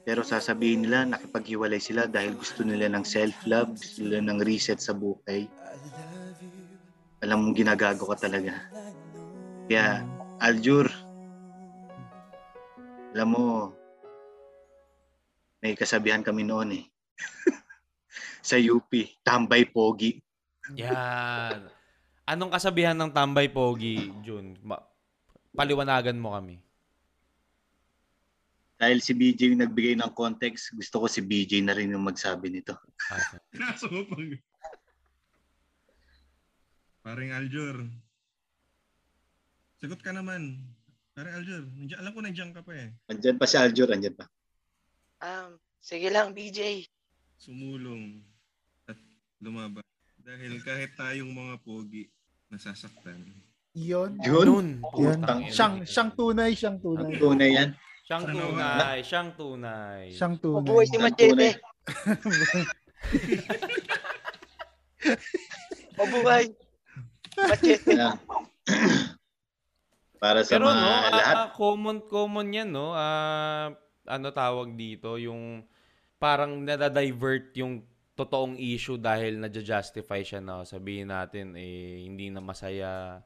[0.02, 4.98] Pero sasabihin nila, nakipaghiwalay sila dahil gusto nila ng self-love, gusto nila ng reset sa
[4.98, 5.46] buhay.
[7.22, 8.58] Alam mong ginagago ka talaga.
[9.70, 10.02] Kaya,
[10.42, 10.90] Aljur,
[13.14, 13.46] alam mo,
[15.62, 16.86] may kasabihan kami noon eh.
[18.50, 18.90] sa UP,
[19.22, 20.18] tambay pogi.
[20.74, 21.70] Yan.
[22.26, 24.58] Anong kasabihan ng tambay pogi, Jun?
[24.66, 24.91] Ma-
[25.56, 26.58] paliwanagan mo kami.
[28.82, 32.50] Dahil si BJ yung nagbigay ng context, gusto ko si BJ na rin yung magsabi
[32.50, 32.74] nito.
[33.14, 34.26] Ah, Kaso mo pag...
[37.06, 37.86] Paring Aljur.
[39.78, 40.66] Sagot ka naman.
[41.14, 41.62] Paring Aljur.
[41.78, 42.90] Nandiyan, alam ko nandiyan ka pa eh.
[43.06, 44.26] Andyan pa si Aljur, andyan pa.
[45.22, 46.90] Um, sige lang, BJ.
[47.38, 48.22] Sumulong
[48.90, 48.98] at
[49.38, 49.86] lumaban.
[50.22, 52.10] Dahil kahit tayong mga pogi,
[52.50, 53.22] nasasaktan.
[53.72, 54.20] Yun.
[54.20, 54.48] Yun.
[54.48, 54.68] Yun.
[55.00, 55.20] Yan.
[55.24, 55.52] Putang ina.
[55.52, 57.16] Siyang, siyang tunay, siyang Ang tunay.
[57.16, 57.70] tunay yan.
[58.04, 59.00] Siyang tunay.
[59.00, 60.04] Siyang tunay.
[60.12, 60.60] Siyang tunay.
[60.60, 61.32] Mabuhay si Machete.
[61.32, 61.52] tunay.
[65.98, 66.46] Mabuhay.
[67.38, 67.94] Machete.
[70.22, 71.34] Para sa Pero mga no, ah, lahat.
[71.34, 72.94] ah, common common 'yan no.
[72.94, 73.74] Ah,
[74.06, 75.66] ano tawag dito, yung
[76.22, 77.82] parang nadadivert yung
[78.14, 83.18] totoong issue dahil nadja-justify siya na sabihin natin eh hindi na masaya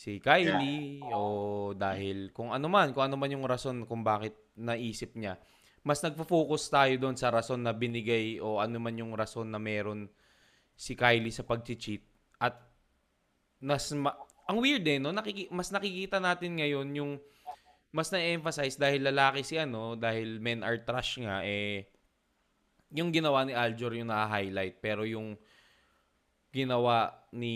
[0.00, 5.12] si Kylie o dahil kung ano man, kung ano man yung rason kung bakit naisip
[5.12, 5.36] niya.
[5.84, 10.08] Mas nagfo-focus tayo doon sa rason na binigay o ano man yung rason na meron
[10.72, 12.00] si Kylie sa pag-cheat.
[12.40, 12.56] At
[13.60, 14.16] nas ma-
[14.48, 15.12] ang weird eh no?
[15.12, 17.12] Nakiki- mas nakikita natin ngayon yung
[17.92, 21.84] mas na-emphasize dahil lalaki si ano dahil men are trash nga eh
[22.96, 24.80] yung ginawa ni Aljor yung na-highlight.
[24.80, 25.36] Pero yung
[26.50, 27.54] ginawa ni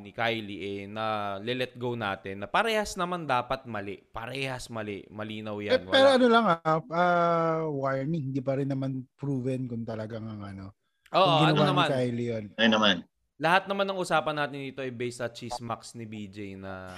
[0.00, 5.60] ni Kylie eh na let go natin na parehas naman dapat mali parehas mali malinaw
[5.60, 6.16] Eh, yan pero Wala.
[6.16, 10.66] ano lang ah, ah, warning, hindi pa rin naman proven kung talagang ang ano.
[11.12, 12.44] Oo, kung ano ginawa ni naman Kylie yun.
[12.56, 12.96] Ayun naman.
[13.38, 16.90] lahat naman ng usapan natin dito ay based sa chismax ni BJ na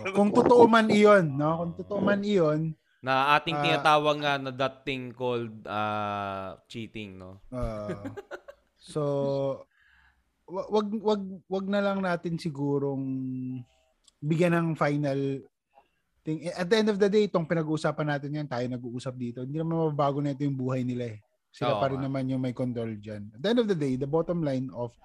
[0.00, 1.60] So, kung totoo man iyon, no?
[1.60, 2.72] Kung totoo man iyon,
[3.04, 3.60] na ating Ah.
[3.60, 8.00] tinatawag nga na that thing called ah, cheating no ah,
[8.80, 9.02] so
[10.48, 13.04] wag wag wag na lang natin sigurong
[14.20, 15.40] bigyan ng final
[16.24, 16.48] thing.
[16.52, 19.44] At the end of the day, itong pinag-uusapan natin yan, tayo nag-uusap dito.
[19.44, 21.18] Hindi naman mababago na ito yung buhay nila eh.
[21.52, 22.08] Sila Oo pa rin nga.
[22.08, 23.28] naman yung may condol dyan.
[23.36, 24.96] At the end of the day, the bottom line of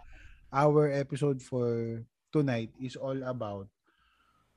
[0.49, 1.99] our episode for
[2.32, 3.68] tonight is all about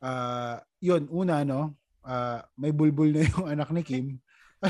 [0.02, 1.78] uh, yun, una, no?
[2.02, 4.06] Uh, may bulbul na yung anak ni Kim.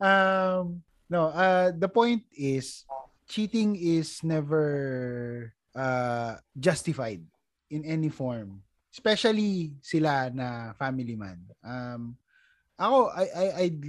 [0.00, 2.84] um, no, uh, the point is,
[3.28, 7.22] cheating is never uh, justified
[7.70, 8.62] in any form.
[8.94, 11.42] Especially sila na family man.
[11.64, 12.14] Um,
[12.78, 13.82] ako, I, I, I'd,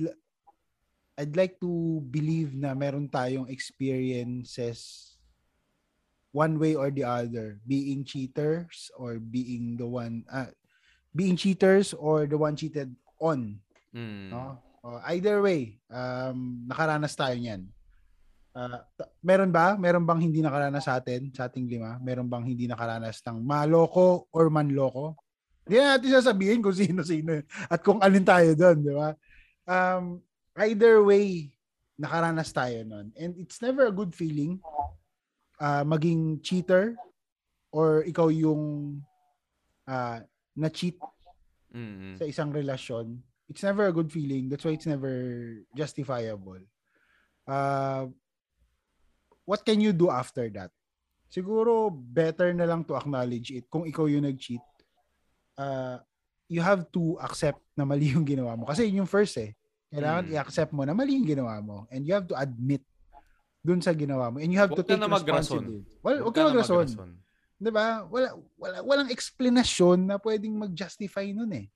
[1.15, 5.13] I'd like to believe na meron tayong experiences
[6.35, 10.51] one way or the other being cheaters or being the one uh,
[11.15, 12.91] being cheaters or the one cheated
[13.23, 13.59] on
[13.95, 14.27] Mm.
[14.27, 17.63] no O, either way um nakaranas tayo niyan
[18.56, 22.72] Ta- meron ba meron bang hindi nakaranas sa atin sa ating lima meron bang hindi
[22.72, 25.19] nakaranas ng maloko or manloko
[25.68, 29.11] hindi na natin sasabihin kung sino sino at kung alin tayo doon di ba
[29.68, 30.23] um
[30.64, 31.52] either way
[31.99, 34.56] nakaranas tayo nun and it's never a good feeling
[35.60, 36.95] ah, maging cheater
[37.76, 39.03] or ikaw yung
[39.84, 40.23] ah,
[40.56, 40.95] na-cheat
[41.76, 42.15] Mm.
[42.15, 43.19] sa isang relasyon,
[43.52, 44.48] it's never a good feeling.
[44.48, 45.11] That's why it's never
[45.76, 46.64] justifiable.
[47.44, 48.07] Uh,
[49.45, 50.73] what can you do after that?
[51.30, 53.65] Siguro, better na lang to acknowledge it.
[53.69, 54.61] Kung ikaw yung nag-cheat,
[55.57, 55.97] uh,
[56.47, 58.65] you have to accept na mali yung ginawa mo.
[58.65, 59.53] Kasi yun yung first eh.
[59.89, 60.34] Kailangan Mm.
[60.35, 61.85] i-accept mo na mali yung ginawa mo.
[61.89, 62.84] And you have to admit
[63.65, 64.38] dun sa ginawa mo.
[64.38, 65.81] And you have to Huwag ka take na responsibility.
[66.05, 66.85] Well, Huwag ka na magrason.
[66.85, 67.11] magrason.
[67.55, 68.03] 'di ba?
[68.11, 68.27] Wala,
[68.59, 71.67] wala walang explanation na pwedeng mag-justify nun eh.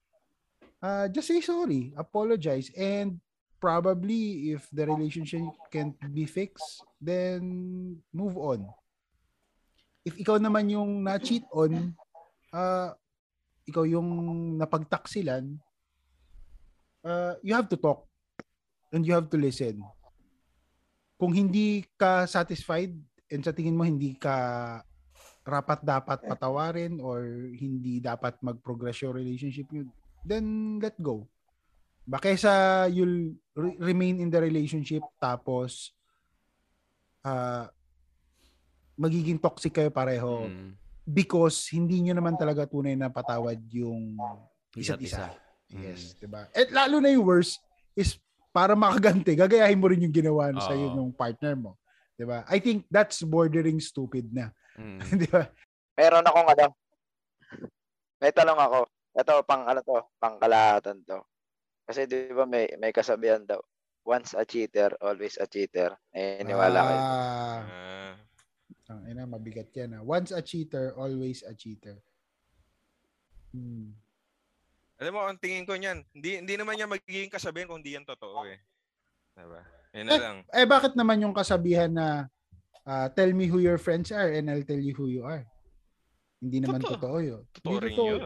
[0.83, 3.17] Uh, just say sorry, apologize and
[3.59, 7.41] probably if the relationship can't be fixed, then
[8.11, 8.67] move on.
[10.03, 11.95] If ikaw naman yung na-cheat on,
[12.51, 12.91] uh,
[13.67, 14.07] ikaw yung
[14.59, 15.59] napagtaksilan,
[17.03, 18.07] uh, you have to talk
[18.91, 19.79] and you have to listen.
[21.19, 22.95] Kung hindi ka satisfied
[23.29, 24.35] and sa tingin mo hindi ka
[25.43, 29.87] rapat dapat patawarin or hindi dapat mag-progress yung relationship nyo,
[30.23, 31.27] then let go.
[32.09, 35.93] Ba kaysa you'll re- remain in the relationship tapos
[37.29, 37.63] ah
[38.99, 40.75] magiging toxic kayo pareho Mm.
[41.07, 44.17] because hindi nyo naman talaga tunay na patawad yung
[44.75, 45.31] isa't isa.
[45.71, 45.81] Mm.
[45.85, 46.49] Yes, 'di ba?
[46.51, 47.61] At lalo na yung worst
[47.93, 48.17] is
[48.49, 51.71] para makaganti, gagayahin mo rin yung ginawa sa iyo ng partner mo.
[52.17, 52.43] 'Di ba?
[52.49, 54.49] I think that's bordering stupid na.
[54.75, 54.99] Mm.
[55.21, 55.47] 'Di ba?
[55.95, 56.65] Meron akong ano.
[58.19, 58.79] May tanong ako.
[59.15, 61.23] Ito, pang ano to, pang kalahatan to.
[61.87, 63.57] Kasi di ba may, may kasabihan daw,
[64.03, 65.93] once a cheater, always a cheater.
[66.11, 66.99] Naniniwala kayo.
[66.99, 68.15] Ah, Ah,
[68.89, 69.93] Ang ina, mabigat yan.
[69.93, 70.01] ah.
[70.01, 72.01] Once a cheater, always a cheater.
[73.53, 73.93] Hmm.
[74.97, 78.03] Alam mo, ang tingin ko niyan, hindi, hindi naman niya magiging kasabihan kung hindi yan
[78.03, 78.59] totoo eh.
[79.37, 79.61] Diba?
[79.95, 80.37] Yan na lang.
[80.51, 82.27] Eh, bakit naman yung kasabihan na
[82.83, 85.45] ah, tell me who your friends are and I'll tell you who you are?
[86.39, 86.95] Hindi naman Totoo.
[86.97, 87.41] totoo yun.
[87.51, 88.07] Totoo Hindi rin totoo.
[88.09, 88.21] yun.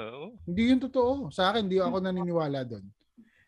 [0.46, 1.12] Hindi yun totoo.
[1.34, 2.86] Sa akin, hindi ako naniniwala doon.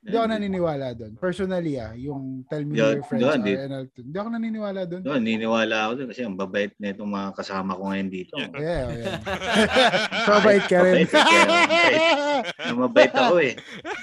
[0.05, 1.13] Hindi ako naniniwala doon.
[1.17, 5.01] Personally ah, yung tell me your friends yeah, are I'll hindi ako naniniwala doon.
[5.01, 8.37] No, niniwala ako doon kasi ang babait na itong mga kasama ko ngayon dito.
[8.37, 9.17] Yeah, oh, yeah.
[10.29, 11.09] so, bait ka rin.
[11.09, 13.11] Mabait, mabait.
[13.17, 13.53] Ako eh.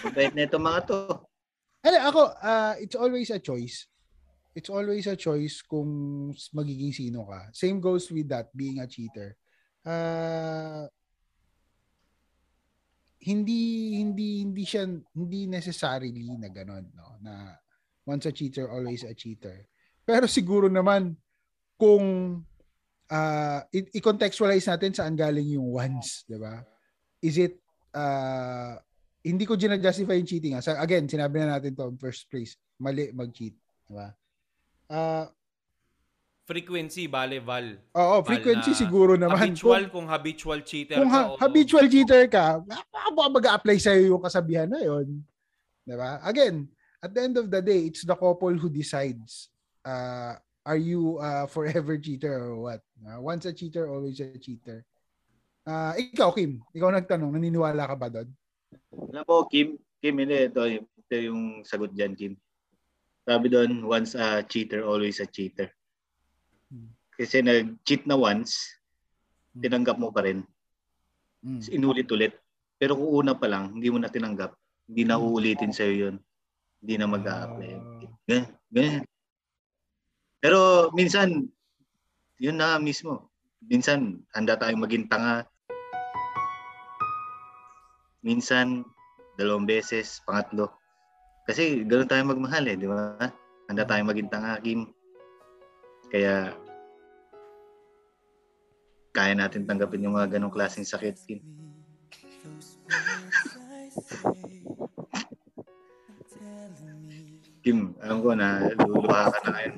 [0.02, 0.98] Mabait na itong mga to.
[1.86, 3.86] Ano, ako, ah, it's always a choice.
[4.58, 5.86] It's always a choice kung
[6.50, 7.54] magiging sino ka.
[7.54, 9.38] Same goes with that, being a cheater.
[9.86, 10.90] Ah,
[13.22, 17.54] hindi hindi hindi siya hindi necessarily na ganun no na
[18.02, 19.66] once a cheater always a cheater
[20.02, 21.14] pero siguro naman
[21.78, 22.38] kung
[23.70, 26.62] i- i-contextualize natin saan galing yung once di ba
[27.22, 27.62] is it
[27.94, 28.74] ah
[29.22, 30.58] hindi ko gina-justify yung cheating.
[30.58, 30.62] ah.
[30.62, 32.58] Sa, again, sinabi na natin to first place.
[32.82, 33.54] Mali mag-cheat.
[33.86, 34.10] Di ba?
[36.42, 37.78] Frequency, bale, val.
[37.94, 39.38] oo, Val frequency na siguro naman.
[39.38, 41.30] Habitual, kung habitual cheater kung, kung ka.
[41.30, 41.38] oo.
[41.38, 45.22] habitual cheater ka, baka mag-apply sa'yo yung kasabihan na yun.
[45.86, 46.18] Di ba?
[46.26, 46.66] Again,
[46.98, 49.50] at the end of the day, it's the couple who decides
[49.86, 50.34] uh,
[50.66, 52.80] are you a forever cheater or what?
[53.02, 54.86] Uh, once a cheater, always a cheater.
[55.62, 58.28] Ah, ikaw, Kim, ikaw nagtanong, naniniwala ka ba doon?
[59.14, 60.50] Alam mo, Kim, Kim, hindi.
[60.50, 62.34] Ito, ito yung sagot dyan, Kim.
[63.22, 65.70] Sabi doon, once a cheater, always a cheater.
[67.22, 68.82] Kasi nag-cheat na once,
[69.54, 70.42] tinanggap mo pa rin.
[71.46, 71.62] Mm.
[71.70, 72.34] Inulit ulit.
[72.82, 74.58] Pero kung una pa lang, hindi mo na tinanggap,
[74.90, 76.16] hindi na uulitin sa'yo yun.
[76.82, 77.72] Hindi na mag-a-apply.
[78.26, 78.46] Ganyan.
[78.74, 79.04] ganyan.
[80.42, 81.46] Pero minsan,
[82.42, 83.30] yun na mismo.
[83.62, 85.46] Minsan, handa tayong maging tanga.
[88.26, 88.82] Minsan,
[89.38, 90.74] dalawang beses, pangatlo.
[91.46, 93.14] Kasi ganoon tayo magmahal eh, di ba?
[93.70, 94.90] Handa tayong maging tanga, Kim.
[96.10, 96.50] Kaya,
[99.12, 101.40] kaya natin tanggapin yung mga ganong klaseng sakit, Kim.
[107.62, 109.74] Kim, alam ko na luluha ka na ngayon.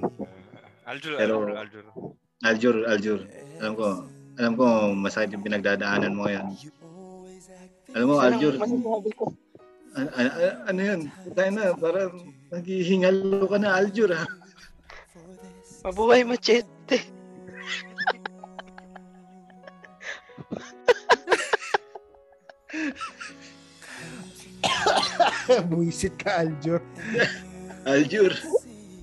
[0.85, 1.85] Aljur, Pero- Aljur, Aljur.
[2.45, 3.21] Aljur, Aljur,
[3.61, 3.87] alam ko,
[4.37, 4.65] alam ko
[4.97, 6.47] masakit yung pinagdadaanan mo ngayon.
[7.93, 8.55] Alam mo, Aljur,
[9.95, 11.01] an- an- an- ano yun?
[11.37, 12.13] Tayo na, parang
[12.51, 14.25] naghihingalo ka na, Aljur, ha?
[15.85, 17.05] Mabuhay machete.
[25.71, 26.81] Buisit ka, Aljur.
[27.91, 28.33] Aljur,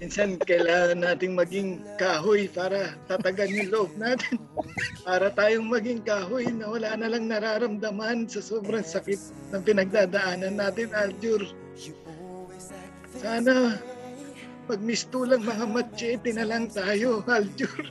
[0.02, 4.42] minsan kailangan nating maging kahoy para tatagan yung loob natin.
[5.06, 9.18] Para tayong maging kahoy na wala na lang nararamdaman sa sobrang sakit
[9.50, 11.42] ng pinagdadaanan natin, Aljur.
[13.18, 13.82] Sana
[14.70, 17.90] magmistulang mga machete na lang tayo, Aljur.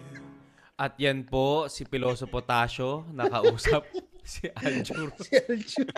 [0.78, 3.90] At yan po, si Piloso Potasio, nakausap
[4.22, 5.10] si Aljur.
[5.18, 5.90] Si Aljur.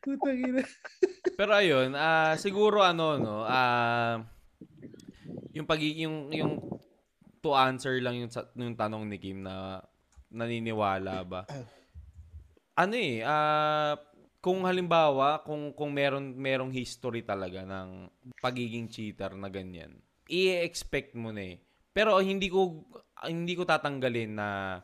[0.00, 0.64] Putang ina.
[1.36, 4.24] Pero ayun, ah siguro ano no, ah
[5.52, 6.54] yung pag yung yung
[7.40, 9.80] to answer lang yung yung tanong ni Kim na
[10.30, 11.42] naniniwala ba?
[12.78, 13.98] Ano eh, ah
[14.40, 18.08] kung halimbawa kung kung meron merong history talaga ng
[18.40, 20.00] pagiging cheater na ganyan,
[20.32, 21.56] i-expect mo na eh.
[21.92, 22.86] Pero hindi ko
[23.28, 24.80] hindi ko tatanggalin na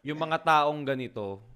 [0.00, 1.49] yung mga taong ganito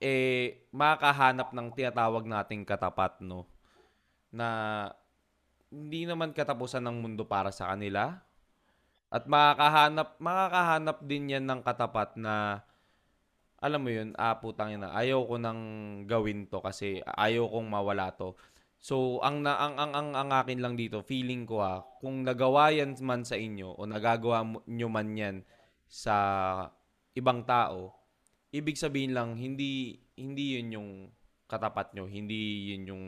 [0.00, 3.44] eh makakahanap ng tinatawag nating katapat no
[4.32, 4.48] na
[5.68, 8.18] hindi naman katapusan ng mundo para sa kanila
[9.12, 12.64] at makakahanap makakahanap din yan ng katapat na
[13.60, 15.60] alam mo yun, ah putang ina, ayaw ko nang
[16.08, 18.32] gawin to kasi ayaw kong mawala to.
[18.80, 22.72] So, ang na ang ang ang, ang akin lang dito, feeling ko ah, kung nagawa
[22.72, 25.36] yan man sa inyo o nagagawa nyo man yan
[25.84, 26.16] sa
[27.12, 27.99] ibang tao,
[28.50, 30.90] ibig sabihin lang hindi hindi yun yung
[31.50, 33.04] katapat nyo, hindi yun yung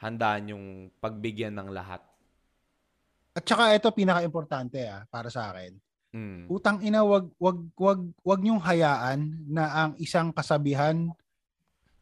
[0.00, 0.64] handaan yung
[0.96, 2.00] pagbigyan ng lahat.
[3.36, 5.76] At saka ito pinaka-importante ah, para sa akin.
[6.10, 6.50] Mm.
[6.50, 11.06] Utang ina, wag wag wag wag niyong hayaan na ang isang kasabihan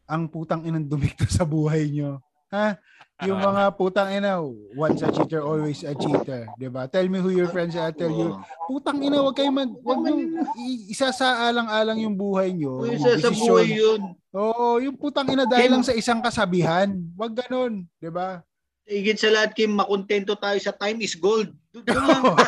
[0.08, 2.24] ang putang inang dumikta sa buhay niyo.
[2.48, 2.80] Ha?
[3.18, 4.38] Yung mga putang ina,
[4.72, 6.46] once a cheater, always a cheater.
[6.54, 6.86] 'Di ba?
[6.86, 8.38] Tell me who your friends are, I'll tell you.
[8.64, 10.22] Putang ina, wag kayong mag, wag niyong
[10.54, 12.78] i- isa sa alang-alang yung buhay niyo.
[12.78, 13.42] Uy, yung isa sa desisyon.
[13.42, 14.00] buhay yun.
[14.30, 16.94] Oo, yung putang ina dahil lang sa isang kasabihan.
[17.18, 18.40] Wag ganun, 'di ba?
[18.86, 21.50] Higit sa lahat, Kim, makontento tayo sa time is gold.
[21.74, 22.22] Doon lang.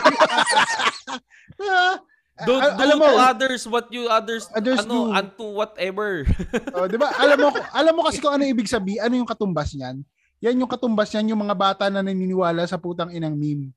[2.46, 5.12] Don't do alam mo, to others what you others, Others ano, do.
[5.12, 6.24] unto whatever.
[6.76, 7.12] oh, 'di ba?
[7.20, 10.00] Alam mo alam mo kasi kung ano ibig sabihin, ano yung katumbas niyan?
[10.40, 13.72] Yan yung katumbas niyan yung mga bata na naniniwala sa putang inang meme.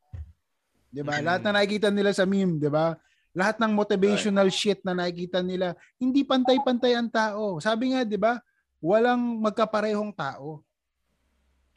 [0.94, 1.20] 'Di ba?
[1.20, 1.24] Mm.
[1.26, 2.96] Lahat na nakikita nila sa meme, 'di ba?
[3.34, 7.58] Lahat ng motivational shit na nakikita nila, hindi pantay-pantay ang tao.
[7.58, 8.38] Sabi nga, 'di ba?
[8.80, 10.62] Walang magkaparehong tao.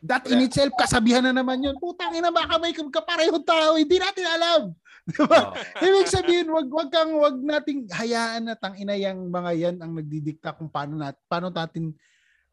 [0.04, 1.74] That in itself, kasabihan na naman yun.
[1.82, 3.74] Putang ina, baka may magkaparehong tao.
[3.74, 4.60] Hindi natin alam.
[5.14, 5.54] Di ba?
[5.54, 5.84] Oh.
[5.86, 10.58] Ibig sabihin, wag wag kang wag nating hayaan na tangina yang mga yan ang nagdidikta
[10.58, 11.94] kung paano nat paano natin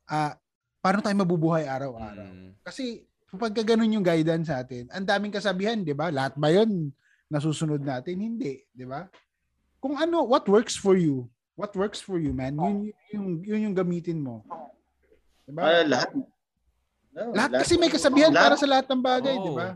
[0.05, 0.37] ah
[0.77, 2.29] paano tayo mabubuhay araw-araw.
[2.29, 2.49] Mm.
[2.61, 6.13] Kasi kapag ganun yung guidance sa atin, ang daming kasabihan, 'di ba?
[6.13, 6.93] Lahat ba 'yon
[7.25, 8.21] nasusunod natin?
[8.21, 9.09] Hindi, 'di ba?
[9.81, 11.25] Kung ano, what works for you?
[11.57, 12.53] What works for you, man?
[12.53, 14.45] Yun yung yun yung gamitin mo.
[15.49, 15.61] 'Di ba?
[15.65, 16.09] Ah, lahat.
[17.13, 18.61] No, lahat kasi may kasabihan para lahat.
[18.61, 19.41] sa lahat ng bagay, Oo.
[19.41, 19.69] 'di ba?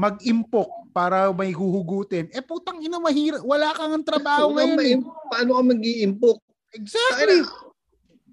[0.00, 2.32] Mag-impok para may huhugutin.
[2.32, 3.44] Eh putang ina mahirap.
[3.44, 4.72] Wala kang ang trabaho Paano ngayon.
[4.72, 4.96] ka Eh.
[4.96, 6.36] ma- Paano ka mag-iimpok?
[6.72, 7.44] Exactly.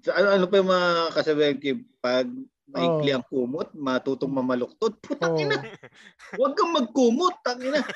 [0.00, 1.78] Sa- Ano, ano pa yung mga kasabihan Kim?
[1.98, 2.24] Pag
[2.66, 3.14] maikli Oh.
[3.14, 4.96] ang kumot, matutong mamaluktot.
[4.98, 5.42] Putang Oh.
[5.42, 5.60] ina.
[6.32, 7.36] Huwag kang magkumot.
[7.42, 7.84] Tangina.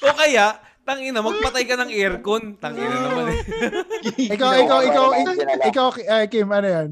[0.00, 2.56] O kaya, tangina, magpatay ka ng aircon.
[2.56, 3.40] Tangina naman eh.
[4.34, 6.90] ikaw, ikaw, ikaw, May ik- dinala- ikaw, eh, Kim, ano yan?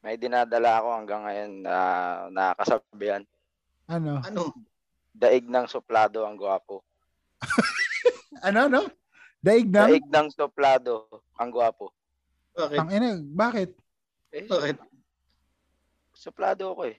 [0.00, 1.76] May dinadala ako hanggang ngayon na
[2.30, 3.24] nakakasabihan.
[3.88, 4.20] Ano?
[4.24, 4.52] Ano?
[5.14, 6.82] Daig ng suplado ang gwapo.
[8.44, 8.82] Ano, no?
[9.40, 9.72] Daig ng?
[9.72, 11.08] Daig ng suplado
[11.38, 11.94] ang gwapo.
[12.52, 12.76] Bakit?
[12.76, 13.70] Ang ina, bakit?
[14.34, 14.76] Eh, Bakit?
[16.12, 16.96] suplado ako eh.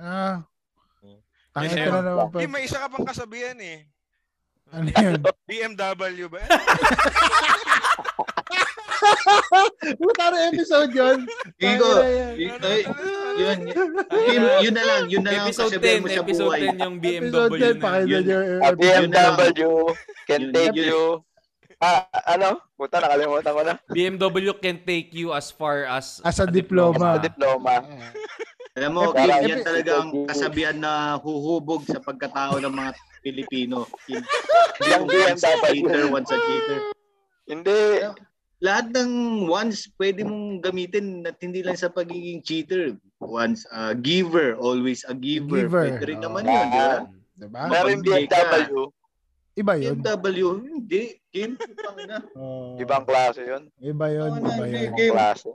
[0.00, 0.40] Ah.
[1.52, 2.38] Ang Kasi- ito na naman pa.
[2.46, 3.84] May isa ka pang kasabihan eh.
[4.70, 5.18] Ano yun?
[5.50, 6.40] BMW ba?
[10.00, 11.18] Puta na episode yun.
[11.60, 11.76] Ay,
[13.36, 13.58] yun,
[14.26, 16.62] yun, yun na lang, yun na lang ang Episode mo 10, sa episode buhay.
[16.76, 17.80] 10 yung BMW Episode 10, na.
[17.80, 18.40] pakinggan nyo.
[18.76, 19.70] BMW
[20.26, 21.00] can take you.
[21.80, 22.60] Ah, ano?
[22.76, 23.74] Puta, nakalimutan ko na.
[23.88, 27.16] BMW can take you as far as As a diploma.
[27.16, 27.80] Sa diploma.
[28.78, 32.90] Alam mo, Kim, yan talaga ang kasabihan na huhubog sa pagkatao ng mga
[33.20, 33.88] Pilipino.
[34.06, 34.22] Kim.
[34.94, 35.66] Yung Once a BMW.
[35.68, 36.78] cheater, once a cheater.
[37.50, 37.80] Hindi.
[38.60, 39.12] Lahat ng
[39.48, 42.92] once pwede mong gamitin at hindi lang sa pagiging cheater.
[43.16, 45.64] Once a giver, always a giver.
[45.64, 45.96] Giver.
[45.96, 46.28] Pwede rin Oh.
[46.28, 46.88] naman yun, di ba?
[47.40, 47.60] Diba?
[47.64, 47.80] Ka.
[47.96, 48.84] BMW,
[49.56, 49.96] Iba yun.
[49.98, 51.02] BMW, hindi.
[51.28, 52.20] Kim, putang ina.
[52.32, 53.64] Oh, ibang klase yun.
[53.76, 54.30] Iba yun.
[54.36, 54.92] Oo, Iba yun.
[54.92, 55.12] Kim.
[55.12, 55.50] Klase.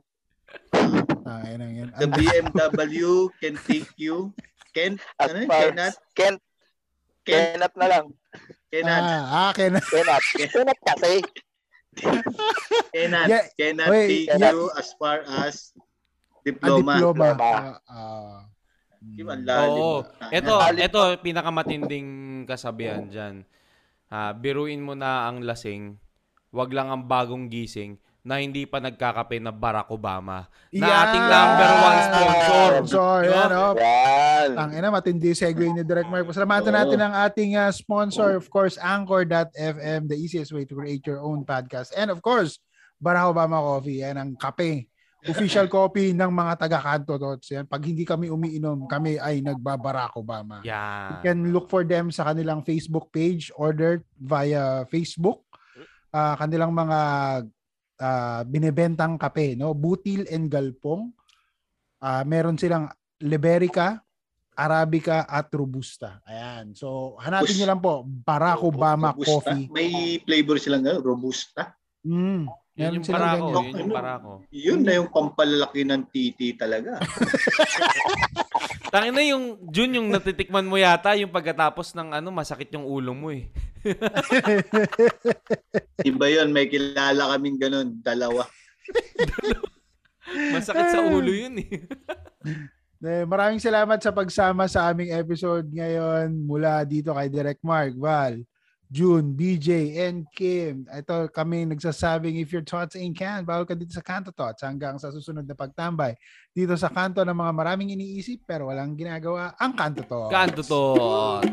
[1.26, 1.90] Tangina na yun.
[1.95, 3.06] The BMW
[3.38, 4.34] can take you.
[4.73, 6.40] Can, As ano, far cannot, Kent,
[7.23, 8.06] can, Kenat na lang.
[8.68, 9.82] cannot, Ah, akin na.
[9.82, 10.22] Kenat.
[10.52, 11.22] Kenat kasi.
[12.95, 14.51] cannot, Yeah, cannot wait, take yeah.
[14.51, 15.81] you as far as A
[16.45, 16.99] diploma.
[16.99, 17.26] diploma.
[17.34, 17.49] Diploma.
[17.49, 18.39] Ah, ah.
[19.05, 19.69] Kim, ang lalim.
[19.69, 19.91] Oo.
[20.17, 22.09] Ah, Ito, ito pinakamatinding
[22.49, 23.45] kasabihan diyan.
[24.09, 25.97] Ah, biruin mo na ang lasing,
[26.49, 30.49] wag lang ang bagong gising na hindi pa nagkakape na Barack Obama.
[30.73, 30.97] Na Yan!
[31.06, 32.65] ating number one sponsor.
[32.81, 33.35] Sponsor, Diba?
[33.38, 33.73] yan, oh.
[33.77, 34.49] Yan.
[34.57, 36.26] Ang ina, matindi yung segue ni Direct Mark.
[36.26, 36.80] Pasalamatan Oo.
[36.81, 41.45] natin ang ating uh, sponsor, of course, Anchor.fm, the easiest way to create your own
[41.45, 41.93] podcast.
[41.93, 42.57] And of course,
[42.97, 44.89] Barack Obama Coffee, yan ang kape.
[45.26, 47.49] Official copy ng mga taga-kanto dots.
[47.49, 47.65] Yan.
[47.65, 50.61] Pag hindi kami umiinom, kami ay nagbabarack Obama.
[50.61, 51.22] You Yan.
[51.26, 55.41] can look for them sa kanilang Facebook page, ordered via Facebook.
[56.14, 56.99] Ah, kanilang mga
[57.99, 59.76] ah, binebentang kape, no?
[59.76, 61.11] Butil and Galpong.
[62.03, 62.91] Ah, meron silang
[63.23, 64.03] Liberica,
[64.55, 66.23] Arabica at Robusta.
[66.23, 66.72] Ayan.
[66.76, 69.51] So, hanapin Bus- niyo lang po Barack Obama Robusta.
[69.51, 69.67] Coffee.
[69.72, 71.76] May flavor silang gano'n, robusta.
[72.07, 72.47] Mm.
[72.76, 74.31] Yun Meron yung parako, yun yung parako.
[74.51, 76.99] Yun na yung pampalalaki ng titi talaga.
[78.95, 83.27] Tangina yung Jun yung natitikman mo yata yung pagkatapos ng ano masakit yung ulo mo
[83.27, 83.51] eh.
[86.07, 88.47] Iba yun, may kilala kaming ganun, dalawa.
[90.55, 91.76] Masakit sa ulo yun eh.
[93.05, 98.41] Eh, maraming salamat sa pagsama sa aming episode ngayon mula dito kay Direct Mark, Val,
[98.95, 100.88] June, BJ, and Kim.
[100.88, 104.95] Ito kami nagsasabing if your thoughts ain't can, bawal ka dito sa Kanto Thoughts hanggang
[104.95, 106.15] sa susunod na pagtambay.
[106.55, 110.31] Dito sa kanto ng mga maraming iniisip pero walang ginagawa, ang Kanto Thoughts.
[110.31, 110.95] Kanto to.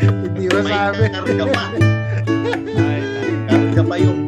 [0.00, 1.04] Hindi May masabi.
[1.12, 1.64] karga pa.
[3.52, 4.23] Karga pa yung